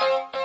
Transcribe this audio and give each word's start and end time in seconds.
thank 0.00 0.34
you 0.34 0.39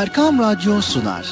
Erkam 0.00 0.38
Radyo 0.38 0.82
sunar. 0.82 1.26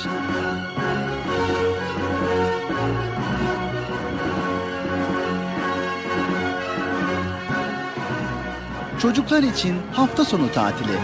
Çocuklar 9.03 9.43
için 9.43 9.77
hafta 9.93 10.25
sonu 10.25 10.53
tatili. 10.53 10.99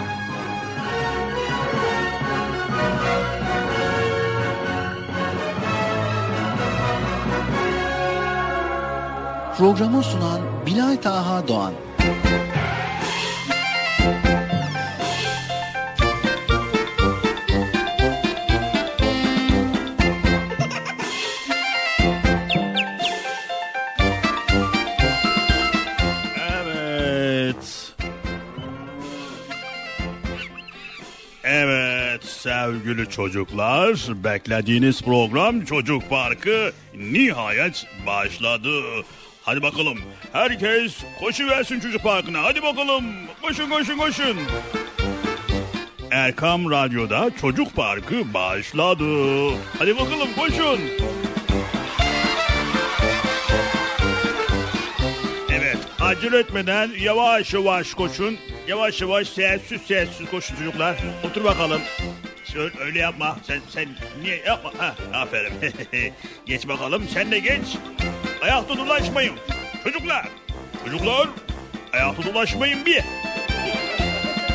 Programı 9.58 10.02
sunan 10.02 10.40
Bilal 10.66 10.96
Taha 10.96 11.48
Doğan. 11.48 11.72
Sevgili 32.74 33.10
çocuklar, 33.10 33.96
beklediğiniz 34.24 35.02
program 35.02 35.64
Çocuk 35.64 36.10
Parkı 36.10 36.72
nihayet 36.94 37.86
başladı. 38.06 38.82
Hadi 39.42 39.62
bakalım 39.62 39.98
herkes 40.32 40.96
koşu 41.20 41.48
versin 41.48 41.80
Çocuk 41.80 42.02
Parkı'na. 42.02 42.42
Hadi 42.42 42.62
bakalım 42.62 43.04
koşun 43.42 43.70
koşun 43.70 43.98
koşun. 43.98 44.36
Erkam 46.10 46.70
Radyo'da 46.70 47.30
Çocuk 47.40 47.76
Parkı 47.76 48.34
başladı. 48.34 49.04
Hadi 49.78 49.98
bakalım 49.98 50.28
koşun. 50.36 50.80
Evet 55.50 55.78
acele 56.00 56.38
etmeden 56.38 56.90
yavaş 57.00 57.54
yavaş 57.54 57.94
koşun. 57.94 58.38
Yavaş 58.68 59.00
yavaş 59.00 59.28
sessiz 59.28 59.82
sessiz 59.82 60.30
koşun 60.30 60.56
çocuklar. 60.56 60.96
Otur 61.24 61.44
bakalım. 61.44 61.80
Şöyle 62.54 62.78
öyle 62.80 62.98
yapma. 62.98 63.36
Sen 63.46 63.60
sen 63.68 63.88
niye 64.22 64.42
yapma? 64.46 64.72
Ha, 64.78 64.94
aferin. 65.14 65.52
geç 66.46 66.68
bakalım. 66.68 67.08
Sen 67.08 67.30
de 67.30 67.38
geç. 67.38 67.76
Ayakta 68.42 68.76
dolaşmayın. 68.76 69.34
Çocuklar. 69.84 70.28
Çocuklar. 70.84 71.28
Ayakta 71.92 72.22
dolaşmayın 72.22 72.86
bir. 72.86 73.04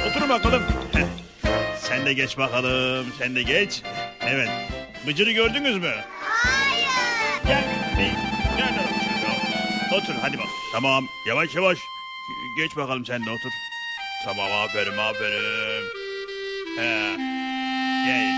Oturun 0.10 0.30
bakalım. 0.30 0.64
Heh. 0.94 1.06
Sen 1.82 2.06
de 2.06 2.14
geç 2.14 2.38
bakalım. 2.38 3.08
Sen 3.20 3.36
de 3.36 3.42
geç. 3.42 3.82
Evet. 4.22 4.50
Bıcırı 5.08 5.32
gördünüz 5.32 5.78
mü? 5.78 5.92
Hayır. 6.22 6.88
Gel. 7.48 7.64
Gel. 7.98 8.16
Gel. 8.58 8.74
Otur 9.98 10.14
hadi 10.22 10.38
bak. 10.38 10.48
Tamam 10.74 11.08
yavaş 11.28 11.56
yavaş. 11.56 11.78
Geç 12.58 12.78
bakalım 12.78 13.06
sen 13.06 13.26
de 13.26 13.30
otur. 13.30 13.52
Tamam 14.26 14.52
aferin 14.52 14.98
aferin. 14.98 15.84
He. 16.78 17.49
Gel. 18.06 18.34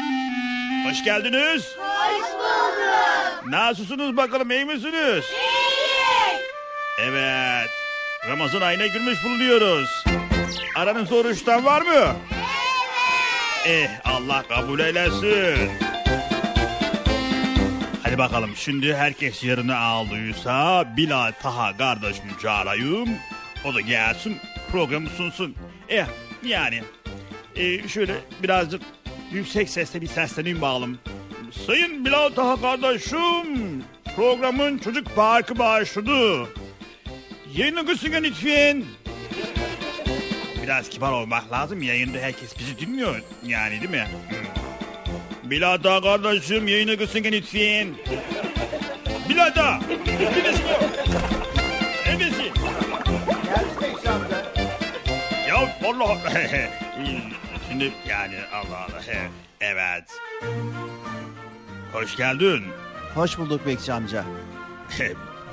Hoş 0.89 1.03
geldiniz. 1.03 1.75
Hoş 1.77 2.33
bulduk. 2.33 3.47
Nasılsınız 3.51 4.17
bakalım 4.17 4.51
iyi 4.51 4.65
misiniz? 4.65 5.25
İyiyiz. 5.31 6.41
Evet. 6.99 7.69
Ramazan 8.29 8.61
ayına 8.61 8.87
girmiş 8.87 9.23
bulunuyoruz. 9.23 10.03
Aranızda 10.75 11.15
oruçtan 11.15 11.65
var 11.65 11.81
mı? 11.81 12.15
Eh 13.65 13.89
Allah 14.05 14.43
kabul 14.49 14.79
eylesin. 14.79 15.71
Hadi 18.03 18.17
bakalım 18.17 18.51
şimdi 18.55 18.95
herkes 18.95 19.43
yerine 19.43 19.73
aldıysa 19.75 20.85
Bilal 20.97 21.31
Taha 21.41 21.77
kardeşimi 21.77 22.31
çağırayım. 22.41 23.09
O 23.65 23.73
da 23.75 23.81
gelsin 23.81 24.37
programı 24.71 25.09
sunsun. 25.09 25.55
Eh 25.89 26.05
yani 26.43 26.81
eh, 27.55 27.87
şöyle 27.87 28.13
birazcık 28.43 28.81
yüksek 29.31 29.69
sesle 29.69 30.01
bir 30.01 30.07
sesleneyim 30.07 30.61
bakalım. 30.61 30.97
Sayın 31.67 32.05
Bilal 32.05 32.29
Taha 32.29 32.61
kardeşim 32.61 33.83
programın 34.15 34.77
çocuk 34.77 35.15
parkı 35.15 35.59
başladı. 35.59 36.47
Yayını 37.55 37.85
kısın 37.85 38.11
lütfen. 38.21 38.83
Biraz 40.63 40.89
kibar 40.89 41.11
olmak 41.11 41.51
lazım. 41.51 41.81
Yayında 41.81 42.17
herkes 42.17 42.59
bizi 42.59 42.79
dinliyor. 42.79 43.21
Yani 43.45 43.81
değil 43.81 43.91
mi? 43.91 44.07
Hmm. 44.29 45.51
Bilada 45.51 46.01
kardeşim 46.01 46.67
yayını 46.67 46.97
kısın 46.97 47.23
lütfen. 47.23 47.87
Neredesin 49.29 50.67
ya? 50.67 50.81
Neredesin? 52.05 52.51
Ya 55.47 55.77
vallahi. 55.81 56.69
Şimdi 57.81 57.93
yani 58.09 58.35
Allah 58.53 58.77
Allah. 58.77 59.01
Evet. 59.61 60.03
Hoş 61.93 62.15
geldin. 62.15 62.63
Hoş 63.15 63.37
bulduk 63.37 63.65
Bekçi 63.65 63.93
amca. 63.93 64.23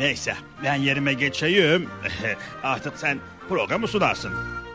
Neyse 0.00 0.34
ben 0.64 0.74
yerime 0.74 1.12
geçeyim. 1.12 1.90
Artık 2.62 2.98
sen 2.98 3.18
programı 3.48 3.88
sunarsın. 3.88 4.32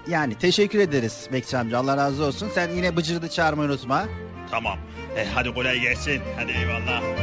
Yani 0.07 0.37
teşekkür 0.37 0.79
ederiz 0.79 1.29
Bekçi 1.33 1.57
amca. 1.57 1.77
Allah 1.77 1.97
razı 1.97 2.23
olsun. 2.23 2.49
Sen 2.55 2.69
yine 2.69 2.95
Bıcır'ı 2.95 3.21
da 3.21 3.29
çağırmayı 3.29 3.69
unutma. 3.69 4.05
Tamam. 4.51 4.77
Eh, 5.17 5.27
hadi 5.33 5.53
kolay 5.53 5.79
gelsin. 5.79 6.21
Hadi 6.37 6.51
eyvallah. 6.51 7.22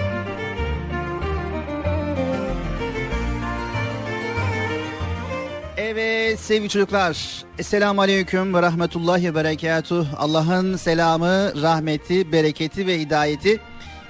Evet 5.93 6.41
sevgili 6.41 6.69
çocuklar. 6.69 7.45
Esselamu 7.59 8.01
Aleyküm 8.01 8.55
ve 8.55 8.63
Rahmetullahi 8.63 9.25
ve 9.25 9.35
Berekatuh. 9.35 10.07
Allah'ın 10.17 10.77
selamı, 10.77 11.63
rahmeti, 11.63 12.33
bereketi 12.33 12.87
ve 12.87 13.01
hidayeti 13.01 13.61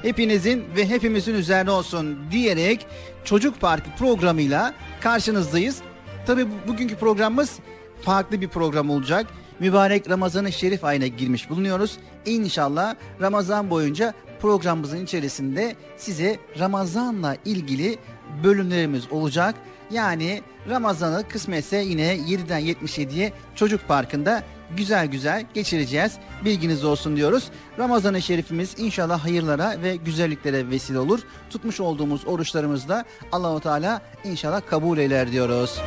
hepinizin 0.03 0.65
ve 0.77 0.89
hepimizin 0.89 1.35
üzerine 1.35 1.71
olsun 1.71 2.19
diyerek 2.31 2.87
Çocuk 3.25 3.61
Parkı 3.61 3.91
programıyla 3.99 4.75
karşınızdayız. 5.01 5.79
Tabi 6.27 6.47
bugünkü 6.69 6.97
programımız 6.97 7.59
farklı 8.03 8.41
bir 8.41 8.49
program 8.49 8.91
olacak. 8.91 9.27
Mübarek 9.61 10.11
Ramazan-ı 10.11 10.53
Şerif 10.53 10.85
ayına 10.85 11.07
girmiş 11.07 11.51
bulunuyoruz. 11.51 11.97
İnşallah 12.27 12.95
Ramazan 13.21 13.71
boyunca 13.71 14.15
programımızın 14.41 15.05
içerisinde 15.05 15.77
size 15.97 16.39
Ramazan'la 16.59 17.37
ilgili 17.45 17.99
bölümlerimiz 18.45 19.13
olacak. 19.13 19.55
Yani 19.91 20.43
Ramazan'ı 20.69 21.29
kısmetse 21.29 21.77
yine 21.77 22.17
7'den 22.17 22.61
77'ye 22.61 23.33
Çocuk 23.55 23.89
Parkı'nda 23.89 24.43
güzel 24.77 25.07
güzel 25.07 25.47
geçireceğiz. 25.55 26.13
Bilginiz 26.45 26.85
olsun 26.85 27.17
diyoruz. 27.17 27.51
Ramazan-ı 27.79 28.23
Şerifimiz 28.23 28.75
inşallah 28.79 29.25
hayırlara 29.25 29.83
ve 29.83 29.97
güzelliklere 29.97 30.71
vesile 30.71 30.99
olur. 30.99 31.21
Tutmuş 31.51 31.81
olduğumuz 31.81 32.27
oruçlarımızda 32.27 33.05
Allahu 33.33 33.61
Teala 33.61 34.03
inşallah 34.25 34.61
kabul 34.71 34.99
eder 34.99 35.33
diyoruz. 35.33 35.81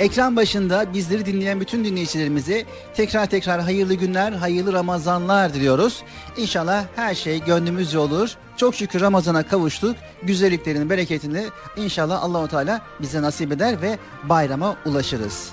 Ekran 0.00 0.36
başında 0.36 0.94
bizleri 0.94 1.26
dinleyen 1.26 1.60
bütün 1.60 1.84
dinleyicilerimize 1.84 2.64
tekrar 2.94 3.26
tekrar 3.26 3.60
hayırlı 3.60 3.94
günler, 3.94 4.32
hayırlı 4.32 4.72
Ramazanlar 4.72 5.54
diliyoruz. 5.54 6.02
İnşallah 6.36 6.84
her 6.96 7.14
şey 7.14 7.44
gönlümüzce 7.44 7.98
olur. 7.98 8.36
Çok 8.56 8.74
şükür 8.74 9.00
Ramazan'a 9.00 9.42
kavuştuk. 9.42 9.96
Güzelliklerin 10.22 10.90
bereketini 10.90 11.44
inşallah 11.76 12.22
Allahu 12.22 12.48
Teala 12.48 12.80
bize 13.00 13.22
nasip 13.22 13.52
eder 13.52 13.82
ve 13.82 13.98
bayrama 14.28 14.76
ulaşırız. 14.86 15.52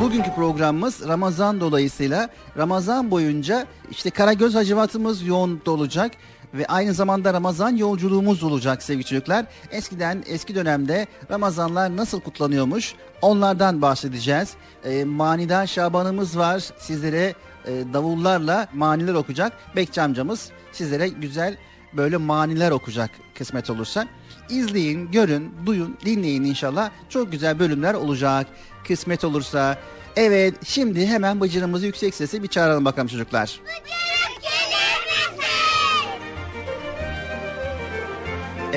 Bugünkü 0.00 0.34
programımız 0.34 1.08
Ramazan 1.08 1.60
dolayısıyla 1.60 2.28
Ramazan 2.56 3.10
boyunca 3.10 3.66
işte 3.90 4.10
Karagöz 4.10 4.54
Hacivatımız 4.54 5.22
yoğunlukta 5.22 5.70
olacak 5.70 6.12
ve 6.58 6.66
aynı 6.66 6.94
zamanda 6.94 7.34
Ramazan 7.34 7.76
yolculuğumuz 7.76 8.42
olacak 8.42 8.82
sevgili 8.82 9.04
çocuklar. 9.04 9.46
Eskiden 9.70 10.24
eski 10.26 10.54
dönemde 10.54 11.06
Ramazanlar 11.30 11.96
nasıl 11.96 12.20
kutlanıyormuş 12.20 12.94
onlardan 13.22 13.82
bahsedeceğiz. 13.82 14.54
E, 14.84 15.04
manidar 15.04 15.66
Şabanımız 15.66 16.38
var 16.38 16.64
sizlere 16.78 17.34
e, 17.66 17.72
davullarla 17.92 18.68
maniler 18.74 19.14
okuyacak. 19.14 19.52
Bekçi 19.76 20.02
amcamız 20.02 20.50
sizlere 20.72 21.08
güzel 21.08 21.56
böyle 21.92 22.16
maniler 22.16 22.70
okuyacak 22.70 23.10
kısmet 23.34 23.70
olursa. 23.70 24.08
İzleyin, 24.48 25.10
görün, 25.10 25.54
duyun, 25.66 25.96
dinleyin 26.04 26.44
inşallah. 26.44 26.90
Çok 27.08 27.32
güzel 27.32 27.58
bölümler 27.58 27.94
olacak 27.94 28.46
kısmet 28.88 29.24
olursa. 29.24 29.78
Evet 30.16 30.54
şimdi 30.64 31.06
hemen 31.06 31.40
bıcırımızı 31.40 31.86
yüksek 31.86 32.14
sesle 32.14 32.42
bir 32.42 32.48
çağıralım 32.48 32.84
bakalım 32.84 33.08
çocuklar. 33.08 33.60
Bıcırık 33.64 34.25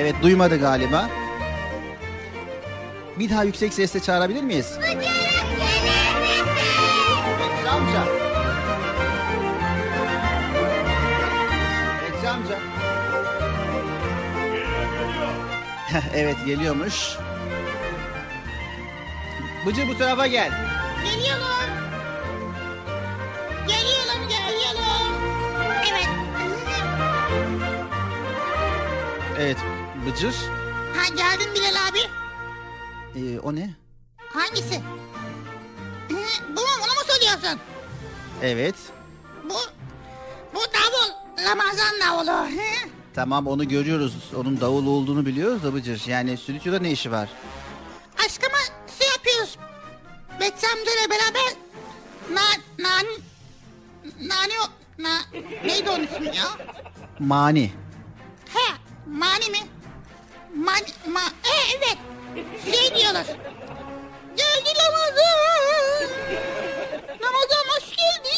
Evet 0.00 0.14
duymadı 0.22 0.60
galiba. 0.60 1.10
Bir 3.18 3.30
daha 3.30 3.44
yüksek 3.44 3.74
sesle 3.74 4.00
çağırabilir 4.00 4.42
miyiz? 4.42 4.78
Bıcırık 4.78 5.02
gelir 5.02 6.20
misin? 6.20 6.44
Bekçi 12.02 12.28
amca. 12.28 12.58
Evet 16.14 16.36
geliyormuş. 16.46 17.16
Bıcır 19.66 19.88
bu 19.88 19.98
tarafa 19.98 20.26
gel. 20.26 20.50
Geliyorum. 21.04 21.46
Geliyorum, 23.68 24.28
geliyorum. 24.28 25.14
Evet. 25.92 26.08
Evet 29.38 29.56
Bıcır. 30.06 30.34
Ha 30.96 31.14
geldin 31.16 31.54
Bilal 31.54 31.88
abi. 31.88 31.98
Ee, 33.16 33.38
o 33.40 33.54
ne? 33.54 33.74
Hangisi? 34.32 34.80
Bu 36.10 36.14
mu? 36.14 36.68
Bunu 36.78 36.92
mu 36.94 37.00
söylüyorsun? 37.06 37.60
Evet. 38.42 38.74
Bu, 39.44 39.54
bu 40.54 40.58
davul. 40.58 41.10
Ramazan 41.48 42.00
davulu. 42.00 42.48
Tamam 43.14 43.46
onu 43.46 43.68
görüyoruz. 43.68 44.14
Onun 44.36 44.60
davul 44.60 44.86
olduğunu 44.86 45.26
biliyoruz 45.26 45.62
da 45.64 45.74
Bıcır. 45.74 46.02
Yani 46.06 46.36
stüdyoda 46.36 46.78
ne 46.78 46.90
işi 46.90 47.12
var? 47.12 47.28
Aşkıma 48.26 48.58
şey 48.98 49.08
yapıyoruz. 49.08 49.58
Betçi 50.40 50.66
amcayla 50.66 51.10
beraber 51.10 51.52
na, 52.32 52.42
nan, 52.78 53.06
nani 54.20 54.52
o, 54.64 54.66
na, 55.02 55.18
neydi 55.64 55.90
onun 55.90 56.02
ismi 56.06 56.26
ya? 56.36 56.44
Mani. 57.18 57.72
He, 58.54 58.72
mani 59.06 59.50
mi? 59.50 59.58
Mani, 60.54 60.86
ma, 61.06 61.20
e, 61.20 61.76
evet. 61.76 61.98
Şey 62.64 62.94
diyorlar. 63.00 63.26
Geldi 64.36 64.70
Ramazan. 64.78 66.10
Ramazan 67.22 67.64
hoş 67.68 67.96
geldi. 67.96 68.36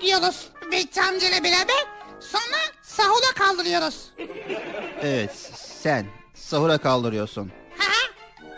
Diyoruz 0.00 0.48
Betçi 0.72 1.02
amcayla 1.02 1.44
beraber. 1.44 1.84
Sonra 2.20 2.58
sahura 2.82 3.32
kaldırıyoruz. 3.36 4.10
Evet 5.02 5.30
sen 5.56 6.06
sahura 6.34 6.78
kaldırıyorsun. 6.78 7.52
Ha 7.78 7.84
ha. 7.88 8.10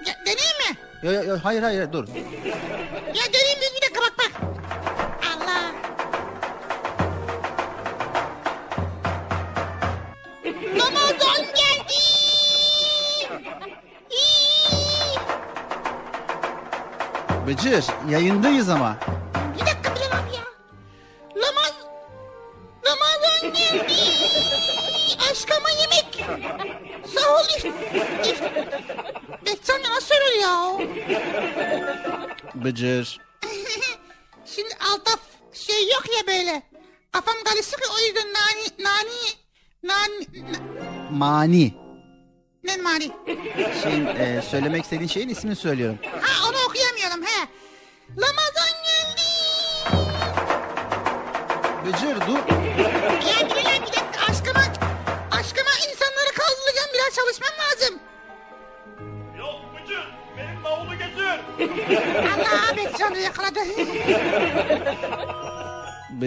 Ya, 0.07 0.15
deneyeyim 0.27 0.59
mi? 0.71 0.79
Yo, 1.03 1.13
yo, 1.13 1.23
yo, 1.25 1.39
hayır 1.43 1.63
hayır 1.63 1.93
dur. 1.93 2.09
Ya 3.15 3.25
deneyeyim 3.33 3.48
Bıcır 17.49 17.85
yayındayız 18.11 18.69
ama. 18.69 18.97
Bir 19.55 19.61
dakika 19.61 19.95
Bilal 19.95 20.07
abi 20.07 20.37
ya. 20.37 20.45
Ramaz... 21.37 21.73
Ramazan 22.87 23.55
geldi. 23.55 23.95
Aşkıma 25.31 25.69
yemek. 25.71 26.25
Sağ 27.15 27.35
ol. 27.35 27.45
if- 27.59 27.65
if- 28.25 28.43
Bekçam 29.47 29.83
ya 29.85 29.91
nasıl 29.91 30.15
öyle 30.15 30.41
ya? 30.41 30.79
Bıcır. 32.55 33.19
Şimdi 34.47 34.75
altta 34.93 35.11
şey 35.53 35.83
yok 35.89 36.05
ya 36.19 36.27
böyle. 36.27 36.63
Kafam 37.13 37.35
karışık 37.45 37.81
o 37.99 38.07
yüzden 38.07 38.27
nani 38.33 38.85
nani 38.85 39.19
nani 39.83 40.53
na- 40.53 41.11
Mani. 41.11 41.75
ne 42.65 42.77
mani? 42.77 43.11
Şeyin, 43.83 44.07
e, 44.07 44.43
söylemek 44.51 44.85
istediğin 44.85 45.09
şeyin 45.09 45.29
ismini 45.29 45.57
söylüyorum. 45.57 45.99
Ha 46.23 46.28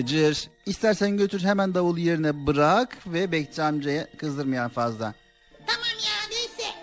Bıcır. 0.01 0.49
İstersen 0.65 1.17
götür 1.17 1.43
hemen 1.43 1.73
davulu 1.73 1.99
yerine 1.99 2.47
bırak 2.47 2.97
ve 3.07 3.31
Bekçi 3.31 3.61
amcaya 3.63 4.07
kızdırmayan 4.17 4.69
fazla. 4.69 5.13
tamam 5.67 5.97
ya 6.05 6.29
neyse. 6.29 6.73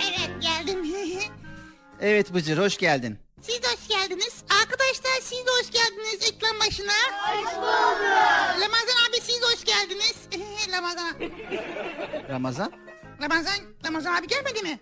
Evet 0.00 0.30
geldim. 0.42 0.78
Evet 2.00 2.34
Bıcır 2.34 2.58
hoş 2.58 2.76
geldin. 2.76 3.18
Siz 3.42 3.62
de 3.62 3.66
hoş 3.66 3.88
geldiniz. 3.88 4.44
Arkadaşlar 4.62 5.20
siz 5.22 5.38
de 5.38 5.50
hoş 5.60 5.70
geldiniz 5.70 6.32
ekran 6.32 6.60
başına. 6.60 6.92
Hoş 7.26 7.54
bulduk. 7.56 8.02
Ramazan 8.60 8.98
abi 9.10 9.20
siz 9.22 9.42
de 9.42 9.46
hoş 9.46 9.64
geldiniz. 9.64 10.14
Ramazan 10.72 11.14
Ramazan? 12.28 12.72
Ramazan 13.22 13.54
Ramazan 13.86 14.14
abi 14.14 14.26
gelmedi 14.26 14.62
mi? 14.62 14.80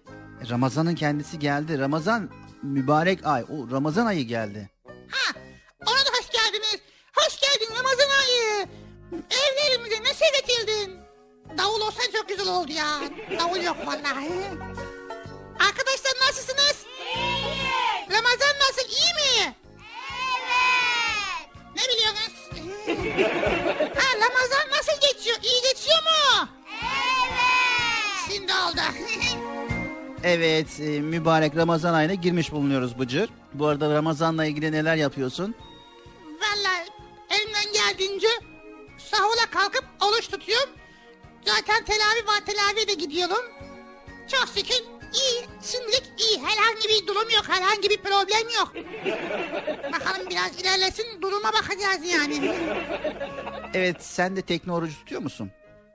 Ramazan'ın 0.51 0.95
kendisi 0.95 1.39
geldi. 1.39 1.79
Ramazan 1.79 2.31
mübarek 2.63 3.27
ay. 3.27 3.45
O 3.49 3.71
Ramazan 3.71 4.07
ayı 4.07 4.23
geldi. 4.27 4.71
Ha 5.11 5.33
ona 5.87 5.99
da 5.99 6.11
hoş 6.19 6.31
geldiniz. 6.31 6.81
Hoş 7.17 7.41
geldin 7.41 7.75
Ramazan 7.79 8.09
ayı. 8.21 8.69
Evlerimize 9.13 10.03
ne 10.03 10.15
seyretildin? 10.15 11.01
Davul 11.59 11.81
olsa 11.81 12.01
çok 12.13 12.29
güzel 12.29 12.49
oldu 12.49 12.73
ya. 12.73 13.01
Davul 13.41 13.63
yok 13.63 13.77
vallahi. 13.87 14.31
Arkadaşlar 15.69 16.13
nasılsınız? 16.29 16.85
İyi. 17.17 17.71
Ramazan 18.11 18.55
nasıl 18.69 18.89
iyi 18.89 19.13
mi? 19.15 19.55
Evet. 20.37 21.49
Ne 21.77 21.83
biliyorsunuz? 21.93 22.35
ha 23.97 24.09
Ramazan 24.17 24.71
nasıl 24.79 25.01
geçiyor? 25.01 25.37
İyi 25.43 25.63
geçiyor 25.63 25.99
mu? 26.03 26.49
Evet. 26.83 27.20
Şimdi 28.35 28.53
oldu. 28.53 28.81
Evet 30.25 30.81
e, 30.81 31.01
mübarek 31.01 31.57
Ramazan 31.57 31.95
ayına 31.95 32.15
girmiş 32.15 32.53
bulunuyoruz 32.53 32.99
Bıcır. 32.99 33.31
Bu 33.55 33.67
arada 33.67 33.95
Ramazan'la 33.95 34.45
ilgili 34.45 34.73
neler 34.73 34.97
yapıyorsun? 34.97 35.55
Vallahi 36.25 36.89
elimden 37.31 37.73
geldiğince 37.73 38.29
sahura 38.99 39.51
kalkıp 39.51 39.85
oruç 40.01 40.29
tutuyorum. 40.29 40.71
Zaten 41.45 41.85
telavi 41.85 42.27
var 42.27 42.47
telaviye 42.47 42.89
de 42.89 42.95
gidiyorum. 42.95 43.45
Çok 44.29 44.49
şükür 44.49 44.85
iyi, 45.15 45.45
şimdilik 45.63 46.03
iyi. 46.19 46.43
Herhangi 46.43 46.89
bir 46.89 47.07
durum 47.07 47.31
yok, 47.31 47.45
herhangi 47.49 47.91
bir 47.91 48.03
problem 48.03 48.49
yok. 48.59 48.75
Bakalım 49.93 50.31
biraz 50.31 50.61
ilerlesin, 50.61 51.23
duruma 51.23 51.53
bakacağız 51.53 52.05
yani. 52.05 52.55
Evet 53.75 53.97
sen 54.05 54.37
de 54.37 54.43
tekne 54.43 54.73
orucu 54.73 54.95
tutuyor 54.95 55.23
musun? 55.23 55.51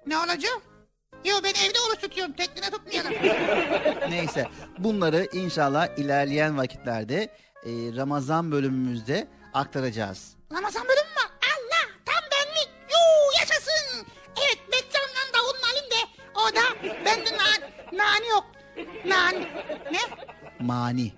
Ne 0.08 0.18
olacak? 0.18 0.62
Yo 1.26 1.36
ben 1.44 1.50
evde 1.50 1.80
oruç 1.88 2.02
tutuyorum, 2.02 2.34
teknede 2.34 2.70
tutmuyorum. 2.70 3.12
Neyse 4.10 4.48
bunları 4.78 5.28
inşallah 5.34 5.98
ilerleyen 5.98 6.58
vakitlerde 6.58 7.30
e, 7.66 7.70
Ramazan 7.96 8.52
bölümümüzde 8.52 9.28
aktaracağız. 9.54 10.36
Ramazan 10.54 10.84
bölümü 10.84 11.10
mü? 11.10 11.26
Allah, 11.26 11.92
tam 12.06 12.24
benlik. 12.32 12.70
Yuu, 12.92 13.40
yaşasın. 13.40 14.08
Evet, 14.38 14.60
Bekcan'la 14.72 15.34
davulun 15.34 15.62
alayım 15.72 15.92
de. 15.92 16.22
O 16.36 16.56
da 16.56 16.90
bende 17.06 17.32
nan, 17.38 17.70
nani 17.94 18.28
yok. 18.28 18.46
Nan, 19.06 19.36
ne? 19.92 20.00
Mani. 20.60 21.14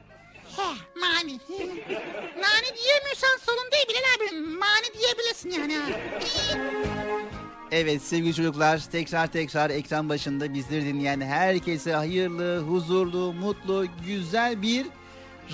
He, 0.57 0.67
mani. 0.99 1.39
Nani 2.37 2.75
diyemiyorsan 2.77 3.37
sorun 3.45 3.71
değil 3.71 3.85
Bilal 3.89 4.15
abi. 4.17 4.37
Mani 4.39 4.93
diyebilirsin 4.99 5.49
yani. 5.49 5.77
Evet 7.71 8.01
sevgili 8.01 8.33
çocuklar 8.33 8.83
tekrar 8.91 9.27
tekrar 9.27 9.69
ekran 9.69 10.09
başında 10.09 10.53
bizleri 10.53 10.85
dinleyen 10.85 11.21
herkese 11.21 11.93
hayırlı, 11.93 12.59
huzurlu, 12.59 13.33
mutlu, 13.33 13.85
güzel 14.07 14.61
bir 14.61 14.85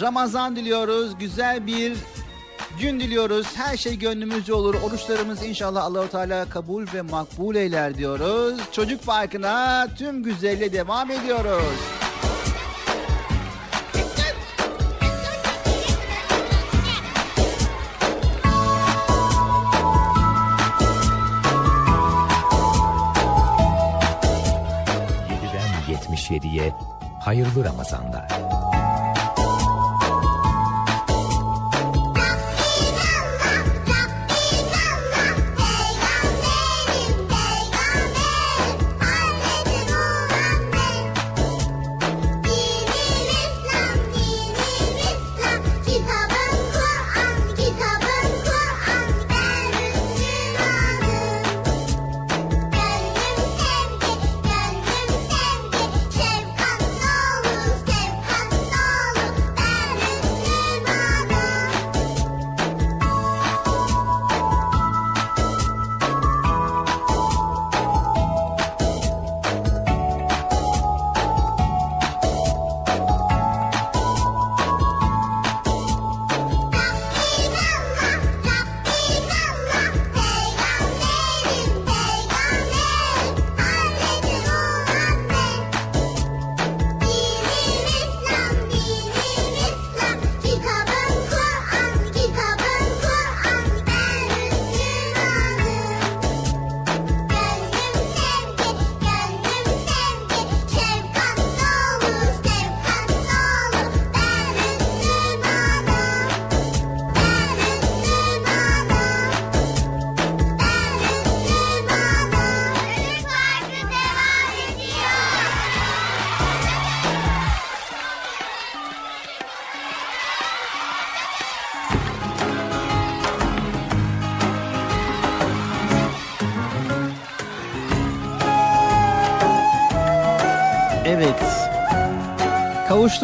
Ramazan 0.02 0.56
diliyoruz. 0.56 1.18
Güzel 1.20 1.68
bir 1.68 1.94
gün 2.80 3.00
diliyoruz. 3.00 3.48
Her 3.56 3.78
şey 3.78 4.00
gönlümüzce 4.00 4.54
olur. 4.54 4.76
Oruçlarımız 4.84 5.44
inşallah 5.46 5.84
Allahu 5.84 6.10
Teala 6.10 6.50
kabul 6.50 6.86
ve 6.94 7.02
makbul 7.02 7.56
eyler 7.56 7.98
diyoruz. 7.98 8.62
Çocuk 8.72 9.06
Parkı'na 9.06 9.88
tüm 9.98 10.24
güzelle 10.24 10.74
devam 10.74 11.12
ediyoruz. 11.12 12.03
...7'den 26.44 26.54
77'ye 26.54 26.74
hayırlı 27.20 27.66
Ramazanlar. 27.66 28.28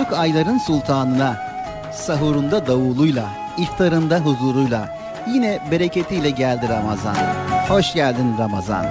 Kavuştuk 0.09 0.19
ayların 0.19 0.57
sultanına. 0.57 1.37
Sahurunda 1.93 2.67
davuluyla, 2.67 3.25
iftarında 3.57 4.19
huzuruyla, 4.19 4.89
yine 5.27 5.59
bereketiyle 5.71 6.29
geldi 6.29 6.69
Ramazan. 6.69 7.15
Hoş 7.67 7.93
geldin 7.93 8.35
Ramazan. 8.39 8.85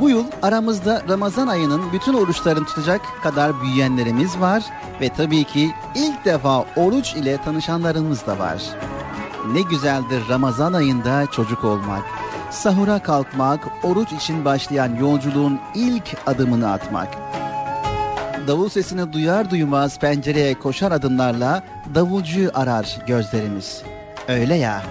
Bu 0.00 0.10
yıl 0.10 0.24
aramızda 0.42 1.02
Ramazan 1.08 1.46
ayının 1.46 1.92
bütün 1.92 2.14
oruçlarını 2.14 2.66
tutacak 2.66 3.00
kadar 3.22 3.60
büyüyenlerimiz 3.60 4.40
var 4.40 4.62
ve 5.00 5.08
tabii 5.08 5.44
ki 5.44 5.70
ilk 5.94 6.24
defa 6.24 6.64
oruç 6.76 7.14
ile 7.14 7.42
tanışanlarımız 7.42 8.26
da 8.26 8.38
var. 8.38 8.62
Ne 9.52 9.62
güzeldir 9.62 10.28
Ramazan 10.28 10.72
ayında 10.72 11.26
çocuk 11.26 11.64
olmak, 11.64 12.02
sahura 12.50 12.98
kalkmak, 12.98 13.68
oruç 13.82 14.12
için 14.12 14.44
başlayan 14.44 14.94
yolculuğun 14.94 15.60
ilk 15.74 16.16
adımını 16.26 16.72
atmak. 16.72 17.25
Davul 18.46 18.68
sesini 18.68 19.12
duyar 19.12 19.50
duymaz 19.50 19.98
pencereye 19.98 20.54
koşar 20.54 20.92
adımlarla 20.92 21.62
davulcuyu 21.94 22.50
arar 22.54 22.98
gözlerimiz. 23.06 23.82
Öyle 24.28 24.54
ya. 24.54 24.82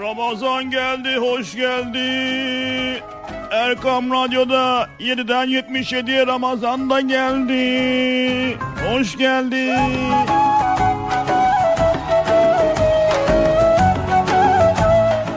Ramazan 0.00 0.70
geldi, 0.70 1.16
hoş 1.16 1.54
geldi. 1.54 2.00
Erkam 3.50 4.10
Radyo'da 4.10 4.88
7'den 5.00 5.48
77'ye 5.48 6.26
Ramazan 6.26 6.90
da 6.90 7.00
geldi. 7.00 8.58
Hoş 8.88 9.16
geldi. 9.16 9.76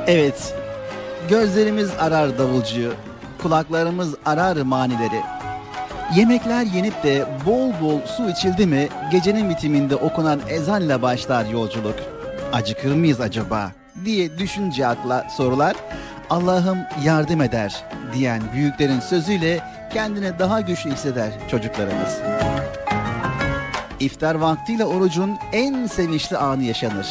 Evet, 0.07 0.55
gözlerimiz 1.29 1.91
arar 1.99 2.37
davulcuyu, 2.37 2.93
kulaklarımız 3.41 4.15
arar 4.25 4.57
manileri. 4.57 5.21
Yemekler 6.15 6.63
yenip 6.63 7.03
de 7.03 7.25
bol 7.45 7.71
bol 7.81 7.99
su 8.17 8.29
içildi 8.29 8.65
mi 8.65 8.89
gecenin 9.11 9.49
bitiminde 9.49 9.95
okunan 9.95 10.39
ezanla 10.49 11.01
başlar 11.01 11.45
yolculuk. 11.45 11.95
Acıkır 12.53 12.95
mıyız 12.95 13.21
acaba 13.21 13.71
diye 14.05 14.37
düşünce 14.37 14.87
akla 14.87 15.27
sorular 15.37 15.75
Allah'ım 16.29 16.77
yardım 17.03 17.41
eder 17.41 17.83
diyen 18.13 18.41
büyüklerin 18.53 18.99
sözüyle 18.99 19.59
kendini 19.93 20.39
daha 20.39 20.61
güçlü 20.61 20.91
hisseder 20.91 21.31
çocuklarımız. 21.51 22.19
İftar 23.99 24.35
vaktiyle 24.35 24.85
orucun 24.85 25.37
en 25.53 25.85
sevinçli 25.85 26.37
anı 26.37 26.63
yaşanır. 26.63 27.07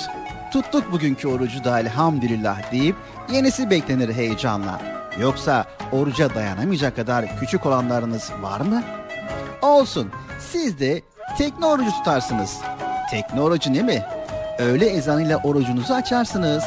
Tuttuk 0.52 0.92
bugünkü 0.92 1.28
orucu 1.28 1.64
da 1.64 1.81
elhamdülillah 1.81 2.73
deyip 2.73 2.97
yenisi 3.32 3.70
beklenir 3.70 4.14
heyecanla. 4.14 4.80
Yoksa 5.20 5.64
oruca 5.92 6.34
dayanamayacak 6.34 6.96
kadar 6.96 7.38
küçük 7.40 7.66
olanlarınız 7.66 8.30
var 8.42 8.60
mı? 8.60 8.82
Olsun. 9.62 10.10
Siz 10.52 10.80
de 10.80 11.02
tekne 11.38 11.66
orucu 11.66 11.90
tutarsınız. 11.90 12.58
Tekne 13.10 13.40
orucu 13.40 13.72
ne 13.72 13.82
mi? 13.82 14.02
Öğle 14.58 14.86
ezanıyla 14.86 15.36
orucunuzu 15.36 15.94
açarsınız. 15.94 16.64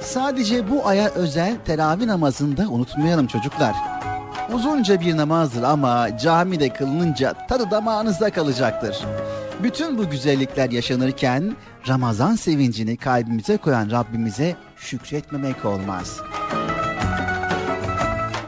Sadece 0.00 0.70
bu 0.70 0.88
aya 0.88 1.08
özel 1.08 1.56
teravih 1.66 2.06
namazında 2.06 2.62
unutmayalım 2.62 3.26
çocuklar. 3.26 3.74
Uzunca 4.52 5.00
bir 5.00 5.16
namazdır 5.16 5.62
ama 5.62 6.18
camide 6.18 6.68
kılınınca 6.68 7.34
tadı 7.48 7.70
damağınızda 7.70 8.30
kalacaktır. 8.30 9.04
Bütün 9.64 9.98
bu 9.98 10.10
güzellikler 10.10 10.70
yaşanırken 10.70 11.56
Ramazan 11.88 12.34
sevincini 12.34 12.96
kalbimize 12.96 13.56
koyan 13.56 13.90
Rabbimize 13.90 14.56
şükretmemek 14.76 15.64
olmaz. 15.64 16.20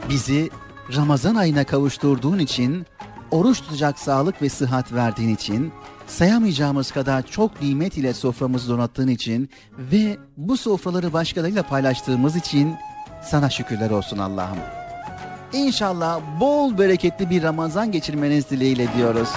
Bizi 0.09 0.51
Ramazan 0.97 1.35
ayına 1.35 1.65
kavuşturduğun 1.65 2.39
için, 2.39 2.87
oruç 3.31 3.61
tutacak 3.61 3.99
sağlık 3.99 4.43
ve 4.43 4.49
sıhhat 4.49 4.93
verdiğin 4.93 5.35
için, 5.35 5.73
sayamayacağımız 6.07 6.93
kadar 6.93 7.27
çok 7.27 7.63
nimet 7.63 7.97
ile 7.97 8.15
soframızı 8.15 8.69
donattığın 8.69 9.09
için 9.09 9.51
ve 9.79 10.17
bu 10.37 10.57
sofraları 10.57 11.13
başkalarıyla 11.13 11.63
paylaştığımız 11.63 12.37
için 12.37 12.75
sana 13.23 13.51
şükürler 13.51 13.91
olsun 13.91 14.19
Allah'ım. 14.19 14.59
İnşallah 15.53 16.21
bol 16.41 16.79
bereketli 16.79 17.31
bir 17.31 17.43
Ramazan 17.43 17.93
geçirmeniz 17.93 18.51
dileğiyle 18.51 18.89
diyoruz. 18.97 19.29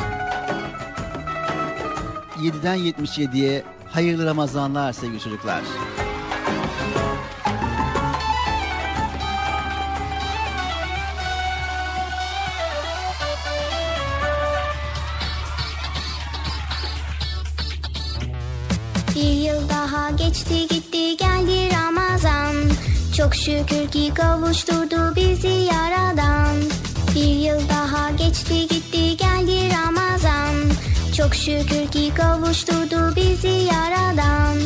7'den 2.40 2.78
77'ye 2.78 3.64
hayırlı 3.88 4.26
Ramazanlar 4.26 4.94
sevgili 4.94 5.20
çocuklar. 5.20 5.62
Bir 19.16 19.22
yıl 19.22 19.70
daha 19.70 20.10
geçti 20.10 20.68
gitti 20.68 21.18
geldi 21.18 21.70
Ramazan. 21.76 22.56
Çok 23.18 23.36
şükür 23.36 23.92
ki 23.92 24.14
kavuşturdu 24.14 25.16
bizi 25.16 25.48
yaradan. 25.48 26.56
Bir 27.16 27.36
yıl 27.36 27.70
daha 27.70 28.12
geçti 28.12 28.68
gitti 28.68 29.18
geldi 29.18 29.70
Ramazan 29.76 30.69
Çok 31.20 31.36
şükür 31.36 31.92
ki 31.92 32.14
kavuşturdu 32.16 33.16
bizi 33.16 33.48
yaradan 33.48 34.58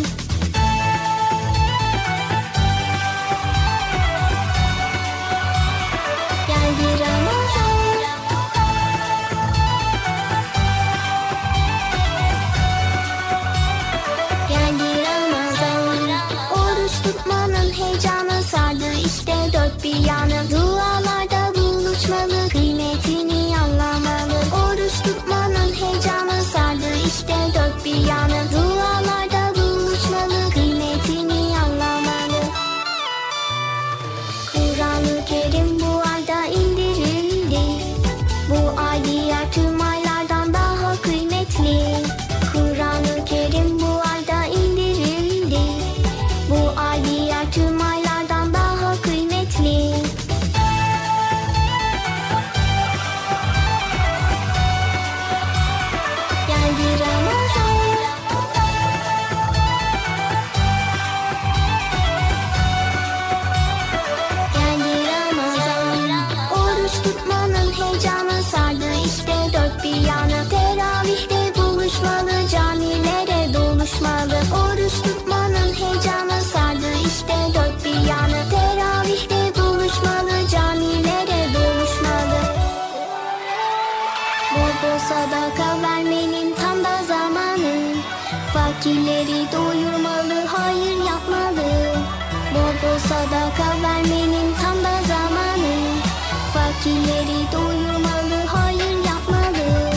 Fakirleri 96.84 97.52
doyurmalı, 97.52 98.46
hayır 98.48 98.98
yapmalı 99.06 99.93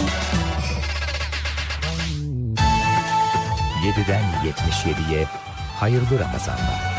7'den 3.85 4.25
77'ye 4.45 5.27
hayırlı 5.81 6.19
Ramazanlar. 6.21 6.96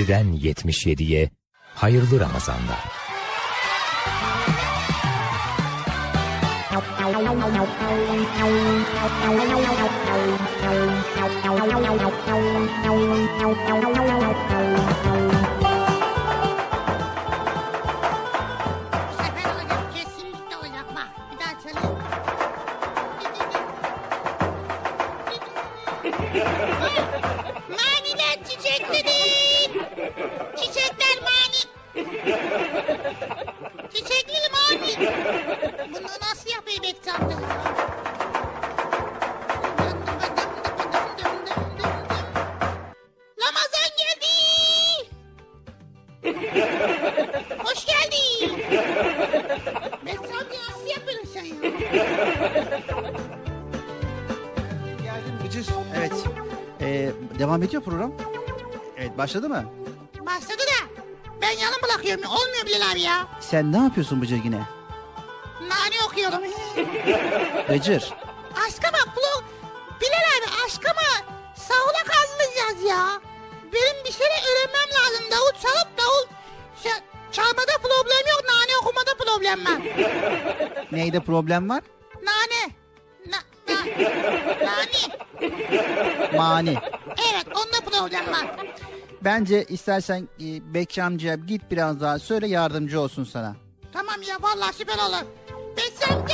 7'den 0.00 0.26
77'ye 0.34 1.30
hayırlı 1.74 2.20
Ramazanlar. 2.20 2.84
Bu 15.62 15.69
başladı 59.30 59.48
mı? 59.48 59.64
Başladı 60.26 60.58
da 60.58 61.02
ben 61.42 61.50
yanım 61.50 61.78
bırakıyorum. 61.82 62.24
Olmuyor 62.24 62.66
Bilal 62.66 62.92
abi 62.92 63.00
ya. 63.00 63.26
Sen 63.40 63.72
ne 63.72 63.78
yapıyorsun 63.78 64.22
Bıcır 64.22 64.44
yine? 64.44 64.60
Nane 65.60 66.04
okuyorum. 66.06 66.38
Bıcır. 67.68 68.12
aşkıma 68.66 68.98
bu 69.16 69.44
Bilal 70.00 70.26
abi 70.38 70.64
aşkıma 70.66 71.34
sahura 71.56 72.02
kaldıracağız 72.06 72.82
ya. 72.90 73.20
Benim 73.72 74.04
bir 74.04 74.12
şeyler 74.12 74.40
öğrenmem 74.50 74.88
lazım. 74.94 75.24
Davul 75.30 75.60
çalıp 75.62 75.98
davul 75.98 76.26
Ç- 76.84 77.02
çalmada 77.32 77.72
problem 77.82 78.26
yok. 78.30 78.42
Nane 78.48 78.76
okumada 78.82 79.14
problem 79.18 79.64
var. 79.66 79.82
Neyde 80.92 81.20
problem 81.20 81.68
var? 81.68 81.82
Nane. 82.22 82.74
Na, 83.26 83.38
na, 83.68 83.80
nane. 84.66 85.20
Mani. 86.36 86.78
Bence 89.24 89.64
istersen 89.64 90.28
e, 90.40 90.74
Bekçi 90.74 91.02
amcaya 91.02 91.34
git 91.34 91.62
biraz 91.70 92.00
daha 92.00 92.18
söyle 92.18 92.46
yardımcı 92.48 93.00
olsun 93.00 93.24
sana. 93.24 93.56
Tamam 93.92 94.22
ya 94.28 94.36
vallahi 94.40 94.74
süper 94.74 94.94
olur. 94.94 95.26
Besemde. 95.76 96.32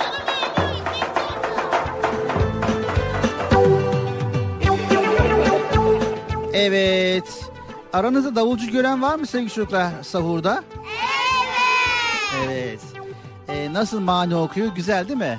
Canım 0.00 0.20
benim, 0.26 0.84
besemde. 0.84 1.30
Evet. 6.52 7.44
Aranızda 7.92 8.34
davulcu 8.36 8.70
gören 8.70 9.02
var 9.02 9.14
mı 9.16 9.26
sevgili 9.26 9.50
çocuklar 9.50 9.90
sahurda? 10.02 10.64
Evet. 12.46 12.50
Evet. 12.50 12.80
Ee, 13.48 13.72
nasıl 13.72 14.00
mani 14.00 14.36
okuyor? 14.36 14.74
Güzel 14.74 15.08
değil 15.08 15.18
mi? 15.18 15.38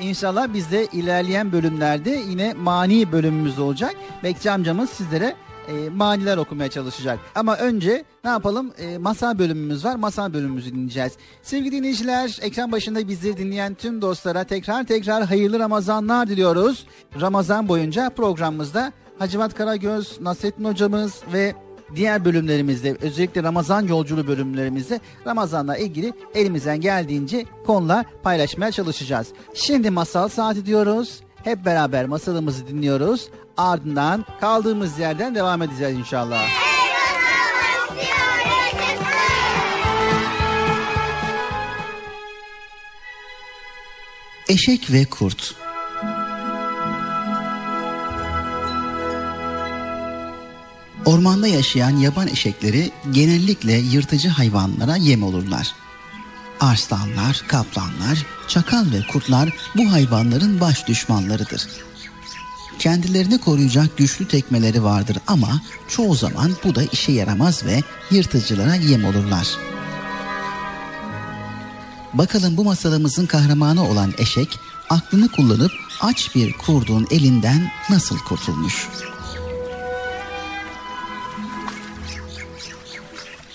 İnşallah 0.00 0.54
biz 0.54 0.70
de 0.70 0.86
ilerleyen 0.92 1.52
bölümlerde 1.52 2.10
yine 2.10 2.54
mani 2.54 3.12
bölümümüz 3.12 3.58
olacak. 3.58 3.94
Bekçi 4.22 4.50
amcamız 4.50 4.90
sizlere 4.90 5.36
e, 5.68 5.88
maniler 5.88 6.36
okumaya 6.36 6.70
çalışacak. 6.70 7.18
Ama 7.34 7.56
önce 7.56 8.04
ne 8.24 8.30
yapalım? 8.30 8.72
E, 8.78 8.98
masal 8.98 9.38
bölümümüz 9.38 9.84
var. 9.84 9.96
Masal 9.96 10.32
bölümümüzü 10.34 10.72
dinleyeceğiz. 10.72 11.12
Sevgili 11.42 11.76
dinleyiciler, 11.76 12.38
ekran 12.42 12.72
başında 12.72 13.08
bizleri 13.08 13.36
dinleyen 13.36 13.74
tüm 13.74 14.02
dostlara 14.02 14.44
tekrar 14.44 14.84
tekrar 14.84 15.24
hayırlı 15.24 15.58
Ramazanlar 15.58 16.28
diliyoruz. 16.28 16.86
Ramazan 17.20 17.68
boyunca 17.68 18.10
programımızda 18.10 18.92
Hacivat 19.18 19.54
Karagöz, 19.54 20.20
Nasrettin 20.20 20.64
hocamız 20.64 21.20
ve 21.32 21.54
diğer 21.96 22.24
bölümlerimizde 22.24 22.96
özellikle 23.00 23.42
Ramazan 23.42 23.86
yolculuğu 23.86 24.26
bölümlerimizde 24.26 25.00
Ramazan'la 25.26 25.76
ilgili 25.76 26.12
elimizden 26.34 26.80
geldiğince 26.80 27.44
konular 27.66 28.06
paylaşmaya 28.22 28.72
çalışacağız. 28.72 29.26
Şimdi 29.54 29.90
masal 29.90 30.28
saati 30.28 30.66
diyoruz. 30.66 31.20
Hep 31.44 31.64
beraber 31.64 32.06
masalımızı 32.06 32.66
dinliyoruz. 32.66 33.28
Ardından 33.56 34.24
kaldığımız 34.40 34.98
yerden 34.98 35.34
devam 35.34 35.62
edeceğiz 35.62 35.98
inşallah. 35.98 36.42
Eşek 44.48 44.92
ve 44.92 45.04
Kurt 45.04 45.61
Ormanda 51.04 51.46
yaşayan 51.46 51.96
yaban 51.96 52.28
eşekleri 52.28 52.90
genellikle 53.10 53.72
yırtıcı 53.72 54.28
hayvanlara 54.28 54.96
yem 54.96 55.22
olurlar. 55.22 55.74
Arslanlar, 56.60 57.42
kaplanlar, 57.48 58.26
çakal 58.48 58.92
ve 58.92 59.06
kurtlar 59.12 59.56
bu 59.76 59.92
hayvanların 59.92 60.60
baş 60.60 60.88
düşmanlarıdır. 60.88 61.68
Kendilerini 62.78 63.38
koruyacak 63.38 63.96
güçlü 63.96 64.28
tekmeleri 64.28 64.84
vardır 64.84 65.18
ama 65.26 65.60
çoğu 65.88 66.14
zaman 66.14 66.52
bu 66.64 66.74
da 66.74 66.82
işe 66.82 67.12
yaramaz 67.12 67.64
ve 67.64 67.82
yırtıcılara 68.10 68.74
yem 68.74 69.04
olurlar. 69.04 69.48
Bakalım 72.14 72.56
bu 72.56 72.64
masalımızın 72.64 73.26
kahramanı 73.26 73.88
olan 73.88 74.14
eşek 74.18 74.58
aklını 74.90 75.28
kullanıp 75.28 75.72
aç 76.00 76.34
bir 76.34 76.52
kurdun 76.52 77.06
elinden 77.10 77.70
nasıl 77.90 78.18
kurtulmuş? 78.18 78.88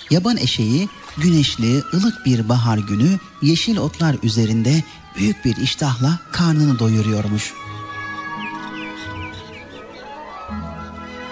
Yaban 0.10 0.38
eşeği 0.38 0.90
güneşli, 1.18 1.82
ılık 1.94 2.26
bir 2.26 2.50
bahar 2.50 2.78
günü 2.78 3.20
yeşil 3.42 3.78
otlar 3.78 4.16
üzerinde 4.24 4.84
büyük 5.18 5.46
bir 5.46 5.56
iştahla 5.58 6.20
karnını 6.32 6.80
doyuruyormuş. 6.80 7.54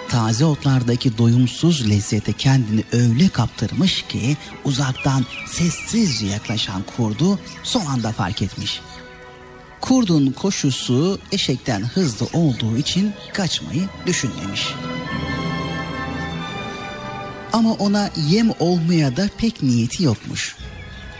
Taze 0.08 0.44
otlardaki 0.44 1.18
doyumsuz 1.18 1.90
lezzete 1.90 2.32
kendini 2.32 2.84
öyle 2.92 3.28
kaptırmış 3.28 4.02
ki 4.02 4.36
uzaktan 4.64 5.26
sessizce 5.46 6.26
yaklaşan 6.26 6.82
kurdu 6.96 7.38
son 7.62 7.86
anda 7.86 8.12
fark 8.12 8.42
etmiş. 8.42 8.80
Kurdun 9.80 10.32
koşusu 10.32 11.18
eşekten 11.32 11.82
hızlı 11.82 12.26
olduğu 12.32 12.76
için 12.76 13.12
kaçmayı 13.32 13.82
düşünmemiş. 14.06 14.74
Ama 17.56 17.72
ona 17.72 18.10
yem 18.28 18.50
olmaya 18.58 19.16
da 19.16 19.28
pek 19.38 19.62
niyeti 19.62 20.02
yokmuş. 20.02 20.56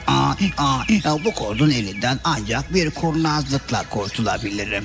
Aa, 0.06 0.34
aa, 0.58 0.84
bu 1.24 1.34
kurdun 1.34 1.70
elinden 1.70 2.18
ancak 2.24 2.74
bir 2.74 2.90
kurnazlıkla 2.90 3.84
kurtulabilirim. 3.90 4.84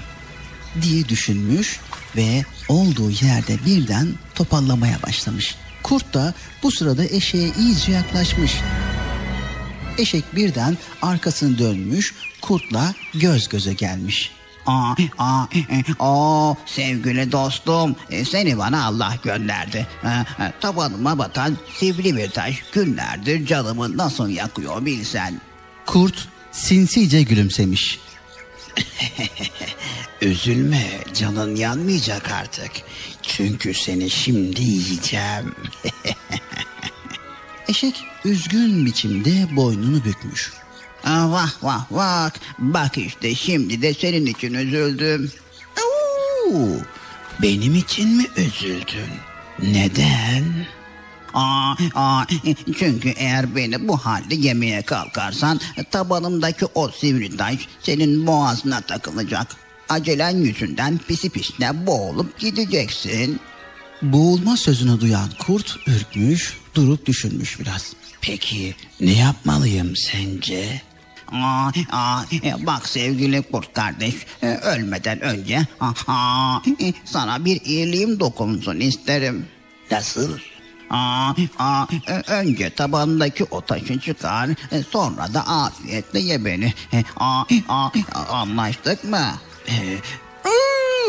diye 0.82 1.10
düşünmüş 1.10 1.80
ve 2.16 2.44
olduğu 2.70 3.10
yerde 3.10 3.66
birden 3.66 4.08
topallamaya 4.36 5.04
başlamış. 5.04 5.56
Kurt 5.84 6.14
da 6.14 6.34
bu 6.64 6.72
sırada 6.72 7.06
eşeğe 7.06 7.52
iyice 7.60 7.92
yaklaşmış. 7.92 8.52
Eşek 9.98 10.36
birden 10.36 10.78
arkasını 11.02 11.58
dönmüş, 11.58 12.14
kurtla 12.42 12.94
göz 13.14 13.50
göze 13.50 13.74
gelmiş. 13.74 14.32
Aa, 14.65 14.95
aa, 15.17 15.45
e, 15.56 15.84
o 16.00 16.56
sevgili 16.65 17.32
dostum 17.32 17.95
e, 18.10 18.26
seni 18.26 18.58
bana 18.58 18.86
Allah 18.86 19.15
gönderdi. 19.24 19.88
E, 20.04 20.08
e, 20.08 20.54
tabanıma 20.62 21.17
batan 21.17 21.58
sivri 21.78 22.17
bir 22.17 22.30
taş 22.30 22.63
günlerdir 22.71 23.45
canımı 23.45 23.97
nasıl 23.97 24.30
yakıyor 24.30 24.86
bilsen. 24.86 25.41
Kurt 25.86 26.28
sinsice 26.52 27.24
gülümsemiş. 27.24 28.00
Üzülme 30.21 30.84
canın 31.13 31.56
yanmayacak 31.56 32.32
artık. 32.32 32.71
Çünkü 33.21 33.74
seni 33.74 34.10
şimdi 34.10 34.62
yiyeceğim. 34.62 35.56
Eşek 37.67 38.04
üzgün 38.26 38.86
biçimde 38.86 39.56
boynunu 39.56 40.04
bükmüş. 40.04 40.52
Vah 41.06 41.52
vah 41.62 41.86
vah 41.92 42.32
bak 42.60 42.98
işte 42.98 43.36
şimdi 43.36 43.82
de 43.82 43.94
senin 43.94 44.26
için 44.26 44.54
üzüldüm. 44.54 45.32
Oo, 45.78 46.60
benim 47.42 47.76
için 47.76 48.10
mi 48.10 48.26
üzüldün? 48.38 49.12
Neden? 49.60 50.44
Aa, 51.34 51.76
aa, 51.96 52.26
çünkü 52.80 53.10
eğer 53.10 53.56
beni 53.56 53.88
bu 53.88 53.98
halde 53.98 54.36
yemeye 54.36 54.82
kalkarsan 54.82 55.60
tabanımdaki 55.92 56.66
o 56.76 56.90
sivri 56.90 57.38
taş 57.38 57.68
senin 57.82 58.28
boğazına 58.28 58.82
takılacak. 58.82 59.48
Acelen 59.90 60.38
yüzünden 60.38 61.00
pisi 61.08 61.30
pisine 61.30 61.88
boğulup 61.88 62.40
gideceksin. 62.40 63.40
Boğulma 64.02 64.58
sözünü 64.58 65.02
duyan 65.02 65.30
kurt 65.40 65.78
ürkmüş, 65.88 66.58
durup 66.76 67.06
düşünmüş 67.06 67.60
biraz. 67.60 67.94
Peki 68.22 68.76
ne 69.02 69.12
yapmalıyım 69.12 69.96
sence? 69.96 70.82
Aa, 71.32 71.72
aa, 71.91 72.24
bak 72.60 72.88
sevgili 72.88 73.41
kurt 73.41 73.74
kardeş 73.74 74.15
e, 74.44 74.48
ölmeden 74.48 75.22
önce 75.22 75.65
aha, 75.80 76.62
e, 76.82 76.94
sana 77.06 77.46
bir 77.46 77.62
iyiliğim 77.62 78.20
dokunsun 78.20 78.80
isterim. 78.80 79.46
Nasıl? 79.91 80.38
Aa, 80.89 81.34
aa, 81.60 81.86
e, 82.08 82.13
önce 82.32 82.70
tabanındaki 82.70 83.44
o 83.44 83.62
taşı 83.62 84.00
çıkar 84.00 84.50
sonra 84.89 85.34
da 85.34 85.48
afiyetle 85.48 86.20
ye 86.20 86.46
beni. 86.46 86.74
Aa, 87.17 87.44
aa, 87.70 87.89
anlaştık 88.32 89.04
mı? 89.04 89.26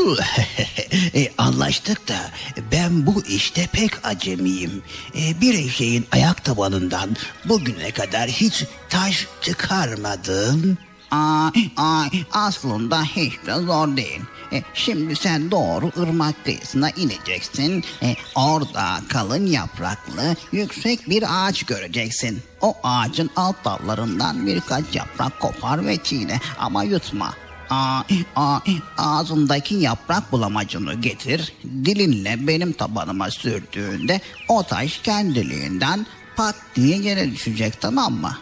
E, 1.15 1.33
anlaştık 1.39 2.09
da 2.09 2.31
ben 2.73 3.07
bu 3.07 3.23
işte 3.29 3.69
pek 3.73 4.07
acemiyim. 4.07 4.83
E, 5.17 5.41
bir 5.41 5.55
eşeğin 5.55 6.07
ayak 6.13 6.45
tabanından 6.45 7.17
bugüne 7.45 7.91
kadar 7.91 8.29
hiç 8.29 8.65
taş 8.89 9.27
çıkarmadım. 9.41 10.79
Aa, 11.11 11.51
aa, 11.77 12.05
aslında 12.33 13.03
hiç 13.03 13.33
de 13.47 13.55
zor 13.55 13.97
değil. 13.97 14.21
E, 14.53 14.63
şimdi 14.75 15.17
sen 15.17 15.51
doğru 15.51 15.93
ırmak 16.03 16.45
kıyısına 16.45 16.91
ineceksin. 16.91 17.85
E, 18.03 18.17
orada 18.35 19.01
kalın 19.09 19.47
yapraklı 19.47 20.37
yüksek 20.53 21.09
bir 21.11 21.25
ağaç 21.29 21.63
göreceksin. 21.63 22.43
O 22.61 22.75
ağacın 22.83 23.31
alt 23.37 23.57
dallarından 23.65 24.47
birkaç 24.47 24.85
yaprak 24.95 25.41
kopar 25.41 25.87
ve 25.87 25.97
çiğne 25.97 26.41
ama 26.59 26.85
yutma. 26.85 27.35
Aa, 27.73 28.03
aa, 28.37 28.61
ağzındaki 28.99 29.75
yaprak 29.75 30.33
bulamacını 30.33 30.95
getir. 30.95 31.53
Dilinle 31.85 32.47
benim 32.47 32.73
tabanıma 32.73 33.31
sürdüğünde 33.31 34.21
o 34.49 34.63
taş 34.63 34.99
kendiliğinden 34.99 36.07
pat 36.37 36.55
diye 36.75 36.99
yere 36.99 37.31
düşecek 37.31 37.81
tamam 37.81 38.13
mı? 38.13 38.39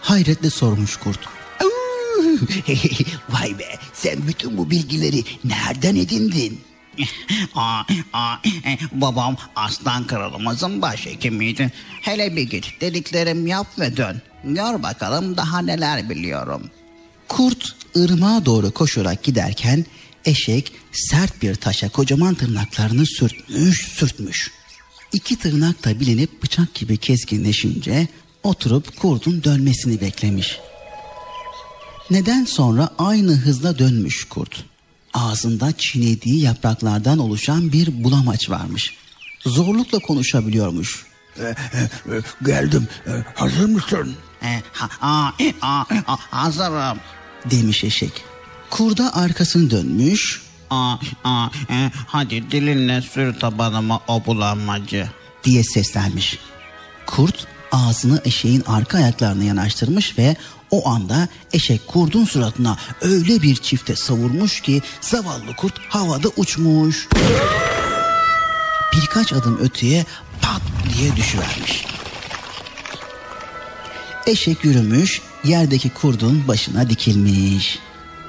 Hayretle 0.00 0.50
sormuş 0.50 0.96
kurt. 0.96 1.20
Vay 3.28 3.58
be 3.58 3.76
sen 3.92 4.26
bütün 4.26 4.58
bu 4.58 4.70
bilgileri 4.70 5.24
nereden 5.44 5.96
edindin? 5.96 6.60
aa, 7.54 7.82
aa, 8.12 8.36
e, 8.44 8.78
babam 8.92 9.36
aslan 9.56 10.06
kralımızın 10.06 10.82
başhekimiydi. 10.82 11.72
Hele 12.00 12.36
bir 12.36 12.42
git 12.42 12.80
dediklerim 12.80 13.46
yap 13.46 13.66
ve 13.78 13.96
dön. 13.96 14.22
Gör 14.44 14.82
bakalım 14.82 15.36
daha 15.36 15.58
neler 15.58 16.10
biliyorum. 16.10 16.70
Kurt 17.28 17.83
ırmağa 17.96 18.46
doğru 18.46 18.70
koşarak 18.70 19.22
giderken 19.22 19.84
eşek 20.24 20.72
sert 20.92 21.42
bir 21.42 21.54
taşa 21.54 21.88
kocaman 21.88 22.34
tırnaklarını 22.34 23.06
sürtmüş 23.06 23.88
sürtmüş. 23.88 24.50
İki 25.12 25.36
tırnak 25.36 25.84
da 25.84 26.00
bilinip 26.00 26.42
bıçak 26.42 26.74
gibi 26.74 26.96
keskinleşince 26.96 28.08
oturup 28.42 28.96
kurdun 29.00 29.44
dönmesini 29.44 30.00
beklemiş. 30.00 30.58
Neden 32.10 32.44
sonra 32.44 32.88
aynı 32.98 33.32
hızla 33.32 33.78
dönmüş 33.78 34.24
kurt. 34.24 34.64
Ağzında 35.14 35.72
çiğnediği 35.78 36.42
yapraklardan 36.42 37.18
oluşan 37.18 37.72
bir 37.72 38.04
bulamaç 38.04 38.50
varmış. 38.50 38.94
Zorlukla 39.46 39.98
konuşabiliyormuş. 39.98 41.06
geldim. 42.44 42.88
hazır 43.34 43.68
mısın? 43.68 44.14
ha, 44.72 44.88
aa, 45.00 45.30
aa, 45.62 45.84
aa, 46.06 46.16
hazırım. 46.30 46.98
Demiş 47.50 47.84
eşek. 47.84 48.24
Kurda 48.70 49.14
arkasını 49.16 49.70
dönmüş. 49.70 50.42
Aa, 50.70 50.96
aa, 51.24 51.48
e, 51.70 51.90
hadi 52.06 52.50
dilinle 52.50 53.02
sür 53.02 53.40
tabanıma 53.40 54.00
o 54.08 54.26
bulanmacı. 54.26 55.08
Diye 55.44 55.64
seslenmiş. 55.64 56.38
Kurt 57.06 57.46
ağzını 57.72 58.22
eşeğin 58.24 58.62
arka 58.66 58.98
ayaklarına 58.98 59.44
yanaştırmış 59.44 60.18
ve 60.18 60.36
o 60.70 60.88
anda 60.88 61.28
eşek 61.52 61.86
kurdun 61.86 62.24
suratına 62.24 62.76
öyle 63.00 63.42
bir 63.42 63.56
çifte 63.56 63.96
savurmuş 63.96 64.60
ki 64.60 64.82
zavallı 65.00 65.56
kurt 65.56 65.78
havada 65.88 66.28
uçmuş. 66.36 67.08
Birkaç 68.96 69.32
adım 69.32 69.58
öteye 69.58 70.06
pat 70.42 70.62
diye 70.94 71.16
düşüvermiş. 71.16 71.84
Eşek 74.26 74.64
yürümüş, 74.64 75.20
yerdeki 75.44 75.90
kurdun 75.90 76.48
başına 76.48 76.90
dikilmiş. 76.90 77.78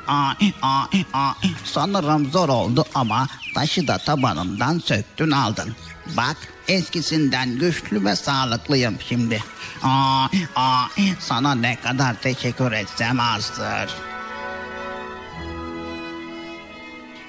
Aa, 0.07 0.33
aa, 0.61 0.85
aa, 1.13 1.33
sanırım 1.63 2.31
zor 2.31 2.49
oldu 2.49 2.85
ama 2.95 3.27
taşı 3.55 3.87
da 3.87 3.97
tabanımdan 3.97 4.79
söktün 4.85 5.31
aldın. 5.31 5.75
Bak 6.17 6.37
eskisinden 6.67 7.59
güçlü 7.59 8.05
ve 8.05 8.15
sağlıklıyım 8.15 8.95
şimdi. 9.09 9.43
Aa, 9.83 10.27
aa, 10.55 10.87
sana 11.19 11.55
ne 11.55 11.75
kadar 11.75 12.21
teşekkür 12.21 12.71
etsem 12.71 13.19
azdır. 13.19 13.89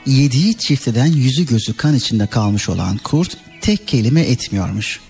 Yediği 0.07 0.59
çifteden 0.59 1.07
yüzü 1.07 1.47
gözü 1.47 1.77
kan 1.77 1.95
içinde 1.95 2.27
kalmış 2.27 2.69
olan 2.69 2.99
kurt 2.99 3.37
tek 3.61 3.89
kelime 3.89 4.21
etmiyormuş. 4.21 5.01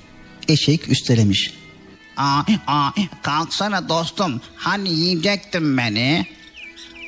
Eşek 0.49 0.89
üstelemiş. 0.89 1.66
Aa, 2.17 2.43
aa, 2.67 2.91
kalksana 3.23 3.89
dostum 3.89 4.41
hani 4.57 4.93
yiyecektin 4.93 5.79
beni. 5.79 6.27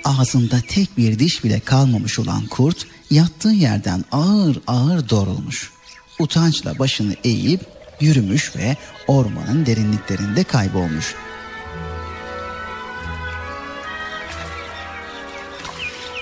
Ağzında 0.05 0.61
tek 0.69 0.97
bir 0.99 1.19
diş 1.19 1.45
bile 1.45 1.61
kalmamış 1.61 2.19
olan 2.19 2.47
kurt 2.47 2.87
yattığı 3.11 3.49
yerden 3.49 4.05
ağır 4.13 4.59
ağır 4.67 5.09
doğrulmuş. 5.09 5.73
Utançla 6.19 6.79
başını 6.79 7.15
eğip 7.25 7.61
yürümüş 8.01 8.57
ve 8.57 8.77
ormanın 9.07 9.67
derinliklerinde 9.67 10.45
kaybolmuş. 10.45 11.15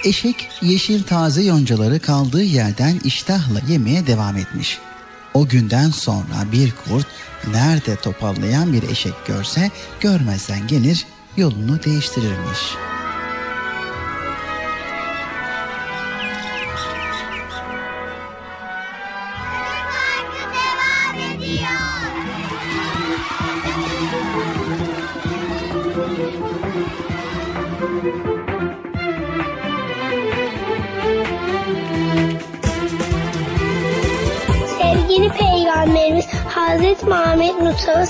Eşek 0.05 0.49
yeşil 0.63 1.03
taze 1.03 1.43
yoncaları 1.43 2.01
kaldığı 2.01 2.43
yerden 2.43 3.01
iştahla 3.05 3.61
yemeye 3.69 4.07
devam 4.07 4.37
etmiş. 4.37 4.79
O 5.35 5.49
günden 5.49 5.91
sonra 5.91 6.53
bir 6.53 6.73
kurt 6.85 7.06
nerede 7.47 7.97
topallayan 7.97 8.73
bir 8.73 8.83
eşek 8.83 9.15
görse 9.27 9.71
görmezden 10.01 10.67
gelir 10.67 11.07
yolunu 11.37 11.83
değiştirirmiş. 11.83 12.86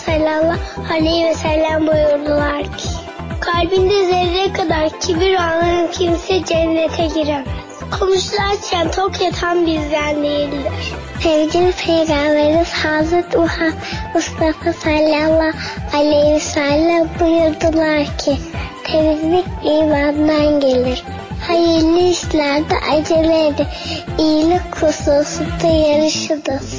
Sallallahu 0.07 0.93
aleyhi 0.93 1.25
ve 1.25 1.35
sellem 1.35 1.87
buyurdular 1.87 2.63
ki 2.63 2.89
Kalbinde 3.41 4.07
zerre 4.07 4.53
kadar 4.53 5.01
kibir 5.01 5.35
olan 5.35 5.91
kimse 5.93 6.45
cennete 6.45 7.07
giremez. 7.07 7.47
Konuşlarken 7.99 8.91
tok 8.91 9.21
yatan 9.21 9.67
bizden 9.67 10.23
değildir. 10.23 10.73
Sevgili 11.21 11.73
Peygamberimiz 11.73 12.73
Hazreti 12.73 13.39
Muhammed 13.39 13.75
Mustafa 14.15 14.73
sallallahu 14.73 15.57
aleyhi 15.93 16.35
ve 16.35 16.41
sellem 16.41 17.09
buyurdular 17.21 18.19
ki 18.19 18.37
temizlik 18.85 19.47
imandan 19.65 20.61
gelir. 20.61 21.05
Hayırlı 21.47 22.01
işlerde 22.01 22.75
acele 22.93 23.47
edin. 23.47 23.67
İyilik 24.19 24.77
hususunda 24.83 25.67
yarışınız. 25.67 26.76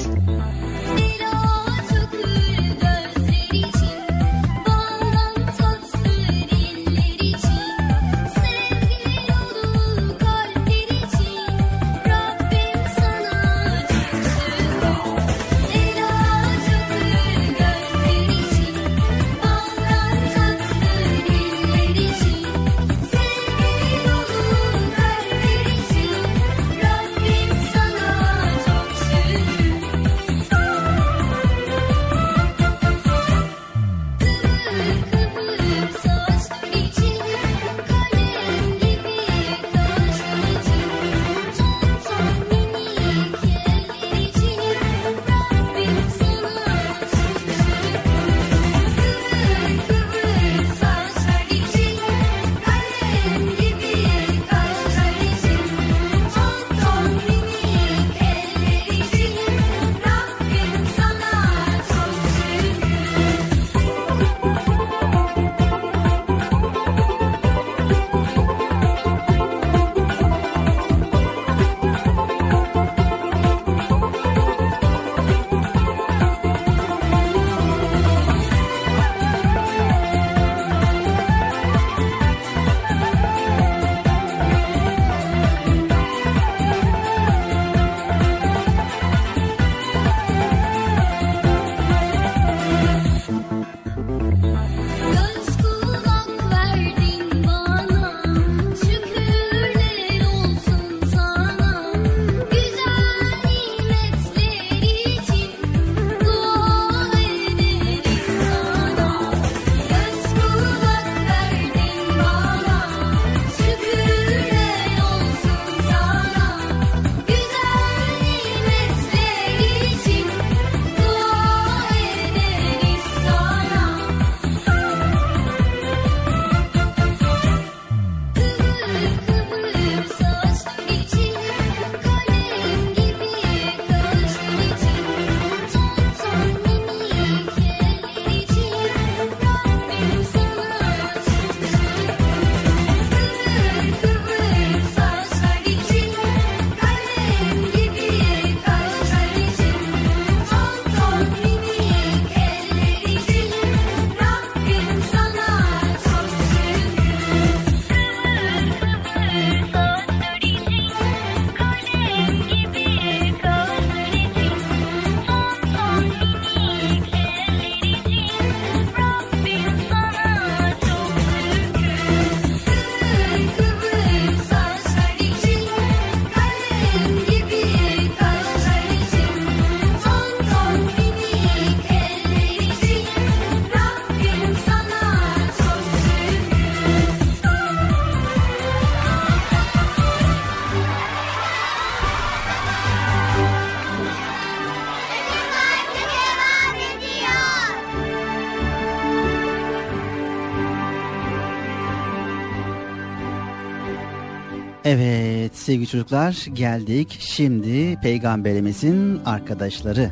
Sevgili 205.67 205.87
çocuklar 205.87 206.45
geldik 206.53 207.17
şimdi 207.19 207.99
peygamberimizin 208.01 209.19
arkadaşları. 209.25 210.11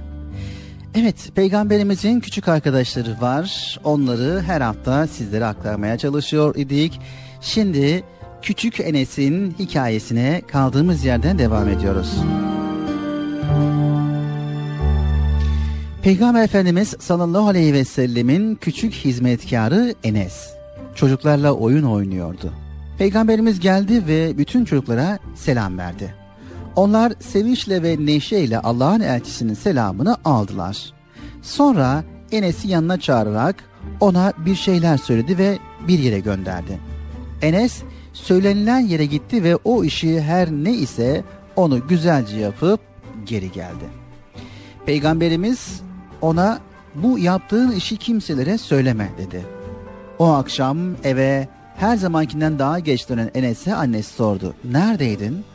Evet 0.96 1.32
peygamberimizin 1.36 2.20
küçük 2.20 2.48
arkadaşları 2.48 3.18
var. 3.22 3.80
Onları 3.84 4.42
her 4.42 4.62
hafta 4.62 5.08
sizlere 5.08 5.46
aktarmaya 5.46 5.98
çalışıyor 5.98 6.56
idik. 6.56 7.00
Şimdi 7.42 8.04
küçük 8.42 8.80
Enes'in 8.80 9.56
hikayesine 9.60 10.42
kaldığımız 10.48 11.06
yerden 11.06 11.40
devam 11.40 11.70
ediyoruz. 11.70 12.14
Peygamber 16.04 16.44
Efendimiz 16.44 16.96
sallallahu 17.00 17.48
aleyhi 17.48 17.74
ve 17.74 17.86
sellemin 17.86 18.56
küçük 18.56 18.94
hizmetkarı 18.94 19.94
Enes 20.04 20.50
çocuklarla 20.96 21.52
oyun 21.52 21.84
oynuyordu. 21.84 22.65
Peygamberimiz 22.98 23.60
geldi 23.60 24.08
ve 24.08 24.38
bütün 24.38 24.66
çocuklara 24.66 25.20
selam 25.36 25.78
verdi. 25.78 26.16
Onlar 26.76 27.14
sevinçle 27.20 27.84
ve 27.84 27.98
neşeyle 28.00 28.60
Allah'ın 28.60 29.00
elçisinin 29.00 29.54
selamını 29.54 30.18
aldılar. 30.26 30.94
Sonra 31.42 32.04
Enes'i 32.32 32.68
yanına 32.68 33.00
çağırarak 33.00 33.64
ona 34.00 34.34
bir 34.38 34.56
şeyler 34.56 34.98
söyledi 34.98 35.38
ve 35.38 35.58
bir 35.88 36.00
yere 36.00 36.20
gönderdi. 36.20 36.80
Enes 37.42 37.82
söylenilen 38.14 38.80
yere 38.80 39.06
gitti 39.06 39.44
ve 39.44 39.56
o 39.56 39.84
işi 39.84 40.22
her 40.22 40.52
ne 40.52 40.74
ise 40.74 41.24
onu 41.56 41.88
güzelce 41.88 42.38
yapıp 42.38 42.80
geri 43.26 43.52
geldi. 43.52 43.86
Peygamberimiz 44.86 45.82
ona 46.22 46.60
bu 46.96 47.20
yaptığın 47.20 47.72
işi 47.72 47.98
kimselere 47.98 48.58
söyleme 48.58 49.10
dedi. 49.18 49.46
O 50.20 50.28
akşam 50.28 50.78
eve 51.04 51.48
her 51.78 51.98
zamankinden 51.98 52.60
daha 52.60 52.80
geç 52.80 53.10
dönen 53.10 53.32
Enes'e 53.34 53.76
annesi 53.76 54.14
sordu. 54.14 54.54
Neredeydin? 54.64 55.46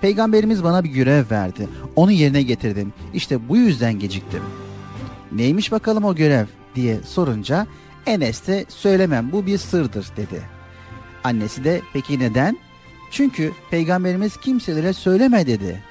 Peygamberimiz 0.00 0.64
bana 0.64 0.84
bir 0.84 0.88
görev 0.90 1.30
verdi. 1.30 1.68
Onu 1.96 2.12
yerine 2.12 2.42
getirdim. 2.42 2.92
İşte 3.14 3.48
bu 3.48 3.56
yüzden 3.56 3.98
geciktim. 3.98 4.42
Neymiş 5.32 5.72
bakalım 5.72 6.04
o 6.04 6.14
görev 6.14 6.46
diye 6.74 7.00
sorunca 7.02 7.66
Enes 8.06 8.46
de 8.46 8.64
söylemem 8.68 9.32
bu 9.32 9.46
bir 9.46 9.58
sırdır 9.58 10.06
dedi. 10.16 10.42
Annesi 11.24 11.64
de 11.64 11.80
peki 11.92 12.18
neden? 12.18 12.58
Çünkü 13.10 13.52
peygamberimiz 13.70 14.36
kimselere 14.36 14.92
söyleme 14.92 15.46
dedi. 15.46 15.82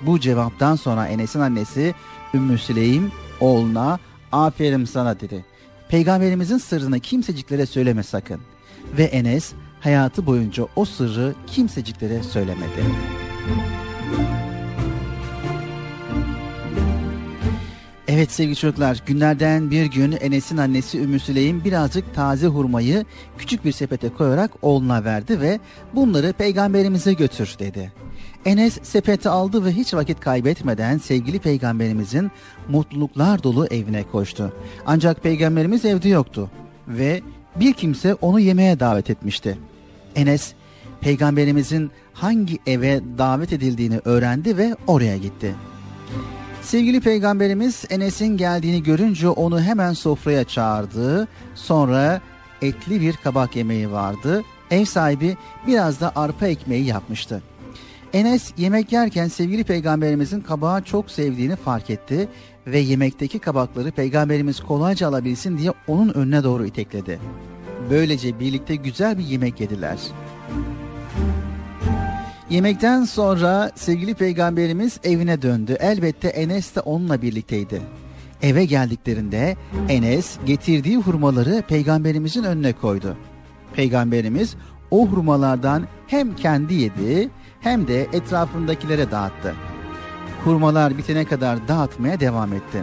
Bu 0.00 0.20
cevaptan 0.20 0.76
sonra 0.76 1.06
Enes'in 1.06 1.40
annesi 1.40 1.94
Ümmü 2.34 2.58
Süleym 2.58 3.12
oğluna 3.40 3.98
aferin 4.32 4.84
sana 4.84 5.20
dedi. 5.20 5.44
Peygamberimizin 5.88 6.58
sırrını 6.58 7.00
kimseciklere 7.00 7.66
söyleme 7.66 8.02
sakın. 8.02 8.40
Ve 8.98 9.04
Enes 9.04 9.52
hayatı 9.80 10.26
boyunca 10.26 10.66
o 10.76 10.84
sırrı 10.84 11.34
kimseciklere 11.46 12.22
söylemedi. 12.22 12.82
Evet 18.08 18.32
sevgili 18.32 18.56
çocuklar 18.56 19.02
günlerden 19.06 19.70
bir 19.70 19.86
gün 19.86 20.12
Enes'in 20.20 20.56
annesi 20.56 21.00
Ümmü 21.00 21.18
Süleym 21.18 21.64
birazcık 21.64 22.14
taze 22.14 22.46
hurmayı 22.46 23.04
küçük 23.38 23.64
bir 23.64 23.72
sepete 23.72 24.08
koyarak 24.08 24.50
oğluna 24.62 25.04
verdi 25.04 25.40
ve 25.40 25.60
bunları 25.94 26.32
peygamberimize 26.32 27.12
götür 27.12 27.56
dedi. 27.58 27.92
Enes 28.44 28.78
sepeti 28.82 29.28
aldı 29.28 29.64
ve 29.64 29.72
hiç 29.72 29.94
vakit 29.94 30.20
kaybetmeden 30.20 30.98
sevgili 30.98 31.38
peygamberimizin 31.38 32.30
mutluluklar 32.68 33.42
dolu 33.42 33.66
evine 33.66 34.02
koştu. 34.02 34.52
Ancak 34.86 35.22
peygamberimiz 35.22 35.84
evde 35.84 36.08
yoktu 36.08 36.50
ve 36.88 37.22
bir 37.60 37.72
kimse 37.72 38.14
onu 38.14 38.40
yemeğe 38.40 38.80
davet 38.80 39.10
etmişti. 39.10 39.58
Enes 40.16 40.52
peygamberimizin 41.00 41.90
hangi 42.12 42.58
eve 42.66 43.00
davet 43.18 43.52
edildiğini 43.52 44.00
öğrendi 44.04 44.56
ve 44.56 44.76
oraya 44.86 45.16
gitti. 45.16 45.54
Sevgili 46.62 47.00
peygamberimiz 47.00 47.84
Enes'in 47.90 48.36
geldiğini 48.36 48.82
görünce 48.82 49.28
onu 49.28 49.60
hemen 49.60 49.92
sofraya 49.92 50.44
çağırdı. 50.44 51.28
Sonra 51.54 52.20
etli 52.62 53.00
bir 53.00 53.16
kabak 53.16 53.56
yemeği 53.56 53.90
vardı. 53.90 54.42
Ev 54.70 54.84
sahibi 54.84 55.36
biraz 55.66 56.00
da 56.00 56.12
arpa 56.16 56.46
ekmeği 56.46 56.84
yapmıştı. 56.84 57.42
Enes 58.16 58.52
yemek 58.56 58.92
yerken 58.92 59.28
sevgili 59.28 59.64
peygamberimizin 59.64 60.40
kabağı 60.40 60.82
çok 60.82 61.10
sevdiğini 61.10 61.56
fark 61.56 61.90
etti 61.90 62.28
ve 62.66 62.78
yemekteki 62.78 63.38
kabakları 63.38 63.90
peygamberimiz 63.90 64.60
kolayca 64.60 65.08
alabilsin 65.08 65.58
diye 65.58 65.72
onun 65.86 66.14
önüne 66.14 66.44
doğru 66.44 66.66
itekledi. 66.66 67.20
Böylece 67.90 68.40
birlikte 68.40 68.76
güzel 68.76 69.18
bir 69.18 69.24
yemek 69.24 69.60
yediler. 69.60 69.98
Yemekten 72.50 73.04
sonra 73.04 73.70
sevgili 73.74 74.14
peygamberimiz 74.14 75.00
evine 75.04 75.42
döndü. 75.42 75.76
Elbette 75.80 76.28
Enes 76.28 76.74
de 76.74 76.80
onunla 76.80 77.22
birlikteydi. 77.22 77.82
Eve 78.42 78.64
geldiklerinde 78.64 79.56
Enes 79.88 80.38
getirdiği 80.46 80.96
hurmaları 80.96 81.62
peygamberimizin 81.68 82.44
önüne 82.44 82.72
koydu. 82.72 83.16
Peygamberimiz 83.74 84.56
o 84.90 85.06
hurmalardan 85.06 85.86
hem 86.06 86.36
kendi 86.36 86.74
yedi 86.74 87.30
hem 87.66 87.88
de 87.88 88.02
etrafındakilere 88.12 89.10
dağıttı. 89.10 89.54
Hurmalar 90.44 90.98
bitene 90.98 91.24
kadar 91.24 91.68
dağıtmaya 91.68 92.20
devam 92.20 92.52
etti. 92.52 92.82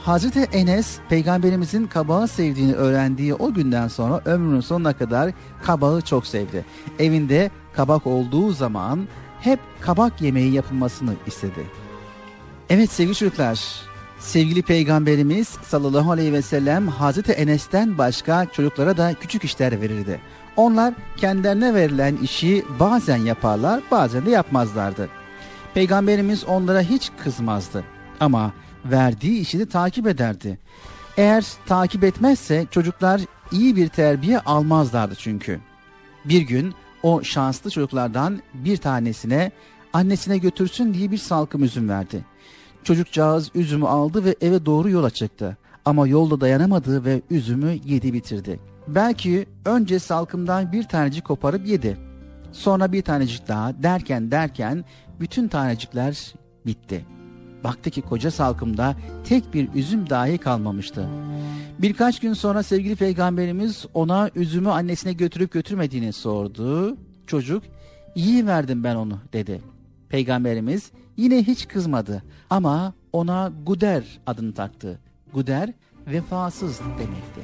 Hazreti 0.00 0.40
Enes 0.40 0.98
peygamberimizin 1.08 1.86
kabağı 1.86 2.28
sevdiğini 2.28 2.74
öğrendiği 2.74 3.34
o 3.34 3.54
günden 3.54 3.88
sonra 3.88 4.20
ömrünün 4.24 4.60
sonuna 4.60 4.92
kadar 4.92 5.32
kabağı 5.62 6.00
çok 6.00 6.26
sevdi. 6.26 6.64
Evinde 6.98 7.50
kabak 7.76 8.06
olduğu 8.06 8.52
zaman 8.52 9.08
hep 9.40 9.60
kabak 9.80 10.22
yemeği 10.22 10.52
yapılmasını 10.52 11.14
istedi. 11.26 11.66
Evet 12.70 12.90
sevgili 12.90 13.14
çocuklar, 13.14 13.60
sevgili 14.18 14.62
peygamberimiz 14.62 15.48
sallallahu 15.48 16.10
aleyhi 16.10 16.32
ve 16.32 16.42
sellem 16.42 16.88
Hazreti 16.88 17.32
Enes'ten 17.32 17.98
başka 17.98 18.46
çocuklara 18.52 18.96
da 18.96 19.14
küçük 19.14 19.44
işler 19.44 19.80
verirdi. 19.80 20.20
Onlar 20.56 20.94
kendilerine 21.16 21.74
verilen 21.74 22.16
işi 22.16 22.64
bazen 22.80 23.16
yaparlar, 23.16 23.82
bazen 23.90 24.26
de 24.26 24.30
yapmazlardı. 24.30 25.08
Peygamberimiz 25.74 26.44
onlara 26.44 26.80
hiç 26.80 27.10
kızmazdı 27.24 27.84
ama 28.20 28.52
verdiği 28.84 29.40
işi 29.40 29.58
de 29.58 29.66
takip 29.66 30.06
ederdi. 30.06 30.58
Eğer 31.16 31.46
takip 31.66 32.04
etmezse 32.04 32.66
çocuklar 32.70 33.20
iyi 33.52 33.76
bir 33.76 33.88
terbiye 33.88 34.40
almazlardı 34.40 35.14
çünkü. 35.18 35.60
Bir 36.24 36.42
gün 36.42 36.74
o 37.02 37.22
şanslı 37.22 37.70
çocuklardan 37.70 38.42
bir 38.54 38.76
tanesine 38.76 39.52
annesine 39.92 40.38
götürsün 40.38 40.94
diye 40.94 41.10
bir 41.10 41.18
salkım 41.18 41.64
üzüm 41.64 41.88
verdi. 41.88 42.24
Çocukcağız 42.84 43.50
üzümü 43.54 43.86
aldı 43.86 44.24
ve 44.24 44.36
eve 44.40 44.66
doğru 44.66 44.90
yola 44.90 45.10
çıktı. 45.10 45.56
Ama 45.84 46.08
yolda 46.08 46.40
dayanamadı 46.40 47.04
ve 47.04 47.22
üzümü 47.30 47.78
yedi 47.84 48.12
bitirdi. 48.12 48.71
Belki 48.88 49.46
önce 49.64 49.98
salkımdan 49.98 50.72
bir 50.72 50.82
tanecik 50.82 51.24
koparıp 51.24 51.66
yedi. 51.66 51.96
Sonra 52.52 52.92
bir 52.92 53.02
tanecik 53.02 53.48
daha 53.48 53.82
derken 53.82 54.30
derken 54.30 54.84
bütün 55.20 55.48
tanecikler 55.48 56.34
bitti. 56.66 57.04
Baktı 57.64 57.90
ki 57.90 58.02
koca 58.02 58.30
salkımda 58.30 58.96
tek 59.24 59.54
bir 59.54 59.68
üzüm 59.74 60.10
dahi 60.10 60.38
kalmamıştı. 60.38 61.08
Birkaç 61.78 62.20
gün 62.20 62.32
sonra 62.32 62.62
sevgili 62.62 62.96
peygamberimiz 62.96 63.86
ona 63.94 64.30
üzümü 64.34 64.68
annesine 64.70 65.12
götürüp 65.12 65.52
götürmediğini 65.52 66.12
sordu. 66.12 66.96
Çocuk 67.26 67.62
iyi 68.14 68.46
verdim 68.46 68.84
ben 68.84 68.96
onu 68.96 69.18
dedi. 69.32 69.62
Peygamberimiz 70.08 70.90
yine 71.16 71.42
hiç 71.42 71.68
kızmadı 71.68 72.22
ama 72.50 72.94
ona 73.12 73.52
Guder 73.66 74.04
adını 74.26 74.54
taktı. 74.54 75.00
Guder 75.34 75.72
vefasız 76.06 76.80
demekti. 76.80 77.40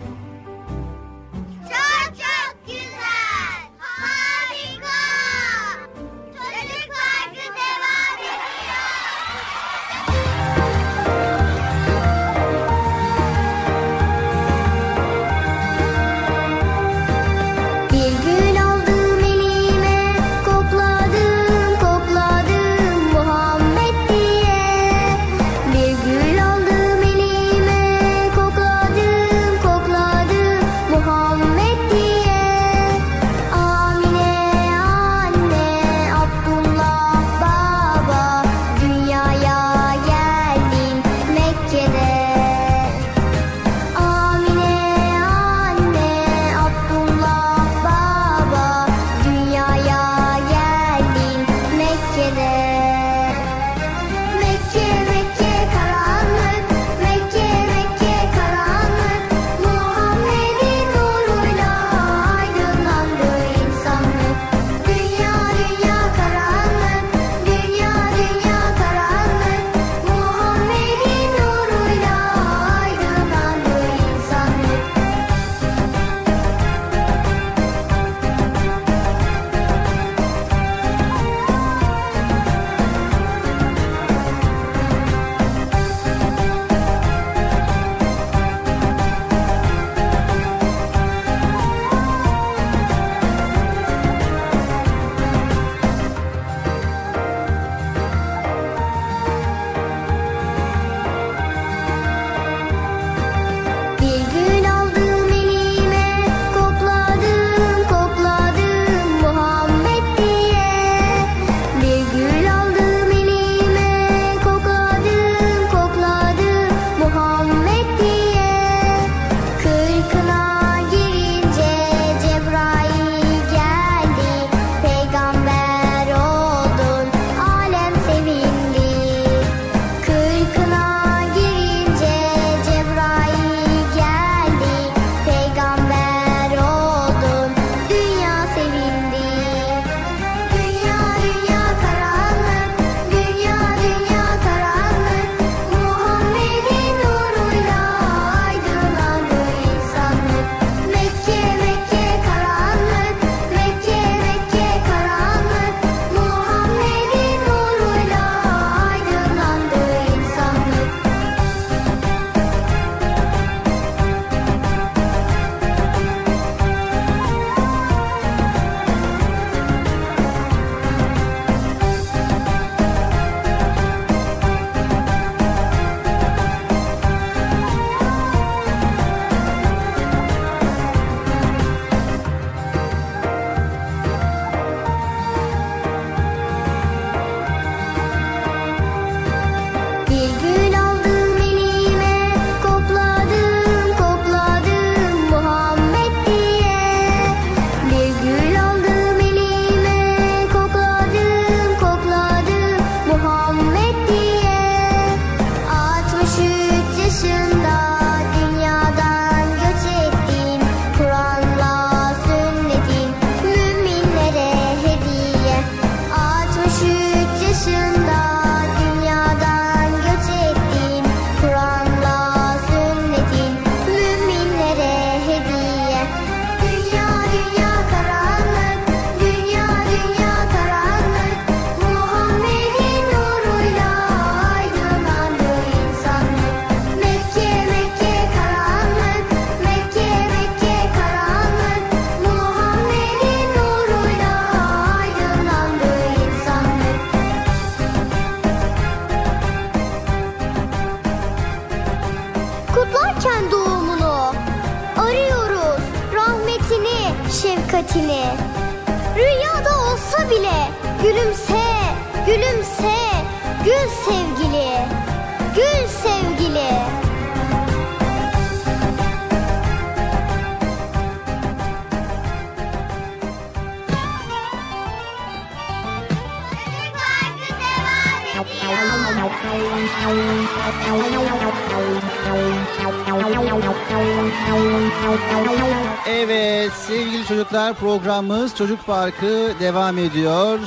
Çocuklar 287.49 287.75
programımız 287.75 288.55
Çocuk 288.55 288.87
Parkı 288.87 289.53
devam 289.61 289.99
ediyor. 289.99 290.59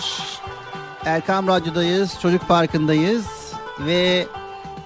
Erkam 1.06 1.48
Radyo'dayız, 1.48 2.20
Çocuk 2.22 2.48
Parkı'ndayız 2.48 3.54
ve 3.80 4.28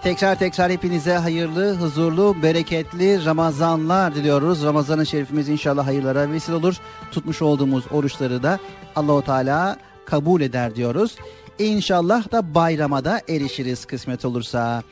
tekrar 0.03 0.39
tekrar 0.39 0.71
hepinize 0.71 1.13
hayırlı, 1.13 1.75
huzurlu, 1.75 2.35
bereketli 2.43 3.25
Ramazanlar 3.25 4.15
diliyoruz. 4.15 4.63
Ramazan-ı 4.63 5.05
Şerifimiz 5.05 5.49
inşallah 5.49 5.87
hayırlara 5.87 6.31
vesile 6.31 6.55
olur. 6.55 6.75
Tutmuş 7.11 7.41
olduğumuz 7.41 7.83
oruçları 7.91 8.43
da 8.43 8.59
Allahu 8.95 9.21
Teala 9.21 9.77
kabul 10.05 10.41
eder 10.41 10.75
diyoruz. 10.75 11.15
İnşallah 11.59 12.31
da 12.31 12.55
bayrama 12.55 13.05
da 13.05 13.21
erişiriz 13.29 13.85
kısmet 13.85 14.25
olursa. 14.25 14.83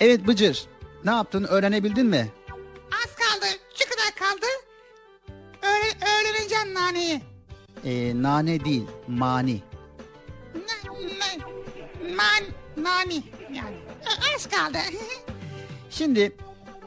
Evet 0.00 0.26
Bıcır 0.26 0.66
ne 1.04 1.10
yaptın 1.10 1.44
öğrenebildin 1.44 2.06
mi? 2.06 2.28
Naneyi. 6.76 7.22
Ee, 7.84 8.12
nane 8.22 8.64
değil 8.64 8.86
mani. 9.08 9.62
Ne, 10.54 10.90
ne, 11.18 11.44
man, 12.14 12.44
nani 12.76 13.22
yani. 13.52 13.76
Ö- 14.06 14.34
Az 14.36 14.48
kaldı. 14.48 14.78
Şimdi 15.90 16.36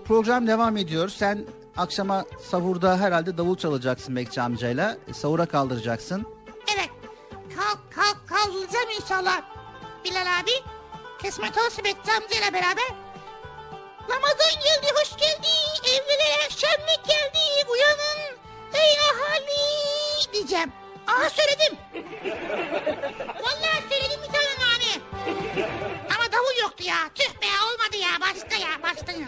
program 0.06 0.48
devam 0.48 0.78
ediyor. 0.78 1.10
Sen 1.10 1.46
akşama 1.78 2.26
savurda 2.52 2.98
herhalde 3.00 3.38
davul 3.38 3.56
çalacaksın 3.58 4.16
Bekçi 4.16 4.42
amcayla. 4.42 4.98
Savura 5.14 5.46
kaldıracaksın. 5.46 6.26
evet. 6.76 6.90
Kalk 7.56 7.80
kalk 7.96 8.28
kaldıracağım 8.28 8.90
inşallah. 9.02 9.42
Bilal 10.06 10.40
abi. 10.42 10.52
Kısmet 11.22 11.58
olsun 11.58 11.84
Bekçi 11.86 12.12
amcayla 12.12 12.54
beraber. 12.54 12.90
Ramazan 14.10 14.54
geldi, 14.64 14.94
hoş 14.96 15.10
geldi. 15.18 15.48
Evlere 15.84 16.50
şenlik 16.50 17.06
geldi. 17.08 17.70
Uyanın. 17.72 18.38
Ey 18.74 18.96
ahali 19.12 20.34
diyeceğim. 20.34 20.72
Aha 21.08 21.30
söyledim. 21.30 21.78
Vallahi 23.28 23.82
söyledim 23.90 24.20
bir 24.28 24.34
tane 24.34 24.54
nane. 24.60 25.02
Ama 26.16 26.32
davul 26.32 26.62
yoktu 26.62 26.84
ya. 26.88 26.96
Tüh 27.16 27.30
be 27.42 27.46
olmadı 27.64 27.98
ya. 28.04 28.10
Başka 28.22 28.56
ya. 28.56 28.70
Başka 28.84 29.12
ya. 29.12 29.28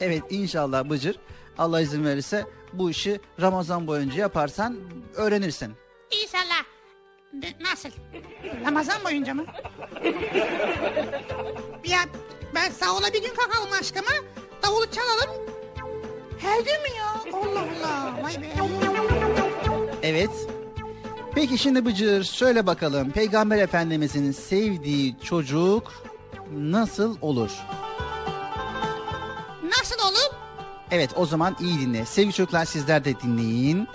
Evet 0.00 0.22
inşallah 0.30 0.84
Bıcır 0.84 1.16
Allah 1.58 1.80
izin 1.80 2.04
verirse 2.04 2.46
bu 2.72 2.90
işi 2.90 3.20
Ramazan 3.40 3.86
boyunca 3.86 4.20
yaparsan 4.20 4.76
öğrenirsin. 5.16 5.74
İnşallah. 6.22 6.64
Nasıl? 7.60 7.88
Ramazan 8.66 9.04
boyunca 9.04 9.34
mı? 9.34 9.44
ya 11.84 12.00
ben 12.54 12.70
sağola 12.70 13.12
bir 13.12 13.22
gün 13.22 13.34
kakalım 13.34 13.72
aşkıma. 13.80 14.10
Davulu 14.62 14.90
çalalım. 14.90 15.53
Her 16.44 16.58
gün 16.58 16.82
mü 16.82 16.88
ya? 16.98 17.38
Allah 17.38 17.60
Allah. 17.60 18.22
Vay 18.22 18.42
be. 18.42 18.46
Evet. 20.02 20.30
Peki 21.34 21.58
şimdi 21.58 21.84
Bıcır 21.84 22.24
söyle 22.24 22.66
bakalım 22.66 23.10
Peygamber 23.10 23.58
Efendimizin 23.58 24.32
sevdiği 24.32 25.16
çocuk 25.22 25.92
nasıl 26.56 27.16
olur? 27.20 27.50
Nasıl 29.78 29.98
olur? 30.08 30.30
Evet 30.90 31.10
o 31.16 31.26
zaman 31.26 31.56
iyi 31.60 31.80
dinle. 31.80 32.04
Sevgili 32.04 32.32
çocuklar 32.32 32.64
sizler 32.64 33.04
de 33.04 33.20
dinleyin. 33.20 33.88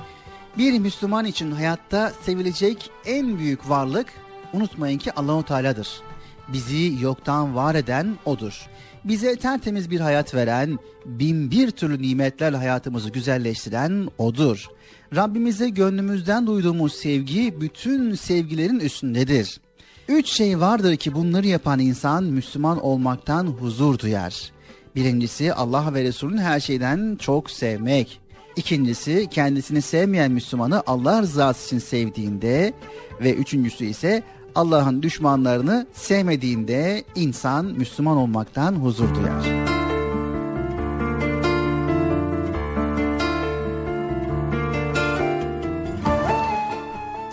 Bir 0.58 0.80
Müslüman 0.80 1.26
için 1.26 1.52
hayatta 1.52 2.14
sevilecek 2.26 2.92
en 3.06 3.38
büyük 3.38 3.70
varlık 3.70 4.08
unutmayın 4.54 4.98
ki 4.98 5.16
Allahu 5.16 5.46
Teala'dır. 5.46 6.02
Bizi 6.48 6.96
yoktan 7.02 7.56
var 7.56 7.76
eden 7.76 8.18
odur. 8.26 8.70
Bize 9.10 9.36
tertemiz 9.36 9.92
bir 9.92 10.00
hayat 10.00 10.36
veren, 10.36 10.80
bin 11.06 11.52
bir 11.52 11.72
türlü 11.72 12.02
nimetlerle 12.02 12.58
hayatımızı 12.58 13.10
güzelleştiren 13.10 14.08
odur. 14.18 14.68
Rabbimize 15.16 15.70
gönlümüzden 15.70 16.48
duyduğumuz 16.48 16.94
sevgi 16.94 17.62
bütün 17.62 18.16
sevgilerin 18.16 18.80
üstündedir. 18.80 19.60
Üç 20.08 20.28
şey 20.28 20.60
vardır 20.60 20.96
ki 20.96 21.14
bunları 21.14 21.48
yapan 21.48 21.80
insan 21.80 22.24
Müslüman 22.24 22.84
olmaktan 22.84 23.48
huzur 23.48 24.00
duyar. 24.00 24.52
Birincisi 24.96 25.54
Allah 25.54 25.94
ve 25.94 26.04
Resulünün 26.04 26.42
her 26.42 26.60
şeyden 26.60 27.16
çok 27.16 27.52
sevmek. 27.52 28.22
İkincisi 28.56 29.28
kendisini 29.32 29.82
sevmeyen 29.82 30.32
Müslümanı 30.32 30.84
Allah 30.88 31.22
rızası 31.22 31.66
için 31.66 31.80
sevdiğinde 31.80 32.74
ve 33.22 33.34
üçüncüsü 33.34 33.86
ise 33.86 34.24
Allah'ın 34.56 35.02
düşmanlarını 35.02 35.88
sevmediğinde 35.94 37.04
insan 37.16 37.66
Müslüman 37.66 38.18
olmaktan 38.18 38.74
huzur 38.74 39.16
duyar. 39.16 39.70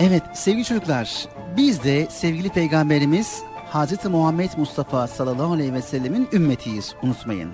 Evet 0.01 0.23
sevgili 0.35 0.65
çocuklar 0.65 1.29
biz 1.57 1.85
de 1.85 2.07
sevgili 2.11 2.49
peygamberimiz 2.49 3.43
Hazreti 3.71 4.09
Muhammed 4.09 4.51
Mustafa 4.57 5.07
sallallahu 5.07 5.53
aleyhi 5.53 5.75
ve 5.75 5.83
sellemin 5.83 6.29
ümmetiyiz 6.33 6.95
unutmayın. 7.03 7.51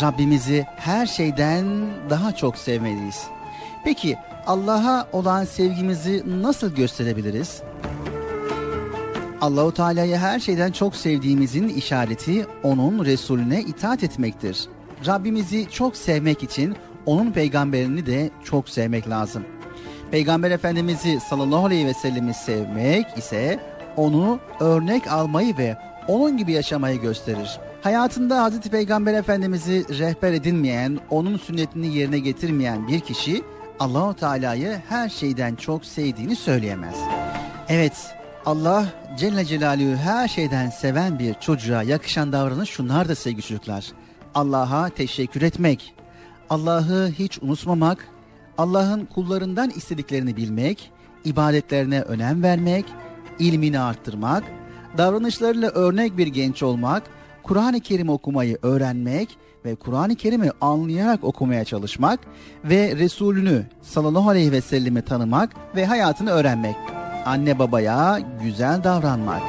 Rabbimizi 0.00 0.66
her 0.76 1.06
şeyden 1.06 1.66
daha 2.10 2.34
çok 2.34 2.58
sevmeliyiz. 2.58 3.26
Peki 3.84 4.16
Allah'a 4.46 5.08
olan 5.12 5.44
sevgimizi 5.44 6.22
nasıl 6.42 6.74
gösterebiliriz? 6.74 7.62
Allahu 9.40 9.74
Teala'yı 9.74 10.16
her 10.16 10.40
şeyden 10.40 10.72
çok 10.72 10.96
sevdiğimizin 10.96 11.68
işareti 11.68 12.46
onun 12.62 13.04
Resulüne 13.04 13.60
itaat 13.60 14.04
etmektir. 14.04 14.68
Rabbimizi 15.06 15.66
çok 15.70 15.96
sevmek 15.96 16.42
için 16.42 16.74
onun 17.06 17.32
peygamberini 17.32 18.06
de 18.06 18.30
çok 18.44 18.68
sevmek 18.68 19.08
lazım. 19.08 19.44
Peygamber 20.10 20.50
Efendimiz'i 20.50 21.20
sallallahu 21.20 21.66
aleyhi 21.66 21.86
ve 21.86 21.94
sellemi 21.94 22.34
sevmek 22.34 23.06
ise 23.18 23.60
onu 23.96 24.40
örnek 24.60 25.12
almayı 25.12 25.58
ve 25.58 25.76
onun 26.08 26.36
gibi 26.36 26.52
yaşamayı 26.52 27.00
gösterir. 27.00 27.60
Hayatında 27.82 28.42
Hazreti 28.42 28.70
Peygamber 28.70 29.14
Efendimiz'i 29.14 29.98
rehber 29.98 30.32
edinmeyen, 30.32 30.98
onun 31.10 31.36
sünnetini 31.36 31.96
yerine 31.96 32.18
getirmeyen 32.18 32.88
bir 32.88 33.00
kişi 33.00 33.42
Allahu 33.80 34.14
Teala'yı 34.14 34.82
her 34.88 35.08
şeyden 35.08 35.54
çok 35.54 35.84
sevdiğini 35.84 36.36
söyleyemez. 36.36 36.94
Evet, 37.68 38.13
Allah 38.46 38.86
Celle 39.18 39.44
Celaluhu 39.44 39.96
her 39.96 40.28
şeyden 40.28 40.70
seven 40.70 41.18
bir 41.18 41.34
çocuğa 41.34 41.82
yakışan 41.82 42.32
davranış 42.32 42.70
şunlar 42.70 43.08
da 43.08 43.14
sevgili 43.14 43.42
çocuklar. 43.42 43.86
Allah'a 44.34 44.88
teşekkür 44.88 45.42
etmek, 45.42 45.94
Allah'ı 46.50 47.10
hiç 47.18 47.38
unutmamak, 47.42 48.08
Allah'ın 48.58 49.04
kullarından 49.04 49.70
istediklerini 49.70 50.36
bilmek, 50.36 50.90
ibadetlerine 51.24 52.00
önem 52.00 52.42
vermek, 52.42 52.84
ilmini 53.38 53.80
arttırmak, 53.80 54.44
davranışlarıyla 54.98 55.70
örnek 55.70 56.18
bir 56.18 56.26
genç 56.26 56.62
olmak, 56.62 57.02
Kur'an-ı 57.42 57.80
Kerim 57.80 58.08
okumayı 58.08 58.58
öğrenmek 58.62 59.38
ve 59.64 59.74
Kur'an-ı 59.74 60.14
Kerim'i 60.14 60.50
anlayarak 60.60 61.24
okumaya 61.24 61.64
çalışmak 61.64 62.20
ve 62.64 62.96
Resulünü 62.96 63.66
sallallahu 63.82 64.28
aleyhi 64.28 64.52
ve 64.52 64.60
sellemi 64.60 65.02
tanımak 65.02 65.76
ve 65.76 65.86
hayatını 65.86 66.30
öğrenmek. 66.30 66.76
Anne 67.24 67.58
babaya 67.58 68.20
güzel 68.42 68.84
davranmak. 68.84 69.42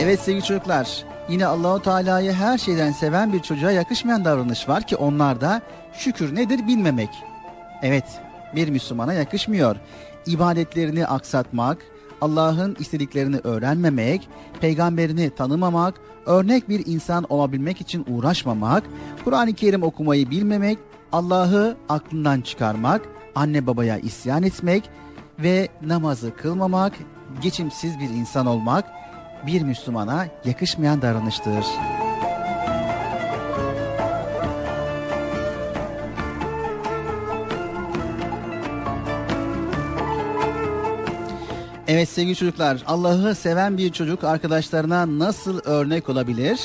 Evet 0.00 0.20
sevgili 0.20 0.44
çocuklar, 0.44 1.04
yine 1.28 1.46
Allahu 1.46 1.82
Teala'yı 1.82 2.32
her 2.32 2.58
şeyden 2.58 2.92
seven 2.92 3.32
bir 3.32 3.40
çocuğa 3.40 3.70
yakışmayan 3.70 4.24
davranış 4.24 4.68
var 4.68 4.82
ki 4.82 4.96
onlar 4.96 5.40
da 5.40 5.62
şükür 5.92 6.34
nedir 6.34 6.66
bilmemek. 6.66 7.08
Evet, 7.82 8.04
bir 8.54 8.68
Müslümana 8.68 9.12
yakışmıyor. 9.12 9.76
İbadetlerini 10.26 11.06
aksatmak, 11.06 11.78
Allah'ın 12.20 12.76
istediklerini 12.78 13.36
öğrenmemek, 13.44 14.28
peygamberini 14.60 15.30
tanımamak, 15.30 15.94
örnek 16.26 16.68
bir 16.68 16.86
insan 16.86 17.26
olabilmek 17.28 17.80
için 17.80 18.04
uğraşmamak, 18.08 18.84
Kur'an-ı 19.24 19.52
Kerim 19.52 19.82
okumayı 19.82 20.30
bilmemek, 20.30 20.78
Allah'ı 21.12 21.76
aklından 21.88 22.40
çıkarmak, 22.40 23.02
anne 23.34 23.66
babaya 23.66 23.98
isyan 23.98 24.42
etmek 24.42 24.90
ve 25.42 25.68
namazı 25.82 26.36
kılmamak, 26.36 26.92
geçimsiz 27.42 27.98
bir 27.98 28.10
insan 28.10 28.46
olmak 28.46 28.84
bir 29.46 29.62
Müslümana 29.62 30.26
yakışmayan 30.44 31.02
davranıştır. 31.02 31.64
Evet 41.88 42.08
sevgili 42.08 42.36
çocuklar, 42.36 42.82
Allah'ı 42.86 43.34
seven 43.34 43.78
bir 43.78 43.92
çocuk 43.92 44.24
arkadaşlarına 44.24 45.18
nasıl 45.18 45.60
örnek 45.64 46.08
olabilir? 46.08 46.60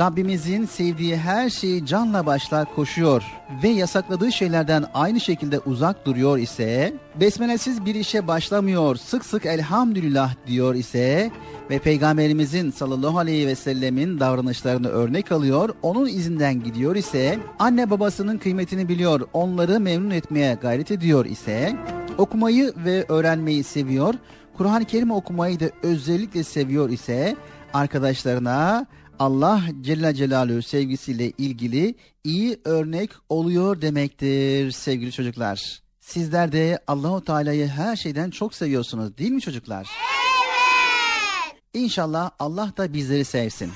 Rabbimizin 0.00 0.66
sevdiği 0.66 1.16
her 1.16 1.50
şeyi 1.50 1.86
canla 1.86 2.26
başla 2.26 2.64
koşuyor 2.64 3.22
ve 3.62 3.68
yasakladığı 3.68 4.32
şeylerden 4.32 4.84
aynı 4.94 5.20
şekilde 5.20 5.58
uzak 5.58 6.06
duruyor 6.06 6.38
ise, 6.38 6.92
besmelesiz 7.20 7.84
bir 7.84 7.94
işe 7.94 8.26
başlamıyor, 8.26 8.96
sık 8.96 9.24
sık 9.24 9.46
elhamdülillah 9.46 10.34
diyor 10.46 10.74
ise 10.74 11.30
ve 11.70 11.78
Peygamberimizin 11.78 12.70
sallallahu 12.70 13.18
aleyhi 13.18 13.46
ve 13.46 13.54
sellemin 13.54 14.20
davranışlarını 14.20 14.88
örnek 14.88 15.32
alıyor, 15.32 15.74
onun 15.82 16.06
izinden 16.06 16.62
gidiyor 16.62 16.96
ise, 16.96 17.38
anne 17.58 17.90
babasının 17.90 18.38
kıymetini 18.38 18.88
biliyor, 18.88 19.20
onları 19.32 19.80
memnun 19.80 20.10
etmeye 20.10 20.54
gayret 20.54 20.90
ediyor 20.90 21.24
ise, 21.24 21.76
okumayı 22.18 22.72
ve 22.84 23.04
öğrenmeyi 23.08 23.64
seviyor, 23.64 24.14
Kur'an-ı 24.56 24.84
Kerim 24.84 25.10
okumayı 25.10 25.60
da 25.60 25.70
özellikle 25.82 26.44
seviyor 26.44 26.90
ise, 26.90 27.36
arkadaşlarına 27.74 28.86
Allah 29.20 29.62
Celle 29.80 30.14
Celaluhu 30.14 30.62
sevgisiyle 30.62 31.30
ilgili 31.38 31.94
iyi 32.24 32.60
örnek 32.64 33.10
oluyor 33.28 33.80
demektir 33.80 34.70
sevgili 34.70 35.12
çocuklar. 35.12 35.80
Sizler 36.00 36.52
de 36.52 36.78
Allahu 36.86 37.24
Teala'yı 37.24 37.68
her 37.68 37.96
şeyden 37.96 38.30
çok 38.30 38.54
seviyorsunuz 38.54 39.18
değil 39.18 39.30
mi 39.30 39.40
çocuklar? 39.40 39.88
Evet. 41.46 41.56
İnşallah 41.74 42.30
Allah 42.38 42.72
da 42.76 42.92
bizleri 42.92 43.24
sevsin. 43.24 43.72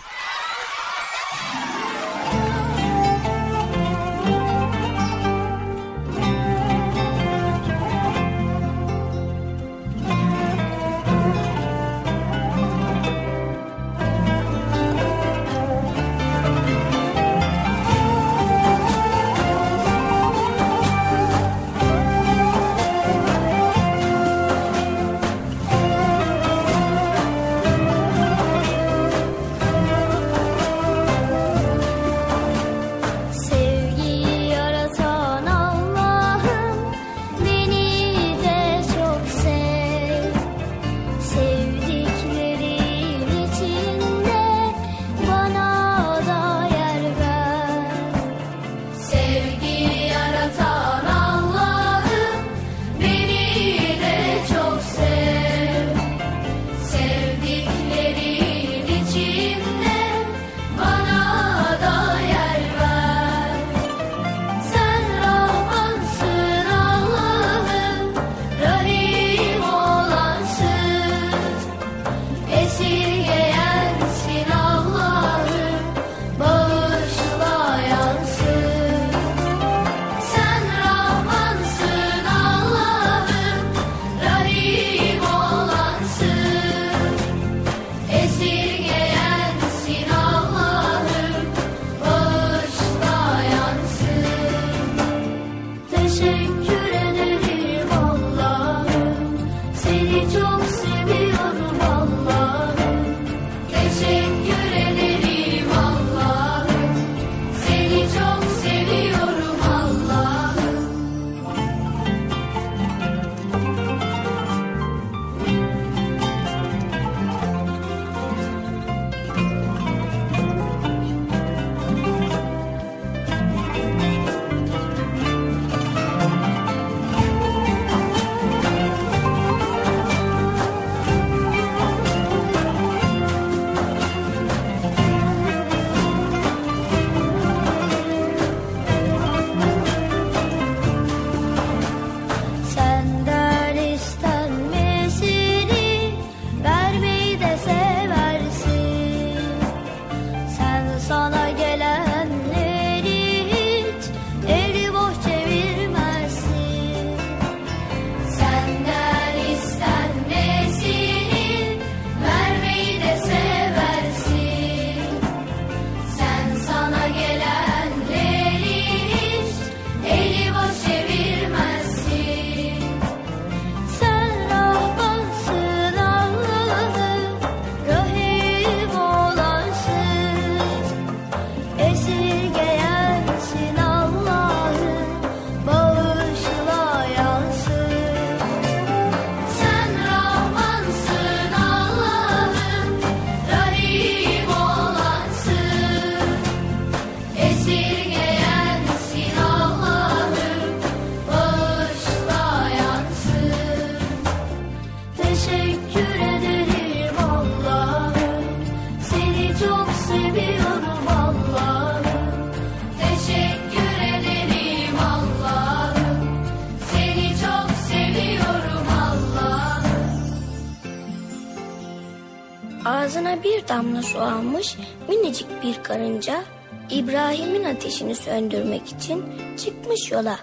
Damla 223.75 224.03
su 224.03 224.21
almış 224.21 224.77
minicik 225.09 225.47
bir 225.63 225.83
karınca 225.83 226.45
İbrahim'in 226.91 227.65
ateşini 227.65 228.15
söndürmek 228.15 228.89
için 228.89 229.25
çıkmış 229.57 230.13
yola. 230.13 230.39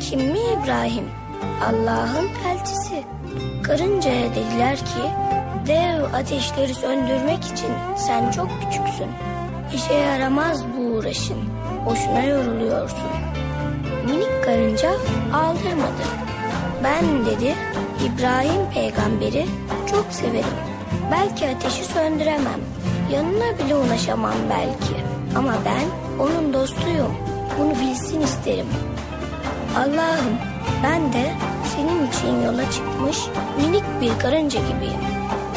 Kim 0.00 0.20
mi 0.20 0.38
İbrahim? 0.38 1.04
Allah'ın 1.64 2.28
elçisi. 2.48 3.04
Karıncaya 3.62 4.30
dediler 4.34 4.76
ki 4.76 5.02
dev 5.66 6.14
ateşleri 6.14 6.74
söndürmek 6.74 7.44
için 7.44 7.72
sen 7.96 8.30
çok 8.30 8.48
küçüksün. 8.48 9.10
İşe 9.74 9.94
yaramaz 9.94 10.64
bu 10.76 10.82
uğraşın. 10.82 11.38
Boşuna 11.86 12.22
yoruluyorsun. 12.22 13.10
Minik 14.06 14.44
karınca 14.44 14.90
aldırmadı. 15.34 16.04
Ben 16.84 17.26
dedi 17.26 17.54
İbrahim 18.04 18.70
peygamberi 18.74 19.46
çok 19.90 20.06
severim. 20.10 20.69
Belki 21.10 21.48
ateşi 21.48 21.84
söndüremem. 21.84 22.60
Yanına 23.12 23.58
bile 23.58 23.76
ulaşamam 23.76 24.34
belki. 24.50 24.94
Ama 25.36 25.52
ben 25.64 25.86
onun 26.24 26.52
dostuyum. 26.52 27.16
Bunu 27.58 27.70
bilsin 27.70 28.20
isterim. 28.20 28.66
Allah'ım 29.76 30.38
ben 30.82 31.12
de 31.12 31.32
senin 31.76 32.06
için 32.08 32.46
yola 32.46 32.70
çıkmış 32.70 33.18
minik 33.56 33.84
bir 34.00 34.18
karınca 34.18 34.60
gibiyim. 34.60 35.00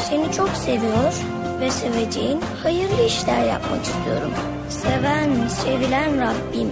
Seni 0.10 0.32
çok 0.32 0.50
seviyor 0.50 1.14
ve 1.60 1.72
seveceğin 1.72 2.42
hayırlı 2.64 3.06
işler 3.06 3.46
yapmak 3.46 3.84
istiyorum. 3.84 4.32
Seven, 4.70 5.48
sevilen 5.48 6.22
Rabbim 6.22 6.72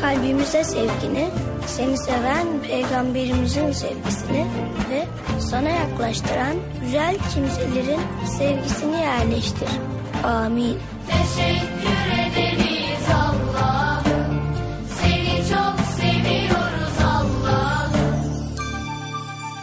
kalbimize 0.00 0.64
sevgini, 0.64 1.28
seni 1.66 1.98
seven 1.98 2.46
peygamberimizin 2.62 3.72
sevgisini 3.72 4.46
ve 4.90 5.06
sana 5.40 5.68
yaklaştıran 5.68 6.56
güzel 6.82 7.16
kimselerin 7.34 8.00
sevgisini 8.38 8.96
yerleştir. 8.96 9.68
Amin. 10.24 10.78
Teşekkür 11.08 12.30
ederiz 12.30 13.06
Allah'ım. 13.14 14.42
Seni 15.00 15.36
çok 15.36 15.74
seviyoruz 15.96 16.98
Allah'ım. 17.04 17.92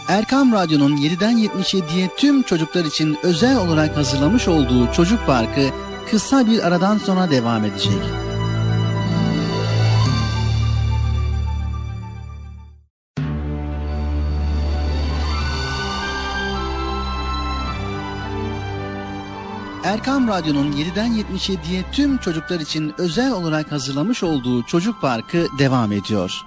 Erkam 0.08 0.52
Radyo'nun 0.54 0.97
7'den 0.97 1.38
77'ye 1.38 2.10
tüm 2.18 2.43
çocuklar 2.43 2.86
için 2.86 3.18
özel 3.24 3.58
olarak 3.58 3.97
hazırlamış 3.97 4.47
olduğu 4.47 4.91
Çocuk 4.93 5.26
Parkı 5.26 5.70
kısa 6.12 6.47
bir 6.47 6.68
aradan 6.68 6.97
sonra 6.97 7.32
devam 7.32 7.66
edecek. 7.66 8.30
Erkam 19.91 20.27
Radyo'nun 20.27 20.71
7'den 20.71 21.11
77'ye 21.11 21.83
tüm 21.91 22.17
çocuklar 22.17 22.59
için 22.59 22.93
özel 22.97 23.31
olarak 23.31 23.71
hazırlamış 23.71 24.23
olduğu 24.23 24.63
Çocuk 24.63 25.01
Parkı 25.01 25.47
devam 25.59 25.91
ediyor. 25.91 26.45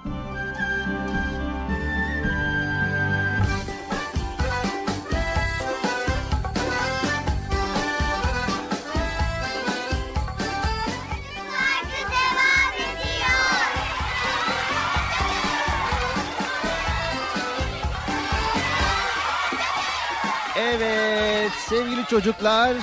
Evet 20.57 21.51
sevgili 21.69 22.05
çocuklar. 22.05 22.75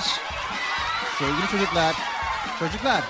Sevgili 1.23 1.47
çocuklar. 1.51 1.95
Çocuklar. 2.59 3.03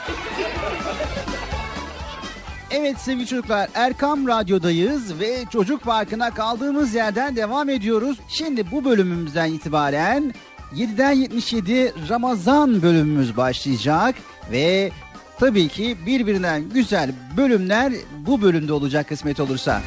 Evet 2.71 2.97
sevgili 2.97 3.27
çocuklar 3.27 3.69
Erkam 3.73 4.27
Radyo'dayız 4.27 5.19
ve 5.19 5.45
Çocuk 5.51 5.83
Parkı'na 5.83 6.33
kaldığımız 6.33 6.95
yerden 6.95 7.35
devam 7.35 7.69
ediyoruz. 7.69 8.17
Şimdi 8.27 8.71
bu 8.71 8.85
bölümümüzden 8.85 9.51
itibaren 9.51 10.33
7'den 10.75 11.11
77 11.11 11.93
Ramazan 12.09 12.81
bölümümüz 12.81 13.37
başlayacak 13.37 14.15
ve 14.51 14.91
tabii 15.39 15.67
ki 15.67 15.97
birbirinden 16.05 16.69
güzel 16.69 17.11
bölümler 17.37 17.93
bu 18.17 18.41
bölümde 18.41 18.73
olacak 18.73 19.09
kısmet 19.09 19.39
olursa. 19.39 19.81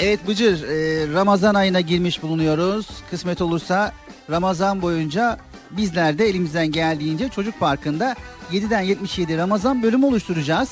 Evet 0.00 0.28
Bıcır, 0.28 0.68
e, 0.68 1.12
Ramazan 1.12 1.54
ayına 1.54 1.80
girmiş 1.80 2.22
bulunuyoruz. 2.22 2.86
Kısmet 3.10 3.42
olursa 3.42 3.92
Ramazan 4.30 4.82
boyunca 4.82 5.38
bizler 5.70 6.18
de 6.18 6.26
elimizden 6.28 6.66
geldiğince 6.66 7.28
Çocuk 7.28 7.60
Parkı'nda 7.60 8.16
7'den 8.52 8.80
77 8.80 9.38
Ramazan 9.38 9.82
bölümü 9.82 10.06
oluşturacağız. 10.06 10.68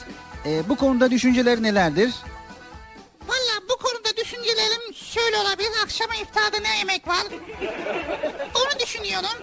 E, 0.46 0.68
bu 0.68 0.76
konuda 0.76 1.10
düşünceler 1.10 1.62
nelerdir? 1.62 2.14
Valla 3.28 3.68
bu 3.68 3.76
konuda 3.76 4.16
düşüncelerim 4.16 4.94
şöyle 4.94 5.36
olabilir. 5.38 5.70
Akşama 5.84 6.14
iftarda 6.14 6.58
ne 6.58 6.78
yemek 6.78 7.08
var? 7.08 7.26
Onu 8.54 8.80
düşünüyorum. 8.80 9.38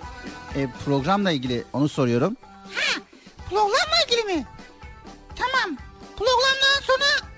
E, 0.56 0.68
programla 0.86 1.32
ilgili 1.32 1.64
onu 1.74 1.90
soruyorum. 1.90 2.38
Ha, 2.76 3.02
programla 3.50 3.96
ilgili 4.08 4.24
mi? 4.24 4.46
Tamam. 5.36 5.78
Programdan 6.18 6.82
sonra 6.84 7.30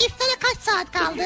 iftara 0.00 0.38
kaç 0.40 0.58
saat 0.58 0.92
kaldı? 0.92 1.22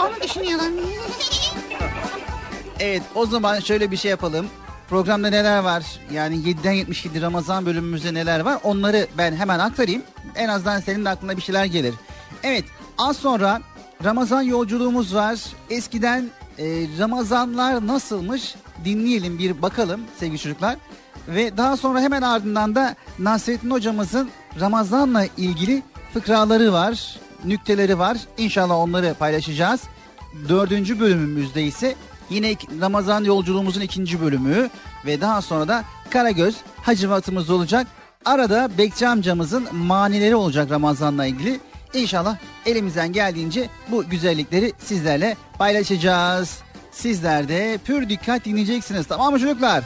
Onu 0.00 0.22
düşünüyorum. 0.22 0.72
Evet 2.80 3.02
o 3.14 3.26
zaman 3.26 3.60
şöyle 3.60 3.90
bir 3.90 3.96
şey 3.96 4.10
yapalım. 4.10 4.46
Programda 4.88 5.30
neler 5.30 5.58
var? 5.58 5.84
Yani 6.12 6.36
7'den 6.36 6.72
77 6.72 7.22
Ramazan 7.22 7.66
bölümümüzde 7.66 8.14
neler 8.14 8.40
var? 8.40 8.58
Onları 8.62 9.06
ben 9.18 9.36
hemen 9.36 9.58
aktarayım. 9.58 10.02
En 10.34 10.48
azından 10.48 10.80
senin 10.80 11.04
de 11.04 11.08
aklına 11.08 11.36
bir 11.36 11.42
şeyler 11.42 11.64
gelir. 11.64 11.94
Evet 12.42 12.64
az 12.98 13.16
sonra 13.16 13.60
Ramazan 14.04 14.42
yolculuğumuz 14.42 15.14
var. 15.14 15.38
Eskiden 15.70 16.30
e, 16.58 16.64
Ramazanlar 16.98 17.86
nasılmış 17.86 18.54
dinleyelim 18.84 19.38
bir 19.38 19.62
bakalım 19.62 20.00
sevgili 20.20 20.38
çocuklar. 20.38 20.76
Ve 21.28 21.56
daha 21.56 21.76
sonra 21.76 22.00
hemen 22.00 22.22
ardından 22.22 22.74
da 22.74 22.96
Nasrettin 23.18 23.70
hocamızın 23.70 24.30
Ramazan'la 24.60 25.26
ilgili 25.36 25.82
fıkraları 26.14 26.72
var, 26.72 27.16
nükteleri 27.44 27.98
var. 27.98 28.18
İnşallah 28.38 28.74
onları 28.74 29.14
paylaşacağız. 29.14 29.80
Dördüncü 30.48 31.00
bölümümüzde 31.00 31.62
ise 31.62 31.94
yine 32.30 32.56
Ramazan 32.80 33.24
yolculuğumuzun 33.24 33.80
ikinci 33.80 34.20
bölümü 34.20 34.70
ve 35.06 35.20
daha 35.20 35.42
sonra 35.42 35.68
da 35.68 35.84
Karagöz 36.10 36.56
Hacivatımız 36.82 37.50
olacak. 37.50 37.86
Arada 38.24 38.70
Bekçi 38.78 39.08
amcamızın 39.08 39.68
manileri 39.76 40.36
olacak 40.36 40.70
Ramazan'la 40.70 41.26
ilgili. 41.26 41.60
İnşallah 41.94 42.36
elimizden 42.66 43.12
geldiğince 43.12 43.68
bu 43.88 44.04
güzellikleri 44.08 44.72
sizlerle 44.78 45.36
paylaşacağız. 45.58 46.58
Sizler 46.92 47.48
de 47.48 47.78
pür 47.84 48.08
dikkat 48.08 48.44
dinleyeceksiniz 48.44 49.06
tamam 49.06 49.32
mı 49.32 49.40
çocuklar? 49.40 49.84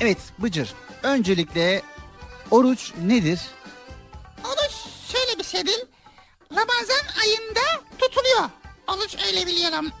Evet 0.00 0.18
Bıcır 0.38 0.74
öncelikle 1.02 1.82
oruç 2.50 2.92
nedir? 3.06 3.40
Oruç 4.44 4.72
şöyle 5.12 5.38
bir 5.38 5.44
şeydir. 5.44 5.84
Ramazan 6.52 7.22
ayında 7.22 7.60
tutuluyor. 7.98 8.50
Oruç 8.88 9.16
öyle 9.28 9.46
biliyorum. 9.46 9.90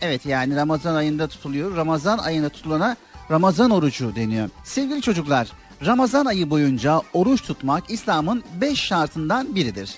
Evet 0.00 0.26
yani 0.26 0.56
Ramazan 0.56 0.94
ayında 0.94 1.28
tutuluyor. 1.28 1.76
Ramazan 1.76 2.18
ayında 2.18 2.48
tutulana 2.48 2.96
Ramazan 3.30 3.70
orucu 3.70 4.16
deniyor. 4.16 4.48
Sevgili 4.64 5.02
çocuklar, 5.02 5.48
Ramazan 5.86 6.26
ayı 6.26 6.50
boyunca 6.50 7.00
oruç 7.12 7.42
tutmak 7.42 7.90
İslam'ın 7.90 8.44
beş 8.60 8.80
şartından 8.80 9.54
biridir. 9.54 9.94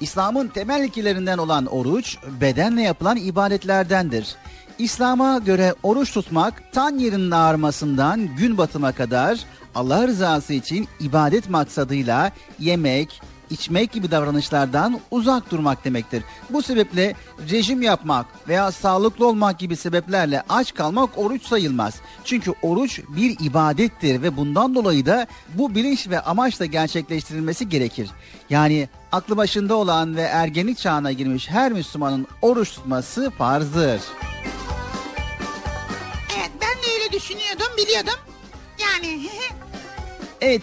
İslam'ın 0.00 0.48
temel 0.48 0.84
ilkelerinden 0.84 1.38
olan 1.38 1.66
oruç, 1.66 2.16
bedenle 2.40 2.82
yapılan 2.82 3.16
ibadetlerdendir. 3.16 4.36
İslam'a 4.78 5.38
göre 5.38 5.74
oruç 5.82 6.12
tutmak 6.12 6.72
tan 6.72 6.98
yerinin 6.98 7.30
ağarmasından 7.30 8.36
gün 8.36 8.58
batıma 8.58 8.92
kadar 8.92 9.38
Allah 9.74 10.06
rızası 10.06 10.52
için 10.52 10.88
ibadet 11.00 11.50
maksadıyla 11.50 12.32
yemek, 12.58 13.20
içmek 13.50 13.92
gibi 13.92 14.10
davranışlardan 14.10 15.00
uzak 15.10 15.50
durmak 15.50 15.84
demektir. 15.84 16.24
Bu 16.50 16.62
sebeple 16.62 17.14
rejim 17.50 17.82
yapmak 17.82 18.26
veya 18.48 18.72
sağlıklı 18.72 19.26
olmak 19.26 19.58
gibi 19.58 19.76
sebeplerle 19.76 20.42
aç 20.48 20.74
kalmak 20.74 21.18
oruç 21.18 21.42
sayılmaz. 21.42 21.94
Çünkü 22.24 22.52
oruç 22.62 23.00
bir 23.08 23.36
ibadettir 23.40 24.22
ve 24.22 24.36
bundan 24.36 24.74
dolayı 24.74 25.06
da 25.06 25.26
bu 25.54 25.74
bilinç 25.74 26.08
ve 26.08 26.20
amaçla 26.20 26.66
gerçekleştirilmesi 26.66 27.68
gerekir. 27.68 28.10
Yani 28.50 28.88
aklı 29.12 29.36
başında 29.36 29.74
olan 29.74 30.16
ve 30.16 30.22
ergenlik 30.22 30.78
çağına 30.78 31.12
girmiş 31.12 31.50
her 31.50 31.72
Müslümanın 31.72 32.26
oruç 32.42 32.70
tutması 32.74 33.30
farzdır. 33.30 34.00
Evet 36.36 36.50
ben 36.60 36.82
de 36.82 36.94
öyle 36.94 37.12
düşünüyordum 37.12 37.76
biliyordum. 37.76 38.20
Yani 38.80 39.28
Evet 40.40 40.62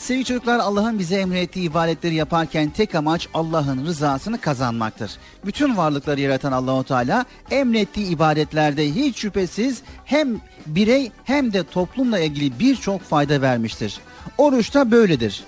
sevgili 0.00 0.24
çocuklar 0.24 0.58
Allah'ın 0.58 0.98
bize 0.98 1.16
emrettiği 1.16 1.70
ibadetleri 1.70 2.14
yaparken 2.14 2.70
tek 2.70 2.94
amaç 2.94 3.28
Allah'ın 3.34 3.86
rızasını 3.86 4.40
kazanmaktır. 4.40 5.12
Bütün 5.44 5.76
varlıkları 5.76 6.20
yaratan 6.20 6.52
Allahu 6.52 6.84
Teala 6.84 7.24
emrettiği 7.50 8.06
ibadetlerde 8.06 8.94
hiç 8.94 9.18
şüphesiz 9.18 9.82
hem 10.04 10.40
birey 10.66 11.12
hem 11.24 11.52
de 11.52 11.64
toplumla 11.64 12.18
ilgili 12.18 12.58
birçok 12.58 13.02
fayda 13.02 13.42
vermiştir. 13.42 14.00
Oruç 14.38 14.74
da 14.74 14.90
böyledir. 14.90 15.44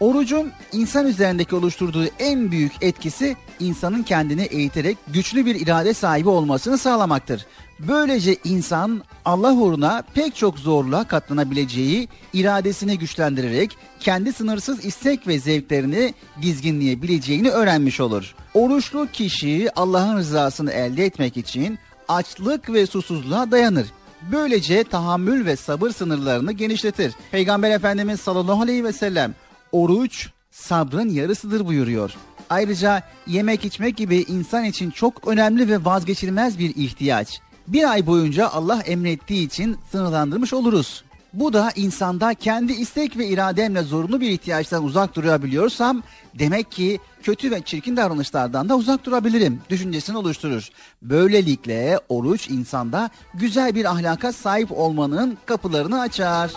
Orucun 0.00 0.52
insan 0.72 1.06
üzerindeki 1.06 1.54
oluşturduğu 1.54 2.04
en 2.18 2.50
büyük 2.50 2.72
etkisi 2.80 3.36
insanın 3.60 4.02
kendini 4.02 4.42
eğiterek 4.42 4.98
güçlü 5.08 5.46
bir 5.46 5.54
irade 5.54 5.94
sahibi 5.94 6.28
olmasını 6.28 6.78
sağlamaktır. 6.78 7.46
Böylece 7.78 8.36
insan 8.44 9.02
Allah 9.24 9.52
uğruna 9.52 10.02
pek 10.14 10.36
çok 10.36 10.58
zorluğa 10.58 11.04
katlanabileceği 11.04 12.08
iradesini 12.32 12.98
güçlendirerek 12.98 13.76
kendi 14.00 14.32
sınırsız 14.32 14.84
istek 14.84 15.26
ve 15.26 15.38
zevklerini 15.38 16.14
dizginleyebileceğini 16.42 17.50
öğrenmiş 17.50 18.00
olur. 18.00 18.34
Oruçlu 18.54 19.08
kişi 19.12 19.68
Allah'ın 19.76 20.16
rızasını 20.16 20.72
elde 20.72 21.04
etmek 21.04 21.36
için 21.36 21.78
açlık 22.08 22.72
ve 22.72 22.86
susuzluğa 22.86 23.50
dayanır. 23.50 23.86
Böylece 24.32 24.84
tahammül 24.84 25.46
ve 25.46 25.56
sabır 25.56 25.90
sınırlarını 25.90 26.52
genişletir. 26.52 27.12
Peygamber 27.30 27.70
Efendimiz 27.70 28.20
sallallahu 28.20 28.62
aleyhi 28.62 28.84
ve 28.84 28.92
sellem 28.92 29.34
oruç 29.72 30.28
sabrın 30.50 31.08
yarısıdır 31.08 31.66
buyuruyor. 31.66 32.14
Ayrıca 32.50 33.02
yemek 33.26 33.64
içmek 33.64 33.96
gibi 33.96 34.16
insan 34.16 34.64
için 34.64 34.90
çok 34.90 35.28
önemli 35.28 35.68
ve 35.68 35.84
vazgeçilmez 35.84 36.58
bir 36.58 36.76
ihtiyaç. 36.76 37.40
Bir 37.68 37.90
ay 37.90 38.06
boyunca 38.06 38.48
Allah 38.48 38.80
emrettiği 38.80 39.46
için 39.46 39.78
sınırlandırmış 39.92 40.52
oluruz. 40.52 41.04
Bu 41.32 41.52
da 41.52 41.70
insanda 41.76 42.34
kendi 42.34 42.72
istek 42.72 43.18
ve 43.18 43.28
irademle 43.28 43.82
zorunlu 43.82 44.20
bir 44.20 44.30
ihtiyaçtan 44.30 44.84
uzak 44.84 45.14
durabiliyorsam 45.14 46.02
demek 46.38 46.70
ki 46.70 46.98
kötü 47.22 47.50
ve 47.50 47.62
çirkin 47.62 47.96
davranışlardan 47.96 48.68
da 48.68 48.76
uzak 48.76 49.04
durabilirim 49.04 49.60
düşüncesini 49.70 50.16
oluşturur. 50.16 50.68
Böylelikle 51.02 52.00
oruç 52.08 52.50
insanda 52.50 53.10
güzel 53.34 53.74
bir 53.74 53.84
ahlaka 53.84 54.32
sahip 54.32 54.72
olmanın 54.72 55.38
kapılarını 55.46 56.00
açar. 56.00 56.50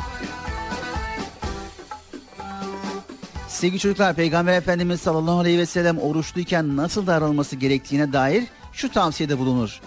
Sevgili 3.47 3.80
çocuklar 3.80 4.16
Peygamber 4.16 4.53
Efendimiz 4.53 5.01
sallallahu 5.01 5.39
aleyhi 5.39 5.57
ve 5.57 5.66
sellem 5.66 5.97
oruçluyken 5.97 6.78
nasıl 6.78 7.07
davranılması 7.07 7.55
gerektiğine 7.55 8.14
dair 8.14 8.43
şu 8.74 8.91
tavsiyede 8.91 9.39
bulunur. 9.39 9.82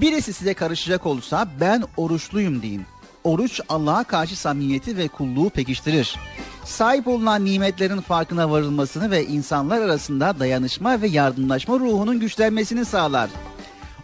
Birisi 0.00 0.32
size 0.32 0.54
karışacak 0.54 1.06
olursa 1.06 1.48
ben 1.60 1.84
oruçluyum 1.96 2.62
deyin. 2.62 2.86
Oruç 3.24 3.60
Allah'a 3.68 4.04
karşı 4.04 4.36
samimiyeti 4.36 4.96
ve 4.96 5.08
kulluğu 5.08 5.50
pekiştirir. 5.50 6.16
Sahip 6.64 7.08
olunan 7.08 7.44
nimetlerin 7.44 8.00
farkına 8.00 8.50
varılmasını 8.50 9.10
ve 9.10 9.26
insanlar 9.26 9.80
arasında 9.80 10.40
dayanışma 10.40 11.02
ve 11.02 11.08
yardımlaşma 11.08 11.78
ruhunun 11.78 12.20
güçlenmesini 12.20 12.84
sağlar. 12.84 13.30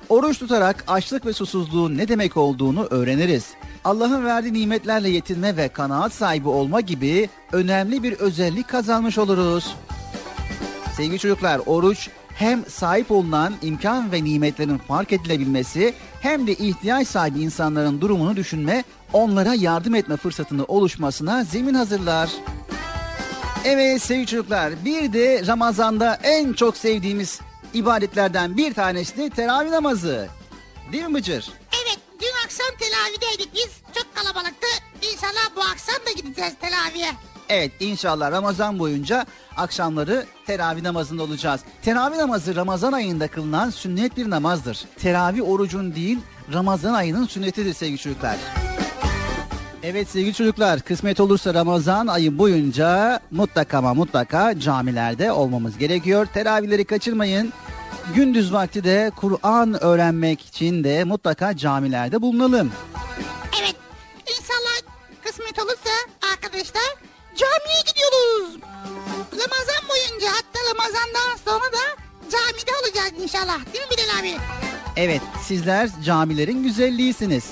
Oruç 0.09 0.39
tutarak 0.39 0.85
açlık 0.87 1.27
ve 1.27 1.33
susuzluğun 1.33 1.97
ne 1.97 2.09
demek 2.09 2.37
olduğunu 2.37 2.87
öğreniriz. 2.91 3.47
Allah'ın 3.85 4.25
verdiği 4.25 4.53
nimetlerle 4.53 5.11
yetinme 5.11 5.57
ve 5.57 5.69
kanaat 5.69 6.13
sahibi 6.13 6.49
olma 6.49 6.81
gibi 6.81 7.29
önemli 7.53 8.03
bir 8.03 8.13
özellik 8.13 8.69
kazanmış 8.69 9.19
oluruz. 9.19 9.75
Sevgili 10.97 11.19
çocuklar, 11.19 11.61
oruç 11.67 12.09
hem 12.35 12.65
sahip 12.69 13.11
olunan 13.11 13.55
imkan 13.63 14.13
ve 14.13 14.25
nimetlerin 14.25 14.79
fark 14.79 15.13
edilebilmesi 15.13 15.95
hem 16.21 16.47
de 16.47 16.55
ihtiyaç 16.55 17.09
sahibi 17.09 17.41
insanların 17.41 18.01
durumunu 18.01 18.37
düşünme, 18.37 18.85
onlara 19.13 19.55
yardım 19.55 19.95
etme 19.95 20.17
fırsatını 20.17 20.65
oluşmasına 20.65 21.45
zemin 21.45 21.75
hazırlar. 21.75 22.31
Evet 23.65 24.03
sevgili 24.03 24.27
çocuklar, 24.27 24.85
bir 24.85 25.13
de 25.13 25.47
Ramazan'da 25.47 26.19
en 26.23 26.53
çok 26.53 26.77
sevdiğimiz 26.77 27.41
ibadetlerden 27.75 28.57
bir 28.57 28.75
tanesi 28.75 29.17
de 29.17 29.31
teravih 29.31 29.71
namazı. 29.71 30.29
Değil 30.93 31.05
mi 31.05 31.15
Bıcır? 31.15 31.53
Evet 31.83 31.99
dün 32.21 32.45
akşam 32.45 32.77
telavideydik 32.79 33.55
biz. 33.55 33.71
Çok 33.95 34.15
kalabalıktı. 34.15 34.67
İnşallah 35.03 35.57
bu 35.57 35.61
akşam 35.61 36.07
da 36.07 36.13
gideceğiz 36.17 36.53
telaviye. 36.61 37.11
Evet 37.49 37.73
inşallah 37.81 38.33
Ramazan 38.33 38.79
boyunca 38.79 39.27
akşamları 39.57 40.25
teravih 40.47 40.83
namazında 40.83 41.23
olacağız. 41.23 41.61
Teravih 41.83 42.17
namazı 42.17 42.57
Ramazan 42.57 42.93
ayında 42.93 43.29
kılınan 43.29 43.71
sünnet 43.71 44.17
bir 44.17 44.31
namazdır. 44.31 44.85
Teravih 44.99 45.49
orucun 45.49 45.95
değil 45.95 46.19
Ramazan 46.53 46.95
ayının 46.95 47.27
sünnetidir 47.27 47.75
sevgili 47.75 47.99
çocuklar. 47.99 48.37
Evet 49.83 50.09
sevgili 50.09 50.35
çocuklar 50.35 50.81
kısmet 50.81 51.21
olursa 51.21 51.55
Ramazan 51.55 52.07
ayı 52.07 52.39
boyunca 52.39 53.21
mutlaka 53.31 53.79
ama 53.79 53.95
mutlaka 53.95 54.61
camilerde 54.61 55.33
olmamız 55.33 55.79
gerekiyor. 55.79 56.27
Teravihleri 56.35 56.85
kaçırmayın. 56.85 57.53
Gündüz 58.15 58.53
vakti 58.53 58.85
de 58.85 59.11
Kur'an 59.17 59.85
öğrenmek 59.85 60.41
için 60.41 60.85
de 60.85 61.05
mutlaka 61.05 61.57
camilerde 61.57 62.23
bulunalım. 62.23 62.73
Evet 63.61 63.77
inşallah 64.27 64.95
kısmet 65.25 65.59
olursa 65.59 65.91
arkadaşlar 66.33 66.95
camiye 67.37 67.81
gidiyoruz. 67.87 68.55
Ramazan 69.33 69.89
boyunca 69.89 70.29
hatta 70.29 70.59
Ramazan'dan 70.75 71.37
sonra 71.45 71.73
da 71.73 72.03
camide 72.31 72.71
olacağız 72.83 73.23
inşallah. 73.23 73.59
Değil 73.73 73.85
mi 73.85 73.91
Bilal 73.91 74.21
abi? 74.21 74.37
Evet 74.97 75.23
sizler 75.47 75.91
camilerin 76.05 76.63
güzelliğisiniz. 76.63 77.45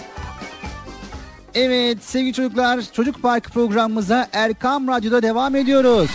Evet 1.54 1.98
sevgili 2.04 2.32
çocuklar 2.32 2.80
Çocuk 2.92 3.22
Parkı 3.22 3.50
programımıza 3.50 4.28
Erkam 4.32 4.88
Radyo'da 4.88 5.22
devam 5.22 5.56
ediyoruz. 5.56 6.10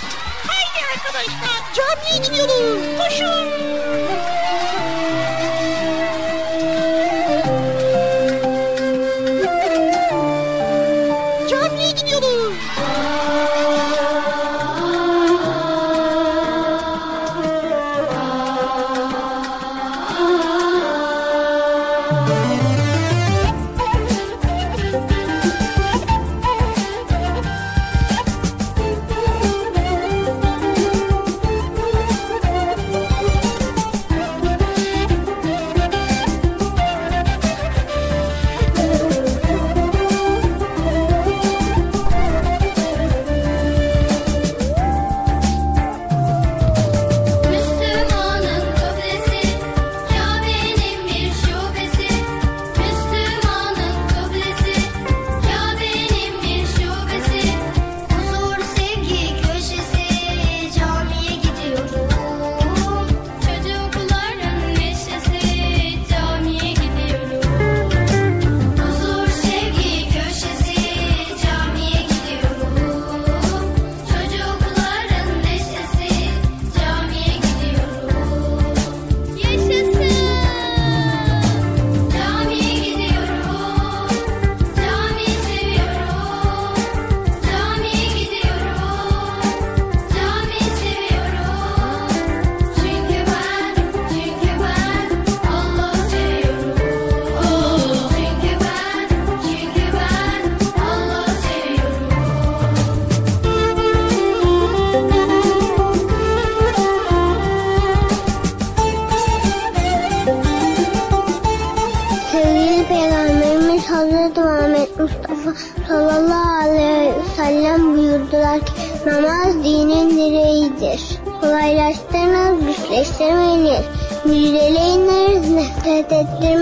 Haydi 0.47 0.85
arkadaşlar 0.97 1.73
camiye 1.75 2.27
gidiyoruz. 2.27 2.81
Koşun. 2.97 3.47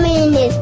minutes. 0.00 0.55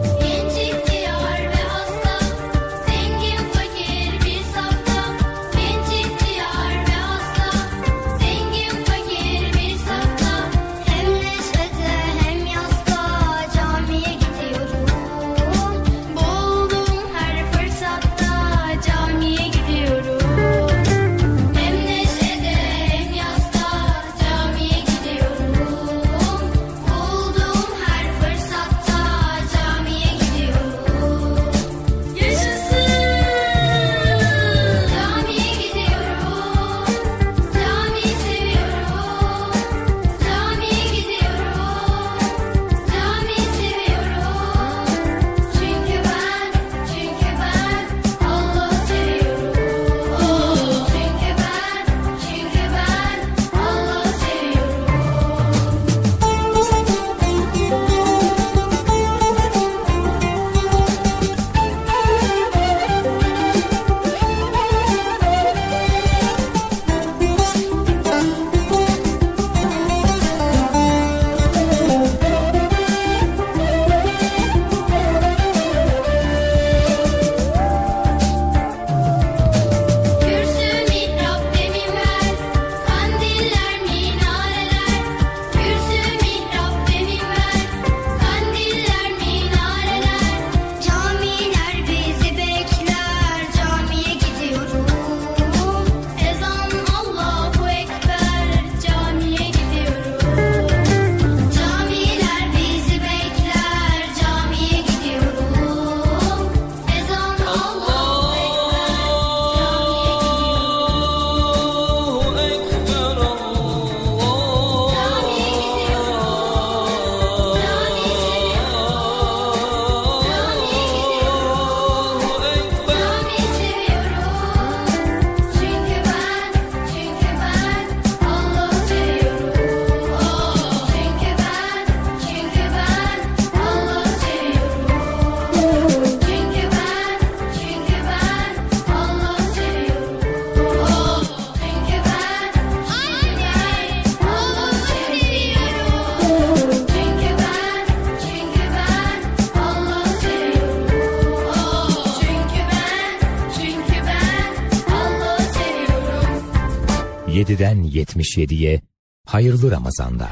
77'ye 158.16 158.80
hayırlı 159.26 159.70
Ramazanlar. 159.70 160.30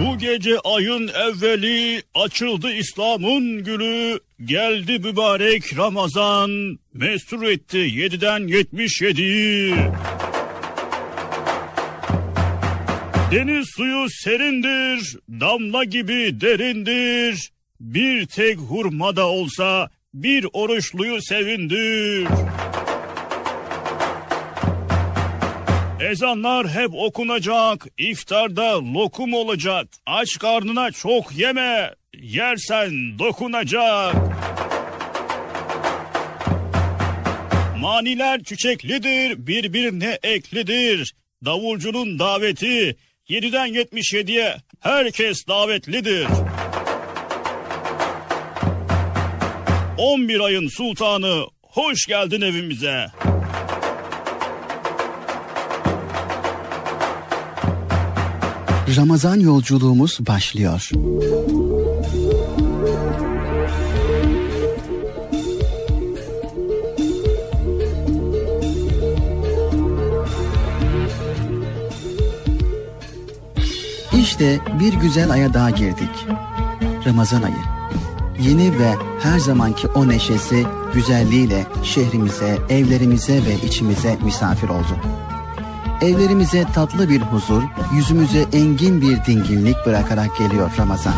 Bu 0.00 0.18
gece 0.18 0.58
ayın 0.64 1.08
evveli 1.08 2.02
açıldı 2.14 2.72
İslam'ın 2.72 3.64
gülü. 3.64 4.20
Geldi 4.44 4.98
mübarek 4.98 5.76
Ramazan. 5.76 6.78
Mestur 6.94 7.42
etti 7.42 7.78
7'den 7.78 8.46
77. 8.46 9.74
Deniz 13.32 13.66
suyu 13.76 14.06
serindir, 14.10 15.16
damla 15.28 15.84
gibi 15.84 16.40
derindir. 16.40 17.52
Bir 17.80 18.26
tek 18.26 18.58
hurmada 18.58 19.26
olsa 19.26 19.90
bir 20.14 20.46
oruçluyu 20.52 21.22
sevindir. 21.22 22.28
Ezanlar 26.00 26.68
hep 26.68 26.94
okunacak, 26.94 27.86
iftarda 27.98 28.94
lokum 28.94 29.34
olacak. 29.34 29.86
Aç 30.06 30.38
karnına 30.38 30.90
çok 30.90 31.38
yeme, 31.38 31.94
yersen 32.14 33.18
dokunacak. 33.18 34.14
Maniler 37.80 38.42
çiçeklidir, 38.42 39.46
birbirine 39.46 40.18
eklidir. 40.22 41.14
Davulcunun 41.44 42.18
daveti 42.18 42.96
7'den 43.28 43.68
77'ye 43.68 44.56
herkes 44.80 45.46
davetlidir. 45.48 46.26
11 50.02 50.40
ayın 50.40 50.68
sultanı 50.68 51.44
hoş 51.62 52.06
geldin 52.06 52.40
evimize. 52.40 53.06
Ramazan 58.96 59.40
yolculuğumuz 59.40 60.18
başlıyor. 60.20 60.90
İşte 74.20 74.60
bir 74.80 74.92
güzel 74.92 75.30
aya 75.30 75.54
daha 75.54 75.70
girdik. 75.70 76.26
Ramazan 77.06 77.42
ayı. 77.42 77.71
Yeni 78.42 78.78
ve 78.78 78.94
her 79.20 79.38
zamanki 79.38 79.86
o 79.86 80.08
neşesi, 80.08 80.66
güzelliğiyle 80.94 81.66
şehrimize, 81.82 82.58
evlerimize 82.68 83.34
ve 83.34 83.66
içimize 83.66 84.18
misafir 84.24 84.68
oldu. 84.68 84.96
Evlerimize 86.02 86.64
tatlı 86.74 87.08
bir 87.08 87.20
huzur, 87.20 87.62
yüzümüze 87.94 88.46
engin 88.52 89.00
bir 89.00 89.24
dinginlik 89.24 89.76
bırakarak 89.86 90.38
geliyor 90.38 90.70
Ramazan. 90.78 91.14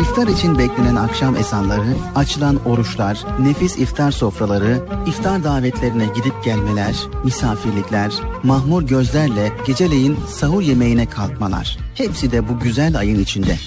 İftar 0.00 0.26
için 0.26 0.58
beklenen 0.58 0.96
akşam 0.96 1.36
ezanları, 1.36 1.94
açılan 2.14 2.58
oruçlar, 2.66 3.24
nefis 3.40 3.78
iftar 3.78 4.10
sofraları, 4.10 4.84
iftar 5.06 5.44
davetlerine 5.44 6.06
gidip 6.06 6.44
gelmeler, 6.44 6.96
misafirlikler, 7.24 8.12
mahmur 8.42 8.82
gözlerle 8.82 9.52
geceleyin 9.66 10.18
sahur 10.28 10.62
yemeğine 10.62 11.06
kalkmalar. 11.06 11.78
Hepsi 11.94 12.32
de 12.32 12.48
bu 12.48 12.58
güzel 12.58 12.98
ayın 12.98 13.18
içinde. 13.18 13.58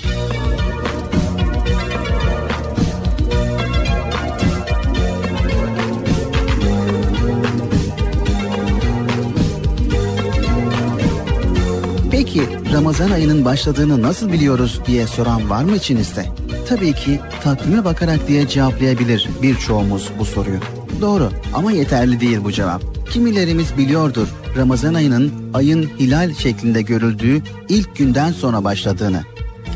Ramazan 12.73 13.11
ayının 13.11 13.45
başladığını 13.45 14.01
nasıl 14.01 14.31
biliyoruz 14.31 14.81
diye 14.87 15.07
soran 15.07 15.49
var 15.49 15.63
mı 15.63 15.75
içinizde? 15.75 16.25
Tabii 16.69 16.93
ki 16.93 17.19
takvime 17.43 17.85
bakarak 17.85 18.27
diye 18.27 18.47
cevaplayabilir 18.47 19.29
birçoğumuz 19.41 20.09
bu 20.19 20.25
soruyu. 20.25 20.59
Doğru 21.01 21.31
ama 21.53 21.71
yeterli 21.71 22.19
değil 22.19 22.39
bu 22.43 22.51
cevap. 22.51 22.81
Kimilerimiz 23.11 23.77
biliyordur 23.77 24.27
Ramazan 24.57 24.93
ayının 24.93 25.51
ayın 25.53 25.89
hilal 25.99 26.33
şeklinde 26.33 26.81
görüldüğü 26.81 27.41
ilk 27.69 27.95
günden 27.95 28.31
sonra 28.31 28.63
başladığını. 28.63 29.21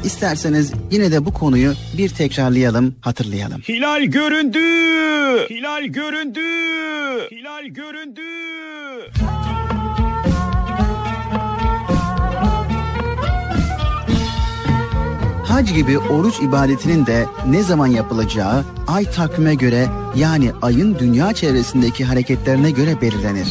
İsterseniz 0.04 0.74
yine 0.92 1.12
de 1.12 1.26
bu 1.26 1.34
konuyu 1.34 1.74
bir 1.98 2.10
tekrarlayalım, 2.10 2.96
hatırlayalım. 3.02 3.62
Hilal 3.62 4.02
göründü. 4.02 4.60
Hilal 5.50 5.84
göründü. 5.84 6.42
Hilal 7.32 7.66
göründü. 7.66 8.22
Hac 15.58 15.74
gibi 15.74 16.00
oruç 16.00 16.40
ibadetinin 16.40 17.06
de 17.06 17.26
ne 17.50 17.64
zaman 17.64 17.88
yapılacağı 17.88 18.64
ay 18.88 19.12
takvime 19.12 19.56
göre 19.56 19.88
yani 20.16 20.52
ayın 20.62 21.00
dünya 21.00 21.34
çevresindeki 21.34 22.06
hareketlerine 22.06 22.72
göre 22.72 23.02
belirlenir. 23.02 23.48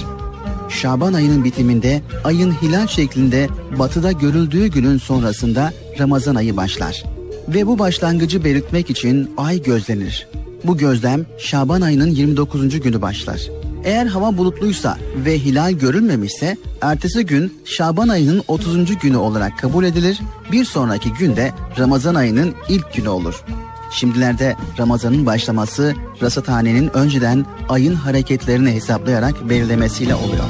Şaban 0.69 1.13
ayının 1.13 1.45
bitiminde 1.45 2.03
ayın 2.25 2.53
hilal 2.53 2.87
şeklinde 2.87 3.49
batıda 3.79 4.13
görüldüğü 4.13 4.67
günün 4.67 4.99
sonrasında 4.99 5.73
Ramazan 5.99 6.35
ayı 6.35 6.57
başlar. 6.57 7.05
Ve 7.49 7.67
bu 7.67 7.79
başlangıcı 7.79 8.45
belirtmek 8.45 8.91
için 8.91 9.31
ay 9.37 9.63
gözlenir. 9.63 10.29
Bu 10.65 10.77
gözlem 10.77 11.27
Şaban 11.39 11.81
ayının 11.81 12.11
29. 12.11 12.81
günü 12.81 13.03
başlar. 13.03 13.41
Eğer 13.87 14.07
hava 14.07 14.37
bulutluysa 14.37 14.99
ve 15.17 15.39
hilal 15.39 15.73
görülmemişse 15.73 16.57
ertesi 16.81 17.27
gün 17.27 17.61
Şaban 17.65 18.09
ayının 18.09 18.43
30. 18.49 18.99
günü 18.99 19.17
olarak 19.17 19.59
kabul 19.59 19.85
edilir. 19.85 20.21
Bir 20.53 20.65
sonraki 20.65 21.13
gün 21.13 21.37
de 21.37 21.53
Ramazan 21.79 22.15
ayının 22.15 22.55
ilk 22.69 22.95
günü 22.95 23.09
olur. 23.09 23.45
Şimdilerde 23.91 24.57
Ramazan'ın 24.79 25.27
başlaması 25.27 25.95
rasathanenin 26.23 26.97
önceden 26.97 27.47
ayın 27.69 27.95
hareketlerini 27.95 28.71
hesaplayarak 28.71 29.49
belirlemesiyle 29.49 30.15
oluyor. 30.15 30.45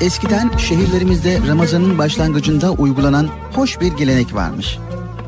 Eskiden 0.00 0.56
şehirlerimizde 0.56 1.38
Ramazan'ın 1.48 1.98
başlangıcında 1.98 2.72
uygulanan 2.72 3.28
hoş 3.52 3.80
bir 3.80 3.92
gelenek 3.92 4.34
varmış. 4.34 4.78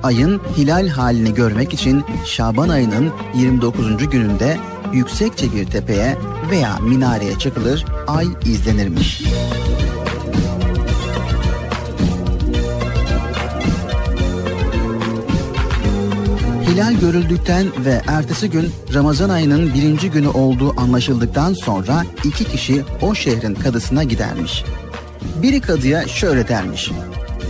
Ayın 0.06 0.40
hilal 0.56 0.88
halini 0.88 1.34
görmek 1.34 1.74
için 1.74 2.04
Şaban 2.24 2.68
ayının 2.68 3.12
29. 3.34 4.10
gününde 4.10 4.58
yüksekçe 4.92 5.52
bir 5.52 5.66
tepeye 5.66 6.16
veya 6.50 6.78
minareye 6.78 7.38
çıkılır, 7.38 7.84
ay 8.06 8.26
izlenirmiş. 8.44 9.22
Hilal 16.66 16.92
görüldükten 16.92 17.66
ve 17.84 18.02
ertesi 18.06 18.50
gün 18.50 18.70
Ramazan 18.94 19.30
ayının 19.30 19.74
birinci 19.74 20.10
günü 20.10 20.28
olduğu 20.28 20.80
anlaşıldıktan 20.80 21.52
sonra 21.52 22.04
iki 22.24 22.44
kişi 22.44 22.84
o 23.02 23.14
şehrin 23.14 23.54
kadısına 23.54 24.04
gidermiş. 24.04 24.64
Biri 25.42 25.60
kadıya 25.60 26.08
şöyle 26.08 26.48
dermiş. 26.48 26.90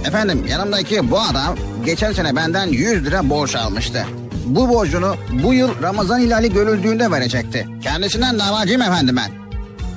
Efendim 0.07 0.47
yanımdaki 0.49 1.11
bu 1.11 1.21
adam 1.21 1.57
geçen 1.87 2.12
sene 2.12 2.37
benden 2.37 2.66
100 2.66 3.05
lira 3.05 3.30
borç 3.30 3.57
almıştı. 3.57 4.05
Bu 4.47 4.68
borcunu 4.68 5.16
bu 5.43 5.55
yıl 5.55 5.82
Ramazan 5.82 6.18
hilali 6.20 6.53
görüldüğünde 6.53 7.11
verecekti. 7.11 7.66
Kendisinden 7.82 8.39
davacıyım 8.39 8.82
efendim 8.82 9.16
ben. 9.16 9.30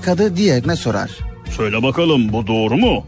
Kadı 0.01 0.35
diğerine 0.35 0.75
sorar. 0.75 1.11
Söyle 1.57 1.83
bakalım 1.83 2.33
bu 2.33 2.47
doğru 2.47 2.77
mu? 2.77 3.05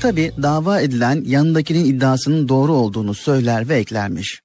Tabi 0.00 0.32
dava 0.42 0.80
edilen 0.80 1.22
yanındakinin 1.26 1.84
iddiasının 1.84 2.48
doğru 2.48 2.72
olduğunu 2.72 3.14
söyler 3.14 3.68
ve 3.68 3.76
eklermiş. 3.76 4.40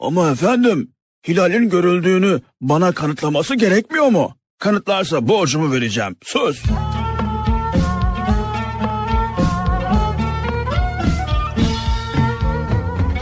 Ama 0.00 0.30
efendim 0.30 0.90
hilalin 1.28 1.70
görüldüğünü 1.70 2.40
bana 2.60 2.92
kanıtlaması 2.92 3.54
gerekmiyor 3.54 4.08
mu? 4.08 4.34
Kanıtlarsa 4.58 5.28
borcumu 5.28 5.72
vereceğim. 5.72 6.16
Söz. 6.24 6.62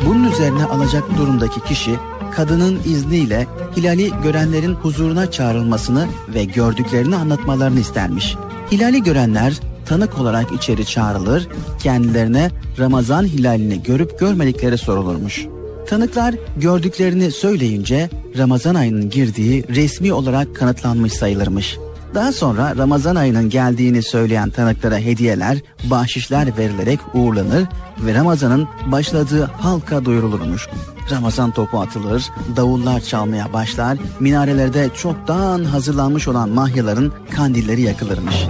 Bunun 0.08 0.32
üzerine 0.32 0.64
alacaklı 0.64 1.16
durumdaki 1.18 1.60
kişi 1.60 1.96
kadının 2.32 2.80
izniyle 2.84 3.46
hilali 3.76 4.10
görenlerin 4.22 4.74
huzuruna 4.74 5.30
çağrılmasını 5.30 6.06
ve 6.28 6.44
gördüklerini 6.44 7.16
anlatmalarını 7.16 7.80
istermiş. 7.80 8.36
Hilali 8.72 9.02
görenler 9.02 9.60
tanık 9.86 10.18
olarak 10.18 10.52
içeri 10.52 10.86
çağrılır, 10.86 11.48
kendilerine 11.82 12.50
Ramazan 12.78 13.24
hilalini 13.24 13.82
görüp 13.82 14.18
görmedikleri 14.18 14.78
sorulurmuş. 14.78 15.46
Tanıklar 15.88 16.34
gördüklerini 16.56 17.30
söyleyince 17.30 18.10
Ramazan 18.38 18.74
ayının 18.74 19.10
girdiği 19.10 19.64
resmi 19.68 20.12
olarak 20.12 20.56
kanıtlanmış 20.56 21.12
sayılırmış. 21.12 21.78
Daha 22.14 22.32
sonra 22.32 22.76
Ramazan 22.76 23.16
ayının 23.16 23.50
geldiğini 23.50 24.02
söyleyen 24.02 24.50
tanıklara 24.50 24.98
hediyeler, 24.98 25.58
bahşişler 25.84 26.58
verilerek 26.58 27.00
uğurlanır 27.14 27.64
ve 28.00 28.14
Ramazan'ın 28.14 28.68
başladığı 28.86 29.44
halka 29.44 30.04
duyurulurmuş. 30.04 30.68
Ramazan 31.10 31.50
topu 31.50 31.80
atılır, 31.80 32.24
davullar 32.56 33.00
çalmaya 33.00 33.52
başlar, 33.52 33.98
minarelerde 34.20 34.88
çoktan 34.94 35.64
hazırlanmış 35.64 36.28
olan 36.28 36.48
mahyaların 36.48 37.12
kandilleri 37.30 37.80
yakılırmış. 37.80 38.46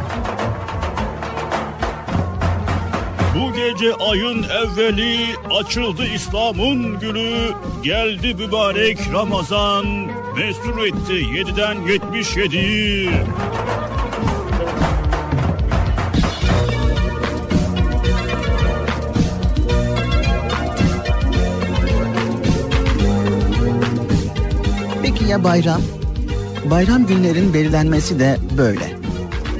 Bu 3.40 3.52
gece 3.52 3.94
ayın 3.94 4.42
evveli 4.42 5.18
açıldı 5.60 6.06
İslam'ın 6.14 6.98
gülü. 6.98 7.50
Geldi 7.82 8.34
mübarek 8.34 8.98
Ramazan. 9.12 9.86
Mestur 10.36 10.78
etti 10.78 11.12
7'den 11.12 11.74
77. 11.88 13.10
Peki 25.02 25.24
ya 25.24 25.44
bayram? 25.44 25.82
Bayram 26.70 27.06
günlerin 27.06 27.54
belirlenmesi 27.54 28.18
de 28.18 28.36
böyle. 28.58 28.92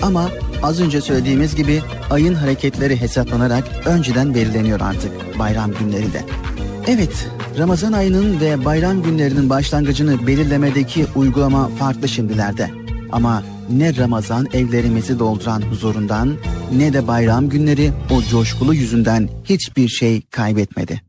Ama 0.02 0.30
az 0.62 0.80
önce 0.80 1.00
söylediğimiz 1.00 1.54
gibi 1.54 1.82
ayın 2.10 2.34
hareketleri 2.34 3.00
hesaplanarak 3.00 3.64
önceden 3.86 4.34
belirleniyor 4.34 4.80
artık 4.80 5.38
bayram 5.38 5.70
günleri 5.74 6.12
de. 6.12 6.24
Evet, 6.86 7.28
Ramazan 7.58 7.92
ayının 7.92 8.40
ve 8.40 8.64
bayram 8.64 9.02
günlerinin 9.02 9.50
başlangıcını 9.50 10.26
belirlemedeki 10.26 11.06
uygulama 11.14 11.68
farklı 11.68 12.08
şimdilerde. 12.08 12.70
Ama 13.12 13.42
ne 13.70 13.96
Ramazan 13.96 14.46
evlerimizi 14.52 15.18
dolduran 15.18 15.62
huzurundan 15.62 16.36
ne 16.76 16.92
de 16.92 17.06
bayram 17.06 17.48
günleri 17.48 17.92
o 18.10 18.22
coşkulu 18.22 18.74
yüzünden 18.74 19.28
hiçbir 19.44 19.88
şey 19.88 20.22
kaybetmedi. 20.22 21.02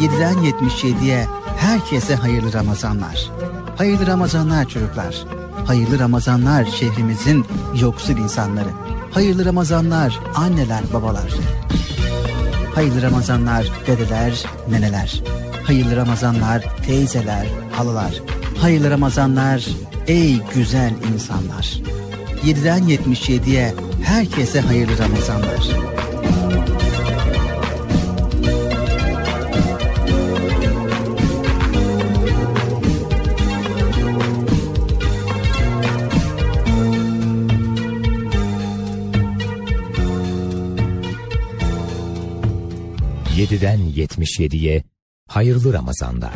...7'den 0.00 0.34
77'ye 0.34 1.26
herkese 1.58 2.14
hayırlı 2.14 2.52
Ramazanlar. 2.52 3.30
Hayırlı 3.76 4.06
Ramazanlar 4.06 4.68
çocuklar. 4.68 5.24
Hayırlı 5.66 5.98
Ramazanlar 5.98 6.64
şehrimizin 6.64 7.46
yoksul 7.80 8.16
insanları. 8.16 8.68
Hayırlı 9.10 9.44
Ramazanlar 9.44 10.20
anneler 10.34 10.82
babalar. 10.92 11.34
Hayırlı 12.74 13.02
Ramazanlar 13.02 13.68
dedeler 13.86 14.44
neneler. 14.70 15.22
Hayırlı 15.66 15.96
Ramazanlar 15.96 16.64
teyzeler 16.86 17.46
halalar. 17.72 18.14
Hayırlı 18.60 18.90
Ramazanlar 18.90 19.66
ey 20.06 20.40
güzel 20.54 20.92
insanlar. 21.14 21.80
7'den 22.44 22.82
77'ye 22.82 23.74
herkese 24.04 24.60
hayırlı 24.60 24.98
Ramazanlar. 24.98 25.68
Yediden 43.36 43.78
77'ye 43.78 44.84
hayırlı 45.28 45.72
Ramazanlar. 45.72 46.32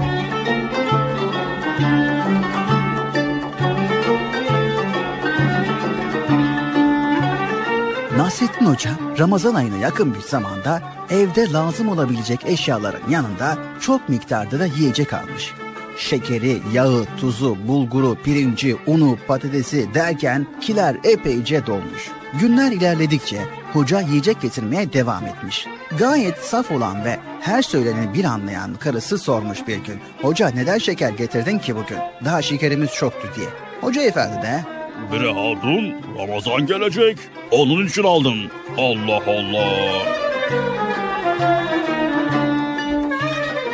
Nasrettin 8.16 8.66
Hoca 8.66 8.90
Ramazan 9.18 9.54
ayına 9.54 9.76
yakın 9.76 10.14
bir 10.14 10.20
zamanda 10.20 10.82
evde 11.10 11.52
lazım 11.52 11.88
olabilecek 11.88 12.46
eşyaların 12.46 13.10
yanında 13.10 13.58
çok 13.80 14.08
miktarda 14.08 14.58
da 14.58 14.66
yiyecek 14.66 15.12
almış. 15.12 15.52
Şekeri, 15.98 16.58
yağı, 16.72 17.06
tuzu, 17.20 17.68
bulguru, 17.68 18.16
pirinci, 18.24 18.76
unu, 18.86 19.18
patatesi 19.28 19.94
derken 19.94 20.46
kiler 20.60 20.96
epeyce 21.04 21.66
dolmuş. 21.66 22.10
Günler 22.40 22.72
ilerledikçe 22.72 23.57
hoca 23.72 24.00
yiyecek 24.00 24.40
getirmeye 24.40 24.92
devam 24.92 25.26
etmiş. 25.26 25.66
Gayet 25.98 26.38
saf 26.38 26.70
olan 26.70 27.04
ve 27.04 27.18
her 27.40 27.62
söyleneni 27.62 28.14
bir 28.14 28.24
anlayan 28.24 28.74
karısı 28.74 29.18
sormuş 29.18 29.66
bir 29.66 29.76
gün. 29.76 30.00
Hoca 30.22 30.48
neden 30.48 30.78
şeker 30.78 31.10
getirdin 31.10 31.58
ki 31.58 31.76
bugün? 31.76 31.98
Daha 32.24 32.42
şekerimiz 32.42 32.92
çoktu 32.92 33.28
diye. 33.36 33.48
Hoca 33.80 34.02
efendi 34.02 34.42
de 34.42 34.64
Bre 35.12 35.32
hatun 35.32 35.94
Ramazan 36.18 36.66
gelecek. 36.66 37.18
Onun 37.50 37.86
için 37.86 38.02
aldım. 38.02 38.38
Allah 38.78 39.20
Allah. 39.26 40.18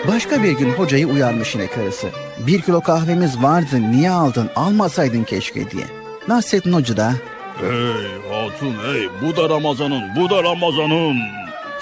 Başka 0.08 0.42
bir 0.42 0.52
gün 0.52 0.70
hocayı 0.70 1.06
uyarmış 1.08 1.54
yine 1.54 1.66
karısı. 1.66 2.06
Bir 2.46 2.60
kilo 2.60 2.80
kahvemiz 2.80 3.42
vardı 3.42 3.90
niye 3.90 4.10
aldın 4.10 4.50
almasaydın 4.56 5.24
keşke 5.24 5.70
diye. 5.70 5.84
Nasrettin 6.28 6.72
Hoca 6.72 6.96
da 6.96 7.12
Hey 7.60 8.30
hatun 8.30 8.74
hey 8.84 9.08
bu 9.22 9.36
da 9.36 9.48
Ramazan'ın 9.48 10.02
bu 10.16 10.30
da 10.30 10.42
Ramazan'ın. 10.44 11.16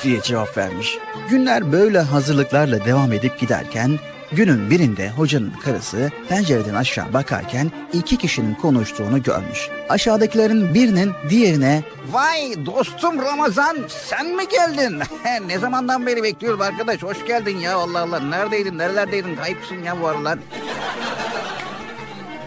diye 0.03 0.21
cevap 0.23 0.57
vermiş. 0.57 0.99
Günler 1.31 1.73
böyle 1.73 2.01
hazırlıklarla 2.01 2.85
devam 2.85 3.13
edip 3.13 3.39
giderken 3.39 3.99
günün 4.33 4.71
birinde 4.71 5.11
hocanın 5.11 5.51
karısı 5.65 6.11
pencereden 6.29 6.75
aşağı 6.75 7.13
bakarken 7.13 7.71
iki 7.93 8.17
kişinin 8.17 8.55
konuştuğunu 8.55 9.23
görmüş. 9.23 9.69
Aşağıdakilerin 9.89 10.75
birinin 10.75 11.13
diğerine 11.29 11.83
Vay 12.11 12.67
dostum 12.67 13.19
Ramazan 13.23 13.77
sen 13.89 14.27
mi 14.37 14.49
geldin? 14.49 15.01
ne 15.47 15.59
zamandan 15.59 16.07
beri 16.07 16.23
bekliyoruz 16.23 16.61
arkadaş 16.61 17.03
hoş 17.03 17.27
geldin 17.27 17.59
ya 17.59 17.77
Allah 17.77 18.03
Allah. 18.03 18.21
Neredeydin 18.21 18.79
nerelerdeydin 18.79 19.37
kayıpsın 19.37 19.83
ya 19.83 20.01
bu 20.01 20.09
aralar. 20.09 20.39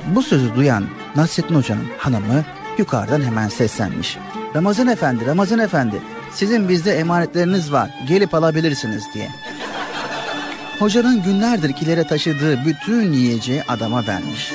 Bu 0.05 0.23
sözü 0.23 0.55
duyan 0.55 0.85
Nasrettin 1.15 1.55
Hoca'nın 1.55 1.87
hanımı 1.97 2.45
yukarıdan 2.79 3.21
hemen 3.21 3.47
seslenmiş. 3.47 4.17
Ramazan 4.55 4.87
Efendi, 4.87 5.25
Ramazan 5.25 5.59
Efendi 5.59 6.01
sizin 6.31 6.69
bizde 6.69 6.99
emanetleriniz 6.99 7.71
var 7.71 7.89
gelip 8.07 8.33
alabilirsiniz 8.33 9.03
diye. 9.13 9.29
Hocanın 10.79 11.23
günlerdir 11.23 11.73
kilere 11.73 12.07
taşıdığı 12.07 12.65
bütün 12.65 13.13
yiyeceği 13.13 13.63
adama 13.63 14.07
vermiş. 14.07 14.53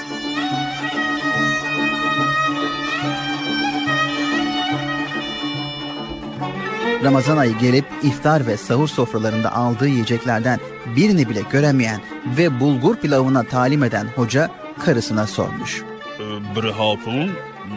Ramazan 7.05 7.37
ayı 7.37 7.59
gelip 7.59 7.85
iftar 8.03 8.47
ve 8.47 8.57
sahur 8.57 8.89
sofralarında 8.89 9.53
aldığı 9.55 9.89
yiyeceklerden 9.89 10.61
birini 10.97 11.29
bile 11.29 11.43
göremeyen 11.53 12.01
ve 12.39 12.61
bulgur 12.61 12.97
pilavına 12.97 13.43
talim 13.43 13.85
eden 13.85 14.07
hoca 14.17 14.51
karısına 14.79 15.27
sormuş. 15.27 15.83
Ee, 16.19 16.23
Bre 16.57 16.73
hatun 16.73 17.31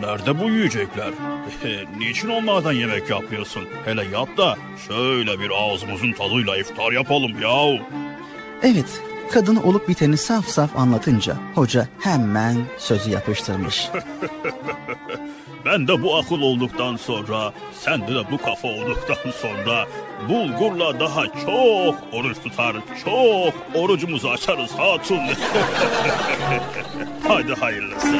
nerede 0.03 0.39
bu 0.39 0.49
yiyecekler? 0.49 1.11
Niçin 1.97 2.29
onlardan 2.29 2.73
yemek 2.73 3.09
yapmıyorsun? 3.09 3.63
Hele 3.85 4.05
yap 4.05 4.37
da 4.37 4.57
şöyle 4.87 5.39
bir 5.39 5.51
ağzımızın 5.55 6.11
tadıyla 6.11 6.57
iftar 6.57 6.91
yapalım 6.91 7.41
yahu. 7.41 7.77
Evet, 8.63 9.01
kadın 9.31 9.55
olup 9.55 9.89
biteni 9.89 10.17
saf 10.17 10.47
saf 10.47 10.77
anlatınca 10.77 11.35
hoca 11.55 11.87
hemen 11.99 12.57
sözü 12.77 13.09
yapıştırmış. 13.09 13.89
Ben 15.65 15.87
de 15.87 16.03
bu 16.03 16.17
akıl 16.17 16.41
olduktan 16.41 16.95
sonra, 16.95 17.53
sende 17.73 18.15
de 18.15 18.31
bu 18.31 18.37
kafa 18.37 18.67
olduktan 18.67 19.31
sonra 19.41 19.85
bulgurla 20.29 20.99
daha 20.99 21.25
çok 21.25 21.95
oruç 22.13 22.37
tutar, 22.43 22.75
çok 23.05 23.53
orucumuzu 23.75 24.29
açarız 24.29 24.71
hatun. 24.71 25.19
Hadi 27.27 27.53
hayırlısı. 27.53 28.19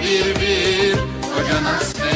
bir 0.00 0.40
bir 0.40 0.94
Hoca 1.32 1.64
Nasreddin 1.64 2.15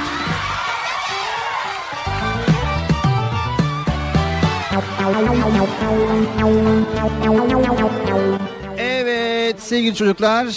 Evet 8.77 9.61
sevgili 9.61 9.95
çocuklar 9.95 10.47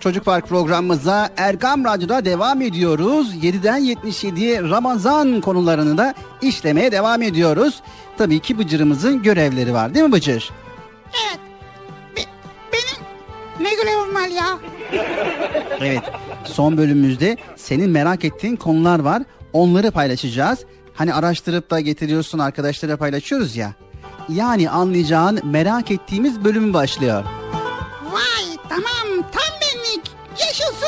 Çocuk 0.00 0.24
Park 0.24 0.48
programımıza 0.48 1.30
Erkam 1.36 1.84
Radyo'da 1.84 2.24
devam 2.24 2.62
ediyoruz. 2.62 3.34
7'den 3.34 3.80
77'ye 3.80 4.62
Ramazan 4.62 5.40
konularını 5.40 5.98
da 5.98 6.14
işlemeye 6.42 6.92
devam 6.92 7.22
ediyoruz. 7.22 7.82
Tabii 8.18 8.40
ki 8.40 8.58
Bıcır'ımızın 8.58 9.22
görevleri 9.22 9.72
var 9.74 9.94
değil 9.94 10.06
mi 10.06 10.12
Bıcır? 10.12 10.50
Evet. 11.26 11.40
Be- 12.16 12.30
benim 12.72 13.06
ne 13.66 13.74
görevim 13.74 14.14
var 14.14 14.28
ya? 14.28 14.58
Evet 15.80 16.02
son 16.44 16.76
bölümümüzde 16.76 17.36
senin 17.56 17.90
merak 17.90 18.24
ettiğin 18.24 18.56
konular 18.56 18.98
var. 18.98 19.22
Onları 19.52 19.90
paylaşacağız. 19.90 20.58
Hani 21.00 21.14
araştırıp 21.14 21.70
da 21.70 21.80
getiriyorsun 21.80 22.38
arkadaşlara 22.38 22.96
paylaşıyoruz 22.96 23.56
ya. 23.56 23.72
Yani 24.28 24.70
anlayacağın 24.70 25.40
merak 25.44 25.90
ettiğimiz 25.90 26.44
bölüm 26.44 26.74
başlıyor. 26.74 27.24
Vay 28.12 28.56
tamam 28.68 29.30
tam 29.32 29.60
benlik. 29.60 30.10
Yaşasın. 30.40 30.86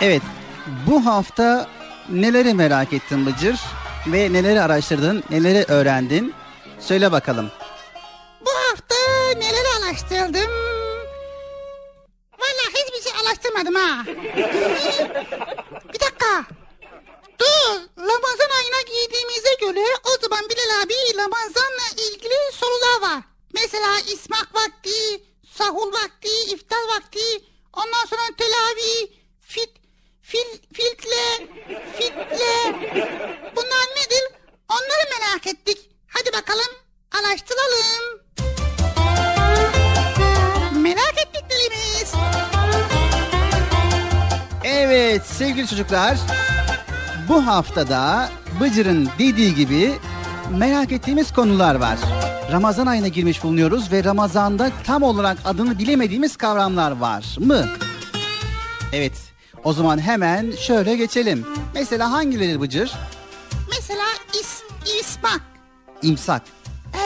Evet 0.00 0.22
bu 0.86 1.06
hafta 1.06 1.66
neleri 2.10 2.54
merak 2.54 2.92
ettin 2.92 3.26
Bıcır? 3.26 3.60
Ve 4.06 4.32
neleri 4.32 4.60
araştırdın, 4.60 5.24
neleri 5.30 5.64
öğrendin? 5.68 6.34
Söyle 6.80 7.12
bakalım. 7.12 7.50
Bu 8.40 8.50
hafta 8.50 8.94
neler 9.38 9.64
araştırdım? 9.82 10.67
Araştırmadım 13.48 13.74
ha. 13.74 14.04
bir 15.94 16.00
dakika. 16.00 16.44
Dur, 17.38 17.80
Ramazan 17.98 18.50
ayına 18.58 18.82
girdiğimize 18.86 19.54
göre 19.60 19.86
o 20.04 20.20
zaman 20.22 20.48
Bilal 20.48 20.82
abi 20.82 20.94
Ramazan'la 21.16 22.02
ilgili 22.02 22.34
sorular 22.52 23.00
var. 23.10 23.22
Mesela 23.54 24.00
ismak 24.00 24.54
vakti, 24.54 25.22
sahur 25.58 25.92
vakti, 25.92 26.28
iftar 26.28 26.82
vakti, 26.88 27.44
ondan 27.72 28.04
sonra 28.10 28.20
telavih, 28.38 29.12
fit, 29.40 29.70
fil, 30.22 30.58
filtle, 30.72 31.46
fitle. 31.98 32.74
Bunlar 33.56 33.86
nedir? 33.96 34.22
Onları 34.68 35.20
merak 35.20 35.46
ettik. 35.46 35.90
Hadi 36.08 36.32
bakalım 36.32 36.74
araştıralım. 37.12 38.20
Merak 40.82 41.14
ettiklerimiz. 41.18 42.12
Evet 44.80 45.26
sevgili 45.26 45.66
çocuklar. 45.66 46.18
Bu 47.28 47.46
haftada 47.46 48.28
Bıcır'ın 48.60 49.08
dediği 49.18 49.54
gibi 49.54 49.92
merak 50.50 50.92
ettiğimiz 50.92 51.32
konular 51.32 51.74
var. 51.74 51.98
Ramazan 52.52 52.86
ayına 52.86 53.08
girmiş 53.08 53.42
bulunuyoruz 53.42 53.92
ve 53.92 54.04
Ramazan'da 54.04 54.70
tam 54.84 55.02
olarak 55.02 55.38
adını 55.44 55.78
bilemediğimiz 55.78 56.36
kavramlar 56.36 56.90
var 56.90 57.36
mı? 57.38 57.66
Evet. 58.92 59.12
O 59.64 59.72
zaman 59.72 59.98
hemen 59.98 60.50
şöyle 60.50 60.96
geçelim. 60.96 61.46
Mesela 61.74 62.12
hangileri 62.12 62.60
Bıcır? 62.60 62.92
Mesela 63.68 64.06
is, 64.40 64.62
ismak. 65.00 65.40
İmsak. 66.02 66.42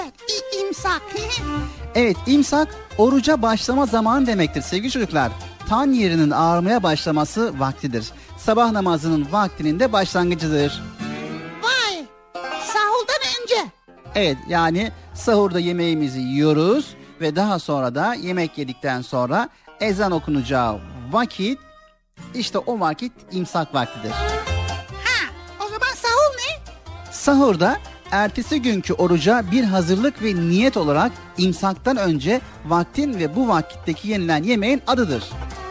Evet, 0.01 0.15
imsak. 0.61 1.03
Evet 1.95 2.17
imsak 2.27 2.69
oruca 2.99 3.43
başlama 3.43 3.87
zamanı 3.87 4.27
demektir 4.27 4.63
sevgili 4.63 4.91
çocuklar. 4.91 5.33
Tan 5.73 5.93
yerinin 5.93 6.31
ağarmaya 6.31 6.83
başlaması 6.83 7.61
vaktidir. 7.61 8.07
Sabah 8.39 8.73
namazının 8.73 9.33
vaktinin 9.33 9.81
de 9.81 9.93
başlangıcıdır. 9.93 10.83
Vay. 11.63 12.05
Sahurdan 12.45 13.43
önce. 13.43 13.71
Evet 14.15 14.37
yani 14.49 14.93
sahurda 15.15 15.61
yemeğimizi 15.61 16.21
yiyoruz 16.21 16.95
ve 17.21 17.37
daha 17.37 17.59
sonra 17.59 17.95
da 17.95 18.15
yemek 18.15 18.59
yedikten 18.59 19.03
sonra 19.03 19.49
ezan 19.81 20.13
okunacağı 20.13 20.81
vakit 21.11 21.59
işte 22.35 22.59
o 22.59 22.81
vakit 22.81 23.13
imsak 23.31 23.75
vaktidir. 23.75 24.11
Ha 25.05 25.33
o 25.61 25.65
zaman 25.65 25.95
sahur 25.95 26.37
ne? 26.37 26.73
Sahurda 27.13 27.77
ertesi 28.11 28.63
günkü 28.63 28.93
oruca 28.93 29.45
bir 29.53 29.65
hazırlık 29.65 30.23
ve 30.23 30.35
niyet 30.35 30.77
olarak 30.77 31.13
imsaktan 31.39 31.97
önce 31.97 32.41
vaktin 32.67 33.19
ve 33.19 33.37
bu 33.37 33.49
vakitteki 33.49 34.09
yenilen 34.09 34.43
yemeğin 34.43 34.83
adıdır. 34.87 35.25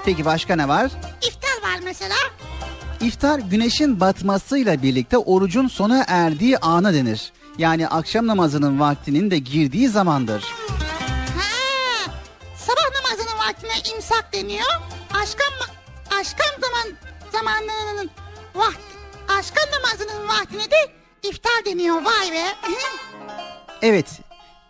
Peki 0.06 0.26
başka 0.26 0.56
ne 0.56 0.68
var? 0.68 0.92
İftar 1.22 1.70
var 1.70 1.80
mesela. 1.84 2.16
İftar 3.02 3.40
güneşin 3.40 4.00
batmasıyla 4.00 4.82
birlikte 4.84 5.18
orucun 5.18 5.68
sona 5.68 6.06
erdiği 6.08 6.58
ana 6.58 6.94
denir. 6.94 7.32
Yani 7.58 7.88
akşam 7.88 8.28
namazının 8.28 8.80
vaktinin 8.80 9.32
de 9.32 9.38
girdiği 9.38 9.90
zamandır. 9.90 10.44
Ha. 11.38 12.12
Sabah 12.58 13.04
namazının 13.04 13.38
vaktine 13.48 13.96
imsak 13.96 14.34
deniyor. 14.34 14.68
Aşkam 15.14 15.54
aşkam 16.20 16.62
zaman 16.62 16.98
zamanlarının 17.32 18.10
vakti 18.56 18.92
aşkam 19.40 19.66
namazının 19.72 20.28
vaktine 20.28 20.72
de 20.72 20.92
iftar 21.24 21.66
deniyor. 21.66 21.96
Vay 21.96 22.32
be. 22.32 22.46
Evet 23.82 24.06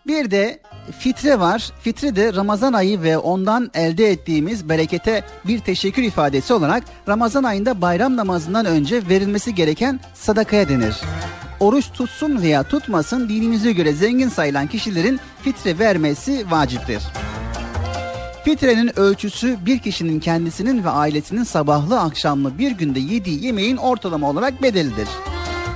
bir 0.08 0.32
de 0.32 0.60
fitre 1.00 1.40
var. 1.40 1.72
Fitre 1.82 2.16
de 2.16 2.34
Ramazan 2.34 2.74
ayı 2.74 3.02
ve 3.02 3.18
ondan 3.18 3.72
elde 3.74 4.12
ettiğimiz 4.12 4.70
berekete 4.70 5.24
bir 5.48 5.60
teşekkür 5.60 6.04
ifadesi 6.04 6.54
olarak 6.54 6.84
Ramazan 7.08 7.44
ayında 7.44 7.82
bayram 7.82 8.16
namazından 8.16 8.66
önce 8.66 9.08
verilmesi 9.10 9.56
gereken 9.56 10.00
sadakaya 10.14 10.70
denir. 10.70 10.96
Oruç 11.60 11.92
tutsun 11.92 12.42
veya 12.42 12.64
tutmasın 12.64 13.30
dinimize 13.30 13.72
göre 13.72 13.94
zengin 13.94 14.30
sayılan 14.30 14.68
kişilerin 14.68 15.20
fitre 15.42 15.80
vermesi 15.80 16.52
vaciptir. 16.52 17.04
Fitrenin 18.46 19.00
ölçüsü 19.00 19.58
bir 19.66 19.80
kişinin 19.80 20.20
kendisinin 20.20 20.84
ve 20.84 20.90
ailesinin 20.90 21.44
sabahlı 21.44 22.00
akşamlı 22.00 22.58
bir 22.58 22.72
günde 22.72 23.00
yediği 23.00 23.46
yemeğin 23.46 23.78
ortalama 23.78 24.30
olarak 24.30 24.62
bedelidir. 24.62 25.08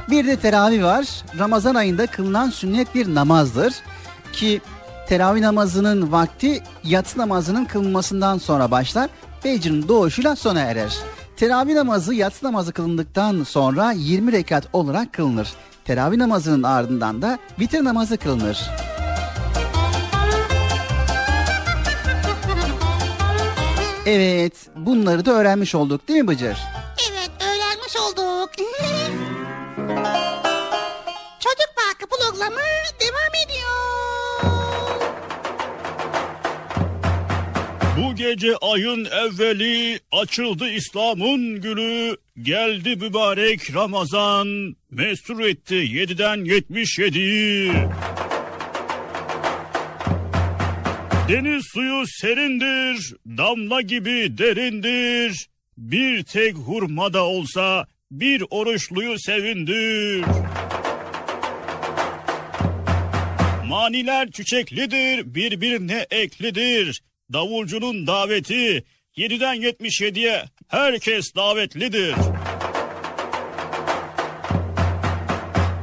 Bir 0.10 0.27
de 0.27 0.35
teravih 0.35 0.84
var. 0.84 1.07
Ramazan 1.39 1.76
ayında 1.76 2.07
kılınan 2.07 2.49
sünnet 2.49 2.95
bir 2.95 3.15
namazdır 3.15 3.73
ki 4.35 4.61
teravih 5.07 5.41
namazının 5.41 6.11
vakti 6.11 6.63
yatsı 6.83 7.19
namazının 7.19 7.65
kılınmasından 7.65 8.37
sonra 8.37 8.71
başlar. 8.71 9.09
Fecrin 9.41 9.87
doğuşuyla 9.87 10.35
sona 10.35 10.59
erer. 10.59 10.97
Teravih 11.37 11.73
namazı 11.73 12.13
yatsı 12.13 12.45
namazı 12.45 12.73
kılındıktan 12.73 13.43
sonra 13.43 13.91
20 13.91 14.31
rekat 14.31 14.67
olarak 14.73 15.13
kılınır. 15.13 15.53
Teravih 15.85 16.17
namazının 16.17 16.63
ardından 16.63 17.21
da 17.21 17.39
vitir 17.59 17.83
namazı 17.83 18.17
kılınır. 18.17 18.69
Evet, 24.05 24.53
bunları 24.75 25.25
da 25.25 25.31
öğrenmiş 25.31 25.75
olduk 25.75 26.07
değil 26.07 26.21
mi 26.21 26.27
Bıcır? 26.27 26.57
Evet 27.11 27.31
öğrenmiş 27.39 27.95
olduk. 27.95 28.49
Çocuk 31.39 31.69
Parkı 31.75 32.07
programı 32.09 32.59
devam 32.99 33.33
ediyor. 33.45 34.14
Bu 37.97 38.15
gece 38.15 38.57
ayın 38.57 39.05
evveli 39.05 39.99
açıldı 40.11 40.69
İslam'ın 40.69 41.61
gülü. 41.61 42.17
Geldi 42.41 42.95
mübarek 42.95 43.76
Ramazan. 43.76 44.76
Mesur 44.91 45.39
etti 45.39 45.76
7'den 45.76 46.45
77. 46.45 47.72
Deniz 51.30 51.63
suyu 51.73 52.03
serindir, 52.07 53.15
damla 53.38 53.81
gibi 53.81 54.38
derindir. 54.38 55.47
Bir 55.77 56.23
tek 56.23 56.55
hurmada 56.55 57.23
olsa 57.23 57.88
bir 58.11 58.43
oruçluyu 58.49 59.19
sevindir. 59.19 60.26
Maniler 63.67 64.31
çiçeklidir, 64.31 65.35
birbirine 65.35 66.05
eklidir. 66.11 67.01
Davulcunun 67.34 68.07
daveti 68.07 68.84
7'den 69.18 69.56
77'ye 69.56 70.43
herkes 70.68 71.35
davetlidir. 71.35 72.15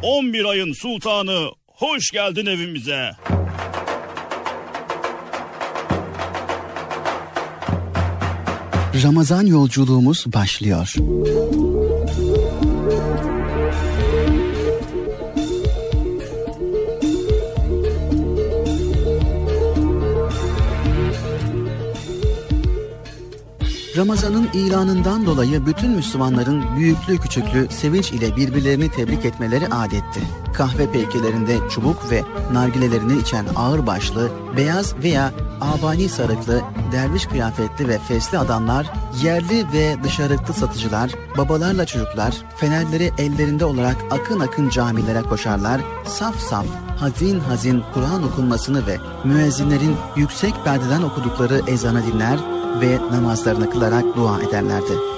11 0.03 0.45
ayın 0.45 0.73
sultanı 0.73 1.51
hoş 1.67 2.11
geldin 2.11 2.47
evimize. 2.47 3.11
Ramazan 9.05 9.47
yolculuğumuz 9.47 10.25
başlıyor. 10.27 10.95
Ramazan'ın 24.03 24.49
ilanından 24.53 25.27
dolayı 25.27 25.67
bütün 25.67 25.91
Müslümanların 25.91 26.77
büyüklü 26.77 27.19
küçüklü 27.19 27.69
sevinç 27.71 28.13
ile 28.13 28.37
birbirlerini 28.37 28.91
tebrik 28.91 29.25
etmeleri 29.25 29.67
adetti. 29.67 30.21
Kahve 30.55 30.93
peykelerinde 30.93 31.59
çubuk 31.71 32.11
ve 32.11 32.23
nargilelerini 32.53 33.19
içen 33.19 33.47
ağır 33.57 33.87
başlı, 33.87 34.31
beyaz 34.57 34.95
veya 34.97 35.33
abani 35.61 36.09
sarıklı, 36.09 36.63
derviş 36.93 37.27
kıyafetli 37.27 37.89
ve 37.89 37.99
fesli 37.99 38.39
adamlar, 38.39 38.93
yerli 39.23 39.73
ve 39.73 39.97
dışarıklı 40.05 40.55
satıcılar, 40.55 41.11
babalarla 41.39 41.87
çocuklar, 41.87 42.35
fenerleri 42.57 43.13
ellerinde 43.19 43.65
olarak 43.65 43.97
akın 44.11 44.41
akın 44.41 44.69
camilere 44.69 45.23
koşarlar, 45.23 45.81
saf 46.07 46.39
saf, 46.39 46.67
hazin 46.97 47.41
hazin 47.41 47.83
Kur'an 47.95 48.23
okunmasını 48.23 48.87
ve 48.87 48.99
müezzinlerin 49.25 49.97
yüksek 50.17 50.55
perdeden 50.65 51.03
okudukları 51.03 51.61
ezanı 51.67 52.07
dinler 52.07 52.52
ve 52.81 52.99
namazlarını 53.13 53.71
kılarak 53.71 54.17
dua 54.17 54.43
ederlerdi. 54.43 55.12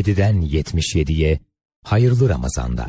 7'den 0.00 0.42
77'ye 0.42 1.40
hayırlı 1.84 2.28
Ramazanlar. 2.28 2.86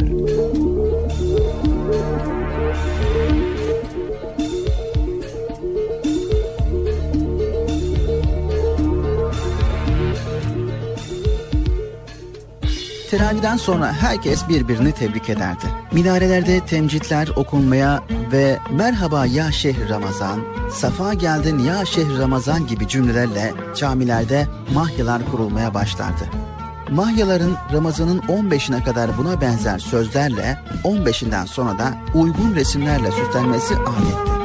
Teravihden 13.09 13.57
sonra 13.57 13.93
herkes 13.93 14.49
birbirini 14.49 14.91
tebrik 14.91 15.29
ederdi. 15.29 15.65
Minarelerde 15.91 16.65
temcitler 16.65 17.27
okunmaya 17.35 18.03
ve 18.31 18.57
merhaba 18.71 19.25
ya 19.25 19.51
şehir 19.51 19.89
Ramazan, 19.89 20.41
safa 20.71 21.13
geldin 21.13 21.59
ya 21.59 21.85
şehir 21.85 22.17
Ramazan 22.17 22.67
gibi 22.67 22.87
cümlelerle 22.87 23.53
camilerde 23.75 24.47
mahyalar 24.73 25.31
kurulmaya 25.31 25.73
başlardı. 25.73 26.50
Mahyaların 26.91 27.57
Ramazan'ın 27.73 28.19
15'ine 28.19 28.83
kadar 28.83 29.17
buna 29.17 29.41
benzer 29.41 29.79
sözlerle 29.79 30.59
15'inden 30.83 31.47
sonra 31.47 31.79
da 31.79 31.93
uygun 32.15 32.55
resimlerle 32.55 33.11
süslenmesi 33.11 33.75
adetti. 33.75 34.40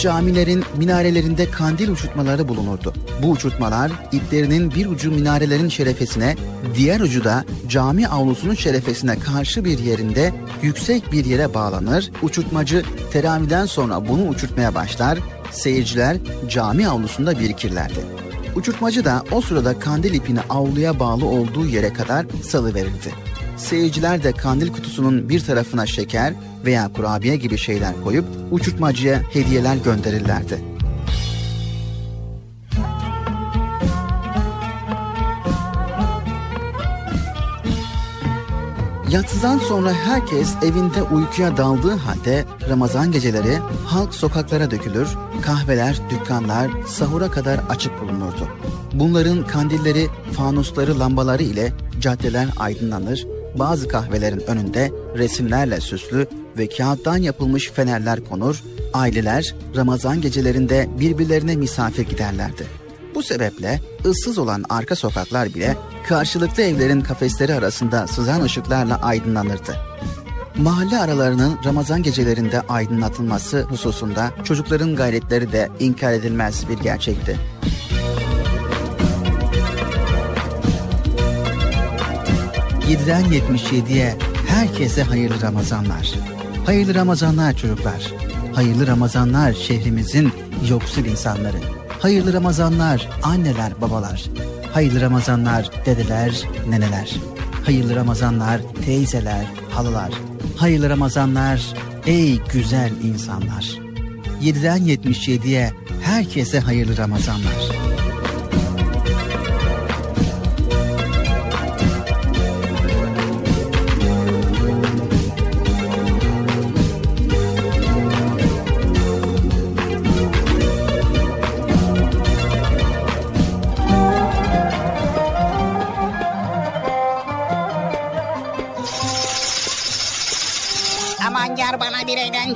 Camilerin 0.00 0.64
minarelerinde 0.76 1.50
kandil 1.50 1.88
uçurtmaları 1.88 2.48
bulunurdu. 2.48 2.92
Bu 3.22 3.30
uçurtmalar 3.30 3.92
iplerinin 4.12 4.70
bir 4.70 4.86
ucu 4.86 5.10
minarelerin 5.10 5.68
şerefesine, 5.68 6.36
diğer 6.74 7.00
ucu 7.00 7.24
da 7.24 7.44
cami 7.68 8.08
avlusunun 8.08 8.54
şerefesine 8.54 9.18
karşı 9.18 9.64
bir 9.64 9.78
yerinde 9.78 10.34
yüksek 10.62 11.12
bir 11.12 11.24
yere 11.24 11.54
bağlanır. 11.54 12.10
Uçurtmacı 12.22 12.82
teraviden 13.12 13.66
sonra 13.66 14.08
bunu 14.08 14.28
uçurtmaya 14.28 14.74
başlar, 14.74 15.18
seyirciler 15.50 16.16
cami 16.48 16.88
avlusunda 16.88 17.38
birikirlerdi. 17.38 18.00
Uçurtmacı 18.56 19.04
da 19.04 19.24
o 19.32 19.40
sırada 19.40 19.78
kandil 19.78 20.14
ipini 20.14 20.40
avluya 20.50 21.00
bağlı 21.00 21.24
olduğu 21.26 21.66
yere 21.66 21.92
kadar 21.92 22.26
salıverirdi. 22.42 23.35
Seyirciler 23.56 24.22
de 24.22 24.32
kandil 24.32 24.72
kutusunun 24.72 25.28
bir 25.28 25.40
tarafına 25.40 25.86
şeker 25.86 26.34
veya 26.64 26.92
kurabiye 26.92 27.36
gibi 27.36 27.58
şeyler 27.58 28.02
koyup 28.04 28.24
uçurtmacıya 28.50 29.22
hediyeler 29.32 29.76
gönderirlerdi. 29.76 30.76
Yatsıdan 39.10 39.58
sonra 39.58 39.92
herkes 39.92 40.54
evinde 40.62 41.02
uykuya 41.02 41.56
daldığı 41.56 41.96
halde 41.96 42.44
Ramazan 42.68 43.12
geceleri 43.12 43.58
halk 43.86 44.14
sokaklara 44.14 44.70
dökülür, 44.70 45.08
kahveler, 45.42 46.00
dükkanlar 46.10 46.70
sahura 46.86 47.30
kadar 47.30 47.60
açık 47.68 48.00
bulunurdu. 48.00 48.48
Bunların 48.92 49.46
kandilleri, 49.46 50.08
fanusları, 50.32 50.98
lambaları 50.98 51.42
ile 51.42 51.72
caddeler 52.00 52.48
aydınlanır, 52.56 53.26
bazı 53.58 53.88
kahvelerin 53.88 54.42
önünde 54.46 54.92
resimlerle 55.16 55.80
süslü 55.80 56.26
ve 56.58 56.68
kağıttan 56.68 57.16
yapılmış 57.16 57.70
fenerler 57.70 58.24
konur, 58.24 58.62
aileler 58.94 59.54
Ramazan 59.76 60.20
gecelerinde 60.20 60.88
birbirlerine 61.00 61.56
misafir 61.56 62.02
giderlerdi. 62.02 62.66
Bu 63.14 63.22
sebeple 63.22 63.80
ıssız 64.04 64.38
olan 64.38 64.64
arka 64.68 64.96
sokaklar 64.96 65.54
bile 65.54 65.76
karşılıklı 66.08 66.62
evlerin 66.62 67.00
kafesleri 67.00 67.54
arasında 67.54 68.06
sızan 68.06 68.42
ışıklarla 68.42 69.02
aydınlanırdı. 69.02 69.76
Mahalle 70.56 70.98
aralarının 70.98 71.58
Ramazan 71.64 72.02
gecelerinde 72.02 72.60
aydınlatılması 72.60 73.62
hususunda 73.62 74.30
çocukların 74.44 74.96
gayretleri 74.96 75.52
de 75.52 75.68
inkar 75.80 76.12
edilmez 76.12 76.68
bir 76.68 76.78
gerçekti. 76.78 77.36
...7'den 82.88 83.24
77'ye 83.24 84.14
herkese 84.48 85.02
hayırlı 85.02 85.42
Ramazanlar. 85.42 86.10
Hayırlı 86.66 86.94
Ramazanlar 86.94 87.56
çocuklar. 87.56 88.12
Hayırlı 88.54 88.86
Ramazanlar 88.86 89.52
şehrimizin 89.52 90.32
yoksul 90.68 91.04
insanları. 91.04 91.56
Hayırlı 92.00 92.32
Ramazanlar 92.32 93.08
anneler 93.22 93.80
babalar. 93.80 94.24
Hayırlı 94.72 95.00
Ramazanlar 95.00 95.70
dedeler 95.86 96.42
neneler. 96.68 97.16
Hayırlı 97.64 97.96
Ramazanlar 97.96 98.60
teyzeler 98.84 99.46
halalar. 99.70 100.10
Hayırlı 100.56 100.90
Ramazanlar 100.90 101.74
ey 102.06 102.38
güzel 102.52 102.92
insanlar. 103.02 103.78
7'den 104.42 104.78
77'ye 104.78 105.72
herkese 106.02 106.60
hayırlı 106.60 106.96
Ramazanlar. 106.96 107.85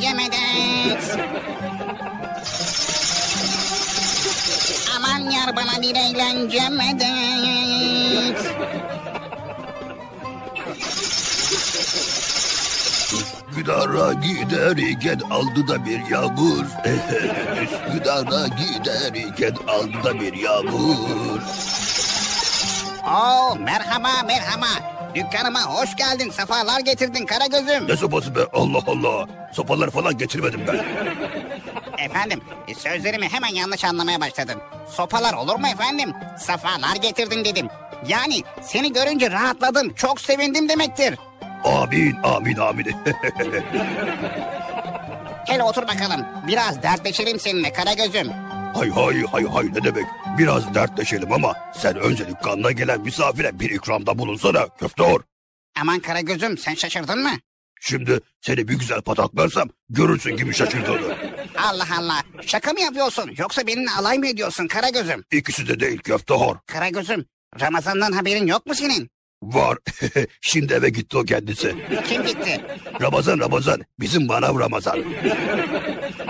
Medet. 0.09 1.05
Aman 4.97 5.31
yar 5.31 5.57
bana 5.57 5.83
bir 5.83 5.97
eğlence 5.97 6.69
medet. 6.69 8.41
Üsküdar'a 13.13 14.13
giderken 14.13 15.21
aldı 15.31 15.69
da 15.69 15.85
bir 15.85 16.01
yağmur. 16.11 16.65
Üsküdar'a 17.63 18.47
giderken 18.47 19.55
aldı 19.69 20.05
da 20.05 20.21
bir 20.21 20.33
yağmur. 20.33 21.41
Oo 23.07 23.57
merhaba 23.57 24.23
merhaba. 24.27 25.00
Dükkanıma 25.15 25.61
hoş 25.63 25.97
geldin. 25.97 26.31
Sefalar 26.31 26.81
getirdin 26.81 27.27
Karagöz'üm. 27.27 27.89
Ne 27.89 27.97
sopası 27.97 28.35
be 28.35 28.41
Allah 28.53 28.83
Allah. 28.87 29.27
Sopalar 29.53 29.91
falan 29.91 30.19
getirmedim 30.19 30.61
ben. 30.69 30.85
Efendim 32.05 32.41
sözlerimi 32.79 33.29
hemen 33.29 33.55
yanlış 33.55 33.85
anlamaya 33.85 34.21
başladın. 34.21 34.59
Sopalar 34.91 35.35
olur 35.35 35.57
mu 35.57 35.67
efendim? 35.69 36.13
Sefalar 36.39 36.97
getirdin 37.03 37.45
dedim. 37.45 37.69
Yani 38.09 38.43
seni 38.63 38.93
görünce 38.93 39.31
rahatladım. 39.31 39.95
Çok 39.95 40.21
sevindim 40.21 40.69
demektir. 40.69 41.15
Amin 41.65 42.17
amin 42.23 42.57
amin. 42.57 42.87
Gel 45.47 45.63
otur 45.63 45.83
bakalım. 45.83 46.27
Biraz 46.47 46.83
dertleşelim 46.83 47.41
seninle 47.41 47.73
Karagöz'üm. 47.73 48.31
Hay 48.75 48.91
hay 48.91 49.23
hay 49.33 49.45
hay 49.45 49.67
ne 49.67 49.85
demek. 49.85 50.07
Biraz 50.39 50.75
dertleşelim 50.75 51.33
ama 51.33 51.55
sen 51.77 51.97
önce 51.97 52.29
dükkanına 52.29 52.71
gelen 52.73 53.01
misafire 53.01 53.61
bir 53.61 53.71
ikramda 53.71 54.19
bulunsana 54.19 54.69
köfteor. 54.81 55.21
Aman 55.81 56.01
Karagöz'üm 56.01 56.59
sen 56.59 56.75
şaşırdın 56.75 57.23
mı? 57.23 57.33
Şimdi 57.81 58.21
seni 58.41 58.69
bir 58.69 58.79
güzel 58.79 59.01
pataklarsam 59.03 59.69
görürsün 59.89 60.37
gibi 60.37 60.55
şaşırdığını. 60.55 61.17
Allah 61.59 61.87
Allah. 61.99 62.23
Şaka 62.47 62.73
mı 62.73 62.81
yapıyorsun? 62.81 63.31
Yoksa 63.39 63.67
benimle 63.67 63.91
alay 63.91 64.19
mı 64.19 64.27
ediyorsun 64.27 64.67
Karagöz'üm? 64.67 65.25
İkisi 65.33 65.69
de 65.69 65.81
değil 65.81 65.99
köftehor. 65.99 66.57
Karagöz'üm 66.67 67.25
Ramazan'dan 67.61 68.13
haberin 68.13 68.47
yok 68.47 68.67
mu 68.67 68.75
senin? 68.75 69.11
Var. 69.43 69.79
Şimdi 70.41 70.73
eve 70.73 70.89
gitti 70.89 71.17
o 71.19 71.25
kendisi. 71.25 71.75
Kim 72.09 72.23
gitti? 72.27 72.61
Ramazan 73.01 73.39
Ramazan. 73.39 73.81
Bizim 74.01 74.27
manav 74.27 74.59
Ramazan. 74.59 75.05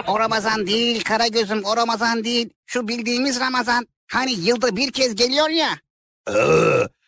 O 0.07 0.19
Ramazan 0.19 0.67
değil 0.67 1.05
Karagöz'üm 1.05 1.65
o 1.65 1.77
Ramazan 1.77 2.25
değil. 2.25 2.51
Şu 2.67 2.89
bildiğimiz 2.89 3.41
Ramazan. 3.41 3.87
Hani 4.13 4.33
yılda 4.33 4.77
bir 4.77 4.93
kez 4.93 5.15
geliyor 5.15 5.49
ya. 5.49 5.69
Ee, 6.29 6.33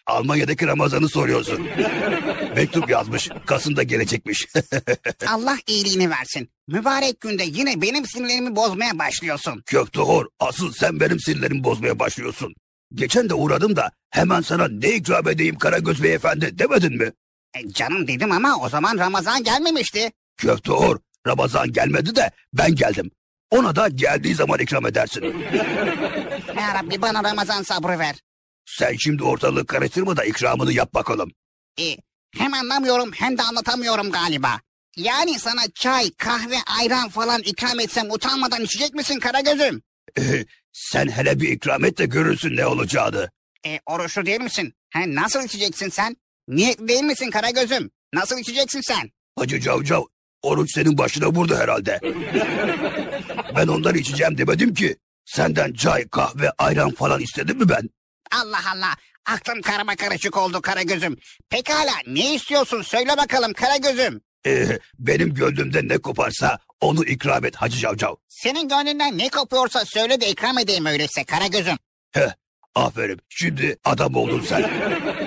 Almanya'daki 0.06 0.66
Ramazan'ı 0.66 1.08
soruyorsun. 1.08 1.66
Mektup 2.56 2.90
yazmış. 2.90 3.28
Kasım'da 3.46 3.82
gelecekmiş. 3.82 4.46
Allah 5.28 5.56
iyiliğini 5.66 6.10
versin. 6.10 6.48
Mübarek 6.68 7.20
günde 7.20 7.44
yine 7.46 7.82
benim 7.82 8.06
sinirlerimi 8.06 8.56
bozmaya 8.56 8.98
başlıyorsun. 8.98 9.62
Köftehor 9.66 10.26
asıl 10.40 10.72
sen 10.72 11.00
benim 11.00 11.20
sinirlerimi 11.20 11.64
bozmaya 11.64 11.98
başlıyorsun. 11.98 12.54
Geçen 12.94 13.28
de 13.28 13.35
uğradım 13.35 13.77
da 13.77 13.90
hemen 14.10 14.40
sana 14.40 14.69
ne 14.69 14.90
ikram 14.90 15.28
edeyim 15.28 15.59
Karagöz 15.59 16.02
Beyefendi 16.02 16.59
demedin 16.59 16.97
mi? 16.97 17.12
E, 17.55 17.73
canım 17.73 18.09
dedim 18.09 18.32
ama 18.32 18.56
o 18.62 18.69
zaman 18.69 18.98
Ramazan 18.98 19.44
gelmemişti. 19.44 20.12
Köftehor 20.36 20.98
Ramazan 21.27 21.73
gelmedi 21.73 22.16
de 22.16 22.31
ben 22.52 22.74
geldim. 22.74 23.10
Ona 23.51 23.77
da 23.77 23.89
geldiği 23.89 24.35
zaman 24.35 24.59
ikram 24.59 24.86
edersin. 24.86 25.24
Ya 26.56 26.74
Rabbi 26.74 27.02
bana 27.02 27.24
Ramazan 27.24 27.62
sabrı 27.62 27.98
ver. 27.98 28.16
Sen 28.66 28.97
şimdi 28.98 29.23
ortalığı 29.23 29.66
karıştırma 29.66 30.16
da 30.16 30.24
ikramını 30.24 30.73
yap 30.73 30.94
bakalım. 30.94 31.31
E, 31.81 31.97
hem 32.36 32.55
anlamıyorum 32.55 33.10
hem 33.14 33.39
de 33.39 33.43
anlatamıyorum 33.43 34.10
galiba. 34.10 34.60
Yani 34.97 35.39
sana 35.39 35.60
çay, 35.74 36.10
kahve, 36.10 36.56
ayran 36.81 37.09
falan 37.09 37.43
ikram 37.43 37.81
etsem 37.81 38.10
utanmadan 38.10 38.60
içecek 38.62 38.94
misin 38.94 39.20
Karagöz'üm? 39.20 39.82
Sen 40.72 41.09
hele 41.09 41.40
bir 41.40 41.48
ikram 41.48 41.84
et 41.84 41.98
de 41.98 42.06
görürsün 42.06 42.56
ne 42.56 42.66
olacağını. 42.66 43.30
E, 43.66 43.80
oruçlu 43.86 44.26
değil 44.26 44.40
misin? 44.40 44.74
He, 44.90 45.14
nasıl 45.14 45.44
içeceksin 45.44 45.89
sen? 45.89 46.16
Niyetli 46.48 46.89
değil 46.89 47.02
misin 47.02 47.30
Karagöz'üm? 47.30 47.90
Nasıl 48.14 48.39
içeceksin 48.39 48.80
sen? 48.80 49.10
Hacı 49.39 49.60
Cavcav, 49.60 50.02
oruç 50.43 50.72
senin 50.74 50.98
başına 50.98 51.26
vurdu 51.28 51.56
herhalde. 51.56 52.01
ben 53.56 53.66
onları 53.66 53.98
içeceğim 53.98 54.39
demedim 54.39 54.74
ki. 54.74 54.97
Senden 55.24 55.72
çay, 55.72 56.09
kahve, 56.09 56.51
ayran 56.59 56.90
falan 56.90 57.20
istedim 57.20 57.59
mi 57.59 57.68
ben? 57.68 57.90
Allah 58.32 58.60
Allah. 58.74 58.94
Aklım 59.26 59.62
karma 59.62 59.97
karışık 59.97 60.36
oldu 60.36 60.62
Karagöz'üm. 60.62 61.16
Pekala 61.51 61.93
ne 62.06 62.34
istiyorsun 62.34 62.82
söyle 62.82 63.16
bakalım 63.16 63.52
Karagöz'üm. 63.52 64.20
Ee, 64.47 64.78
benim 64.98 65.34
gönlümde 65.34 65.89
ne 65.89 65.98
koparsa 65.98 66.59
onu 66.82 67.04
ikram 67.04 67.44
et 67.44 67.56
Hacı 67.56 67.78
Cavcav. 67.78 68.14
Senin 68.28 68.68
gönlünden 68.68 69.18
ne 69.18 69.28
kopuyorsa 69.28 69.84
söyle 69.84 70.20
de 70.20 70.28
ikram 70.30 70.59
edeyim 70.59 70.86
öyleyse 70.86 71.24
Karagöz'üm. 71.24 71.76
Heh, 72.12 72.32
aferin. 72.74 73.20
Şimdi 73.28 73.76
adam 73.84 74.14
oldun 74.14 74.44
sen. 74.48 74.70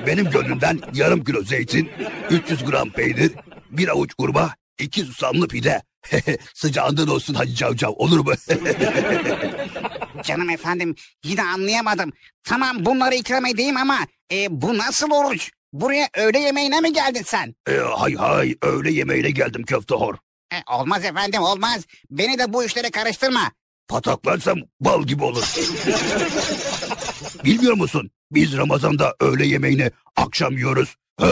Benim 0.07 0.29
gönlümden 0.29 0.79
yarım 0.93 1.23
kilo 1.23 1.43
zeytin, 1.43 1.91
300 2.29 2.65
gram 2.65 2.89
peynir, 2.91 3.31
bir 3.69 3.87
avuç 3.87 4.13
kurma, 4.13 4.55
iki 4.79 5.01
susamlı 5.01 5.47
pide, 5.47 5.81
Sıcağından 6.53 7.07
olsun 7.07 7.33
Hacı 7.33 7.55
Cavcav 7.55 7.91
olur 7.91 8.19
mu? 8.19 8.33
Canım 10.23 10.49
efendim 10.49 10.95
yine 11.23 11.41
anlayamadım. 11.43 12.11
Tamam 12.43 12.85
bunları 12.85 13.15
ikram 13.15 13.45
edeyim 13.45 13.77
ama 13.77 13.99
e, 14.31 14.61
bu 14.61 14.77
nasıl 14.77 15.11
oruç? 15.11 15.51
Buraya 15.73 16.09
öğle 16.17 16.39
yemeğine 16.39 16.79
mi 16.79 16.93
geldin 16.93 17.23
sen? 17.25 17.55
E, 17.69 17.77
hay 17.77 18.13
hay 18.15 18.55
öğle 18.61 18.91
yemeğine 18.91 19.31
geldim 19.31 19.63
köfte 19.63 19.95
hor. 19.95 20.15
E, 20.53 20.55
olmaz 20.73 21.05
efendim 21.05 21.41
olmaz. 21.41 21.85
Beni 22.11 22.39
de 22.39 22.53
bu 22.53 22.63
işlere 22.63 22.89
karıştırma. 22.91 23.51
Pataklarsam 23.87 24.57
bal 24.79 25.03
gibi 25.03 25.23
olur. 25.23 25.43
Bilmiyor 27.43 27.73
musun? 27.73 28.11
Biz 28.31 28.57
Ramazan'da 28.57 29.15
öğle 29.19 29.45
yemeğini 29.47 29.91
akşam 30.15 30.53
yiyoruz. 30.53 30.95
Ha? 31.19 31.31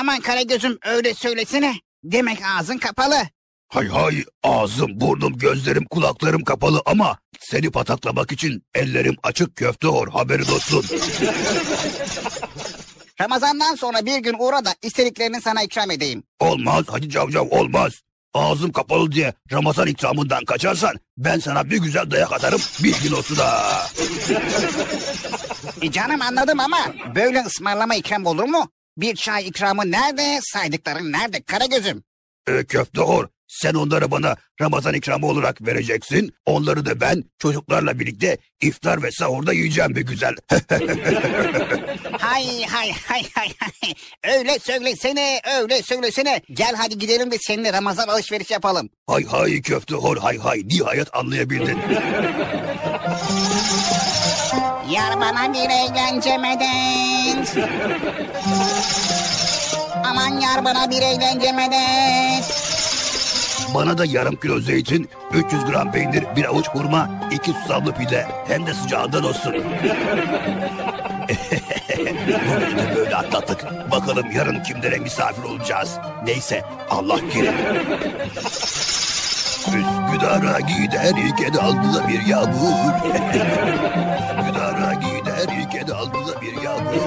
Aman 0.00 0.20
Karagöz'üm 0.20 0.78
öyle 0.84 1.14
söylesene. 1.14 1.74
Demek 2.04 2.38
ağzın 2.58 2.78
kapalı. 2.78 3.16
Hay 3.68 3.88
hay 3.88 4.24
ağzım, 4.42 5.00
burnum, 5.00 5.38
gözlerim, 5.38 5.84
kulaklarım 5.84 6.44
kapalı 6.44 6.82
ama 6.86 7.18
seni 7.40 7.70
pataklamak 7.70 8.32
için 8.32 8.62
ellerim 8.74 9.16
açık 9.22 9.56
köfte 9.56 9.88
hor 9.88 10.08
haberin 10.08 10.42
olsun. 10.52 10.84
Ramazandan 13.20 13.74
sonra 13.74 14.06
bir 14.06 14.18
gün 14.18 14.36
uğra 14.38 14.64
da 14.64 14.74
istediklerini 14.82 15.40
sana 15.40 15.62
ikram 15.62 15.90
edeyim. 15.90 16.22
olmaz 16.40 16.84
Hacı 16.88 17.08
Cavcav 17.08 17.46
olmaz. 17.50 18.02
Ağzım 18.34 18.72
kapalı 18.72 19.12
diye 19.12 19.34
Ramazan 19.52 19.86
ikramından 19.86 20.44
kaçarsan 20.44 20.96
ben 21.18 21.38
sana 21.38 21.70
bir 21.70 21.78
güzel 21.78 22.10
dayak 22.10 22.32
atarım 22.32 22.60
bilgin 22.84 23.12
olsun 23.12 23.36
ha. 23.36 23.86
E 25.82 25.92
canım 25.92 26.22
anladım 26.22 26.60
ama 26.60 26.78
böyle 27.14 27.40
ısmarlama 27.40 27.94
ikram 27.94 28.26
olur 28.26 28.44
mu? 28.44 28.70
Bir 28.96 29.16
çay 29.16 29.46
ikramı 29.48 29.90
nerede, 29.90 30.40
saydıkların 30.42 31.12
nerede 31.12 31.42
Karagöz'üm? 31.42 32.02
E, 32.48 32.64
köfte 32.64 33.00
hor 33.00 33.28
sen 33.50 33.74
onları 33.74 34.10
bana 34.10 34.36
Ramazan 34.60 34.94
ikramı 34.94 35.26
olarak 35.26 35.66
vereceksin. 35.66 36.34
Onları 36.46 36.86
da 36.86 37.00
ben 37.00 37.24
çocuklarla 37.38 37.98
birlikte 37.98 38.38
iftar 38.60 39.02
ve 39.02 39.10
sahurda 39.10 39.52
yiyeceğim 39.52 39.96
bir 39.96 40.02
güzel. 40.06 40.34
Hay 42.30 42.62
hay 42.62 42.92
hay 43.08 43.22
hay 43.34 43.48
hay. 43.58 43.94
Öyle 44.38 44.58
söylesene, 44.58 45.40
öyle 45.60 45.82
söylesene. 45.82 46.40
Gel 46.52 46.74
hadi 46.76 46.98
gidelim 46.98 47.30
de 47.30 47.36
seninle 47.40 47.72
Ramazan 47.72 48.08
alışveriş 48.08 48.50
yapalım. 48.50 48.88
hay 49.06 49.24
hay 49.24 49.62
köfte 49.62 49.94
hor 49.94 50.16
hay 50.16 50.38
hay 50.38 50.62
nihayet 50.64 51.14
anlayabildin. 51.16 51.78
Yar 54.90 55.20
bana 55.20 55.52
bir 55.54 55.70
eğlence 55.70 56.38
medet. 56.38 57.56
Aman 60.04 60.40
yar 60.40 60.64
bana 60.64 60.90
bir 60.90 61.02
eğlence 61.02 61.52
medet. 61.52 62.60
Bana 63.74 63.98
da 63.98 64.04
yarım 64.04 64.36
kilo 64.36 64.60
zeytin, 64.60 65.08
300 65.32 65.64
gram 65.64 65.92
peynir, 65.92 66.24
bir 66.36 66.44
avuç 66.44 66.68
hurma, 66.68 67.10
iki 67.30 67.52
susamlı 67.52 67.94
pide. 67.94 68.26
Hem 68.48 68.66
de 68.66 68.74
sıcağından 68.74 69.24
olsun. 69.24 69.54
Bugünü 71.98 72.96
böyle 72.96 73.16
atlattık. 73.16 73.90
Bakalım 73.90 74.30
yarın 74.30 74.62
kimlere 74.62 74.98
misafir 74.98 75.42
olacağız. 75.42 75.98
Neyse 76.24 76.62
Allah 76.90 77.18
kerim. 77.32 77.54
Üsküdar'a 79.66 80.60
giderken 80.60 81.52
aldı 81.52 81.94
da 81.94 82.08
bir 82.08 82.26
yağmur. 82.26 82.94
Üsküdar'a 84.38 84.94
giderken 84.94 85.94
aldı 85.94 86.18
da 86.28 86.40
bir 86.40 86.62
yağmur. 86.62 87.02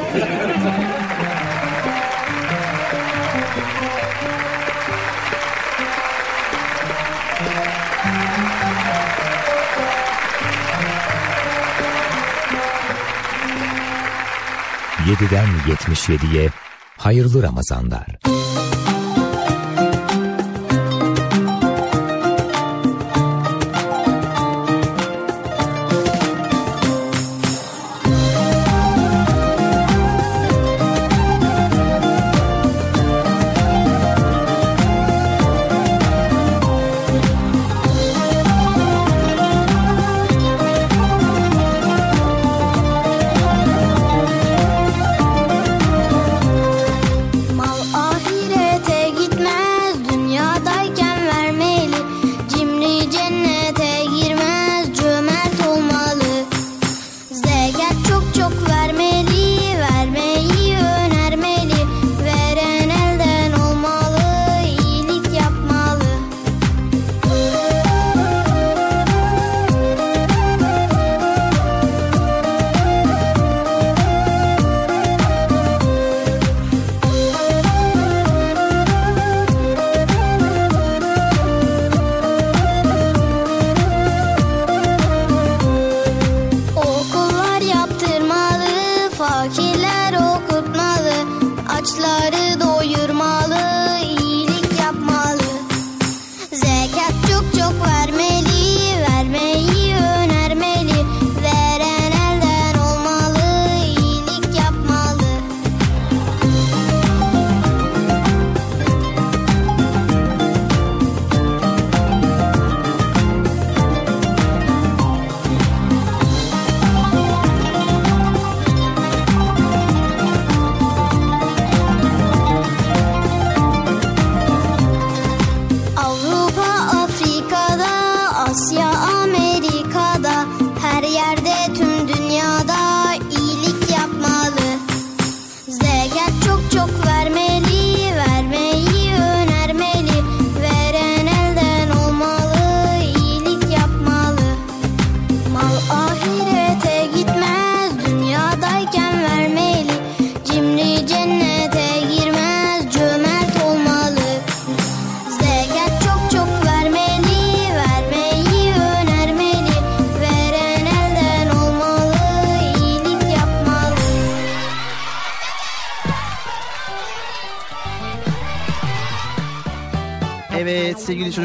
Yediden 15.10 15.48
77'ye 15.68 16.50
hayırlı 16.98 17.44
Ramazanlar. 17.44 18.06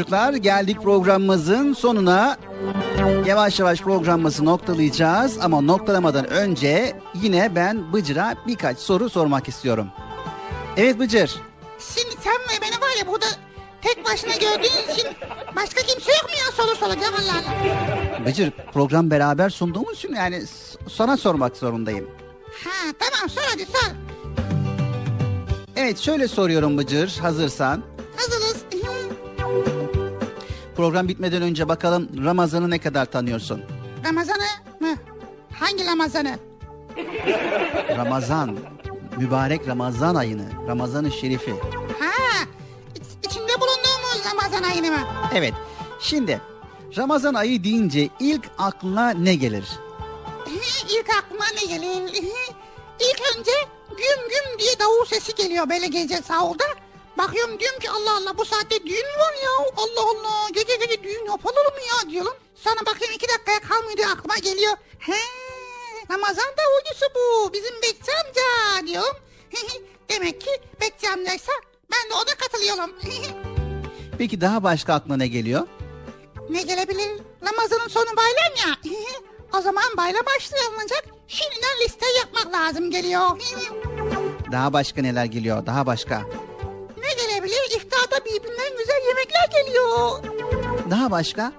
Çocuklar 0.09 0.33
geldik 0.33 0.81
programımızın 0.81 1.73
sonuna. 1.73 2.37
Yavaş 3.25 3.59
yavaş 3.59 3.81
programımızı 3.81 4.45
noktalayacağız 4.45 5.37
ama 5.41 5.61
noktalamadan 5.61 6.29
önce 6.29 6.95
yine 7.13 7.55
ben 7.55 7.93
Bıcır'a 7.93 8.35
birkaç 8.47 8.77
soru 8.77 9.09
sormak 9.09 9.47
istiyorum. 9.47 9.87
Evet 10.77 10.99
Bıcır. 10.99 11.35
Seni 11.77 12.11
sen 12.11 12.33
ve 12.33 12.61
beni 12.61 12.81
var 12.81 12.97
ya 12.99 13.07
burada 13.07 13.25
tek 13.81 14.05
başına 14.05 14.33
gördüğün 14.33 14.93
için 14.93 15.07
başka 15.55 15.81
kimse 15.81 16.11
yok 16.11 16.23
mu 16.23 16.35
ya 16.45 16.51
soru 16.51 16.75
soracağım 16.75 17.13
Allah 17.15 17.33
Allah. 17.33 18.25
Bıcır 18.25 18.51
program 18.73 19.11
beraber 19.11 19.49
sunduğumuz 19.49 19.97
için 19.97 20.15
yani 20.15 20.43
sana 20.91 21.17
sormak 21.17 21.57
zorundayım. 21.57 22.09
Ha 22.63 22.93
tamam 22.99 23.29
sor 23.29 23.43
hadi 23.51 23.65
sor. 23.65 23.91
Evet 25.75 25.99
şöyle 25.99 26.27
soruyorum 26.27 26.77
Bıcır 26.77 27.17
hazırsan. 27.21 27.83
Program 30.79 31.07
bitmeden 31.07 31.41
önce 31.41 31.67
bakalım 31.67 32.09
Ramazan'ı 32.25 32.69
ne 32.69 32.79
kadar 32.79 33.05
tanıyorsun? 33.05 33.61
Ramazan'ı 34.05 34.45
mı? 34.79 34.95
Hangi 35.59 35.85
Ramazan'ı? 35.85 36.39
Ramazan, 37.97 38.57
mübarek 39.17 39.67
Ramazan 39.67 40.15
ayını, 40.15 40.45
Ramazan-ı 40.67 41.11
Şerifi. 41.11 41.51
Ha 41.99 42.11
iç- 42.95 43.27
içinde 43.31 43.51
bulunduğumuz 43.61 44.25
Ramazan 44.31 44.63
ayını 44.63 44.91
mı? 44.91 45.07
Evet, 45.33 45.53
şimdi 46.01 46.41
Ramazan 46.97 47.33
ayı 47.33 47.63
deyince 47.63 48.09
ilk 48.19 48.49
aklına 48.57 49.09
ne 49.09 49.35
gelir? 49.35 49.65
İlk 50.89 51.09
aklıma 51.23 51.45
ne 51.61 51.65
gelir? 51.75 52.13
İlk 52.99 53.21
önce 53.37 53.51
güm 53.89 54.29
güm 54.29 54.59
diye 54.59 54.79
davul 54.79 55.05
sesi 55.05 55.35
geliyor 55.35 55.69
böyle 55.69 55.87
gece 55.87 56.17
sahurda. 56.17 56.63
Bakıyorum 57.19 57.59
diyorum 57.59 57.79
ki 57.79 57.89
Allah 57.89 58.15
Allah 58.17 58.37
bu 58.37 58.45
saatte 58.45 58.85
düğün 58.85 59.05
mü 59.07 59.19
var 59.19 59.33
ya? 59.43 59.49
Allah 59.77 60.01
Allah 60.11 60.49
gece 60.53 60.75
gece 60.75 61.03
düğün 61.03 61.25
yapılır 61.25 61.65
mı 61.65 61.81
ya 61.89 62.09
diyorum. 62.09 62.33
Sonra 62.55 62.79
bakıyorum 62.85 63.15
iki 63.15 63.27
dakikaya 63.27 63.59
kalmıyor 63.59 63.97
diye 63.97 64.07
aklıma 64.07 64.37
geliyor. 64.37 64.73
He 64.99 65.15
Ramazan 66.11 66.53
davulcusu 66.57 67.05
bu 67.15 67.53
bizim 67.53 67.75
Bekçi 67.81 68.11
amca 68.11 68.87
diyorum. 68.87 69.17
Demek 70.09 70.41
ki 70.41 70.49
Bekçi 70.81 71.09
amcaysa 71.09 71.51
ben 71.91 72.09
de 72.09 72.13
ona 72.13 72.35
katılıyorum. 72.35 72.95
Peki 74.17 74.41
daha 74.41 74.63
başka 74.63 74.93
aklına 74.93 75.17
ne 75.17 75.27
geliyor? 75.27 75.67
ne 76.49 76.61
gelebilir? 76.61 77.21
Ramazanın 77.47 77.87
sonu 77.87 78.05
bayram 78.17 78.53
ya. 78.67 78.93
o 79.59 79.61
zaman 79.61 79.83
bayram 79.97 80.25
başlanacak. 80.25 81.05
Şimdiden 81.27 81.85
liste 81.85 82.05
yapmak 82.17 82.53
lazım 82.53 82.91
geliyor. 82.91 83.29
Daha 84.51 84.73
başka 84.73 85.01
neler 85.01 85.25
geliyor? 85.25 85.65
Daha 85.65 85.85
başka. 85.85 86.21
Gelebilir? 87.49 87.75
İftarda 87.77 88.25
birbirinden 88.25 88.77
güzel 88.77 89.01
yemekler 89.07 89.61
geliyor. 89.63 90.23
Daha 90.89 91.11
başka? 91.11 91.51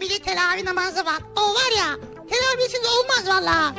Bir 0.00 0.10
de 0.10 0.18
teravih 0.18 0.64
namazı 0.64 1.04
var. 1.04 1.18
O 1.36 1.40
var 1.40 1.72
ya 1.78 1.96
teravihsiz 2.30 2.80
olmaz 2.86 3.28
valla. 3.28 3.74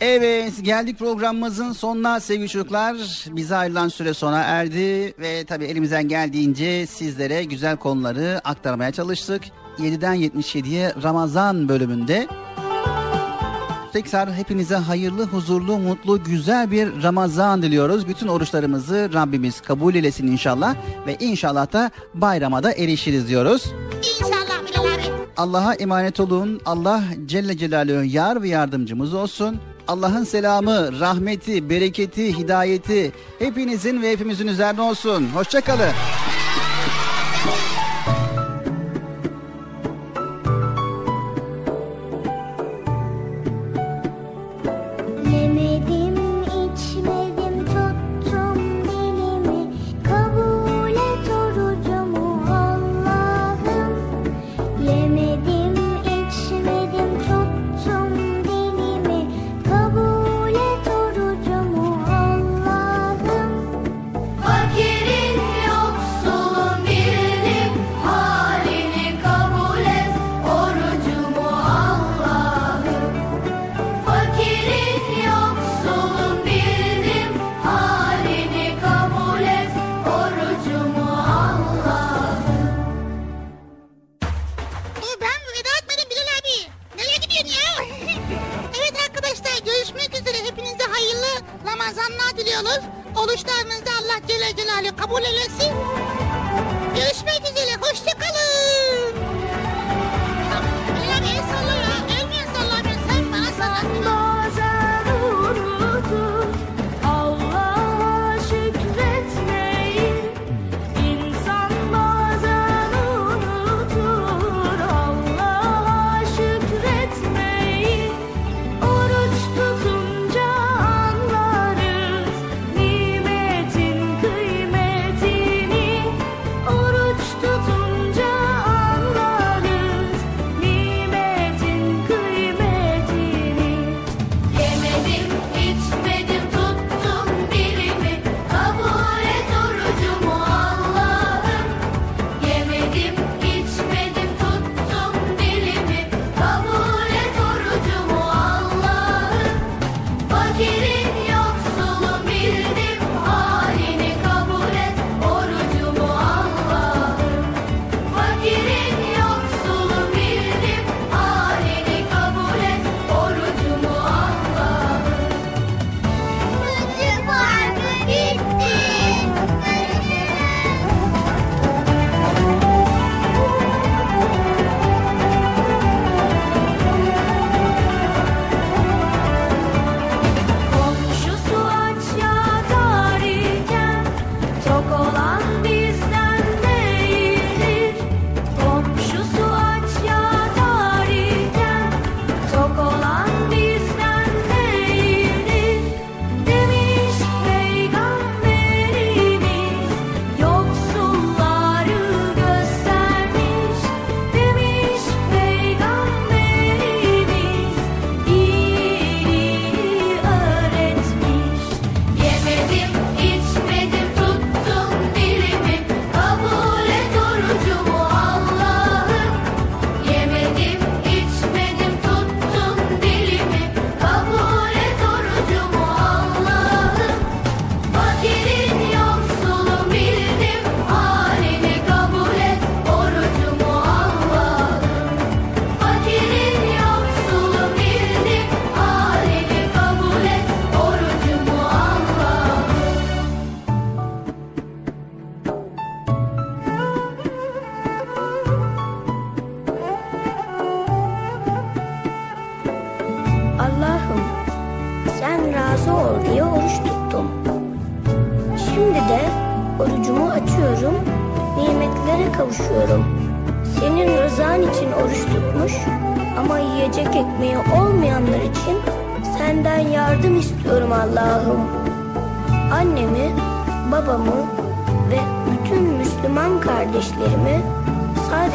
Evet 0.00 0.52
geldik 0.62 0.98
programımızın 0.98 1.72
sonuna 1.72 2.20
sevgili 2.20 2.48
çocuklar. 2.48 2.96
Bize 3.26 3.56
ayrılan 3.56 3.88
süre 3.88 4.14
sona 4.14 4.40
erdi 4.40 5.14
ve 5.18 5.44
tabii 5.44 5.64
elimizden 5.64 6.08
geldiğince 6.08 6.86
sizlere 6.86 7.44
güzel 7.44 7.76
konuları 7.76 8.40
aktarmaya 8.44 8.92
çalıştık. 8.92 9.42
7'den 9.78 10.16
77'ye 10.16 10.94
Ramazan 11.02 11.68
bölümünde. 11.68 12.28
Tekrar 13.92 14.34
hepinize 14.34 14.76
hayırlı, 14.76 15.26
huzurlu, 15.26 15.78
mutlu, 15.78 16.24
güzel 16.24 16.70
bir 16.70 17.02
Ramazan 17.02 17.62
diliyoruz. 17.62 18.08
Bütün 18.08 18.28
oruçlarımızı 18.28 19.10
Rabbimiz 19.14 19.60
kabul 19.60 19.94
eylesin 19.94 20.26
inşallah 20.26 20.74
ve 21.06 21.16
inşallah 21.20 21.72
da 21.72 21.90
bayrama 22.14 22.62
da 22.62 22.72
erişiriz 22.72 23.28
diyoruz. 23.28 23.72
İnşallah 23.98 24.32
Bilal 24.68 24.94
abi. 24.94 25.02
Allah'a 25.36 25.74
emanet 25.74 26.20
olun. 26.20 26.60
Allah 26.66 27.02
Celle 27.26 27.56
Celaluhu 27.58 28.04
yar 28.04 28.42
ve 28.42 28.48
yardımcımız 28.48 29.14
olsun. 29.14 29.60
Allah'ın 29.88 30.24
selamı, 30.24 31.00
rahmeti, 31.00 31.70
bereketi, 31.70 32.38
hidayeti 32.38 33.12
hepinizin 33.38 34.02
ve 34.02 34.10
hepimizin 34.10 34.46
üzerine 34.46 34.80
olsun. 34.80 35.28
Hoşçakalın. 35.34 35.92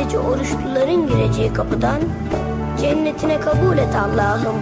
Sadece 0.08 0.20
oruçluların 0.20 1.08
gireceği 1.08 1.54
kapıdan 1.54 2.02
cennetine 2.82 3.40
kabul 3.40 3.78
et 3.78 3.96
Allah'ım. 3.96 4.56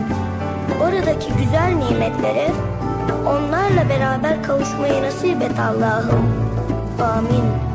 Oradaki 0.81 1.33
güzel 1.33 1.73
nimetlere 1.73 2.51
onlarla 3.25 3.89
beraber 3.89 4.43
kavuşmayı 4.43 5.03
nasip 5.03 5.41
et 5.41 5.59
Allah'ım. 5.59 6.25
Amin. 7.17 7.74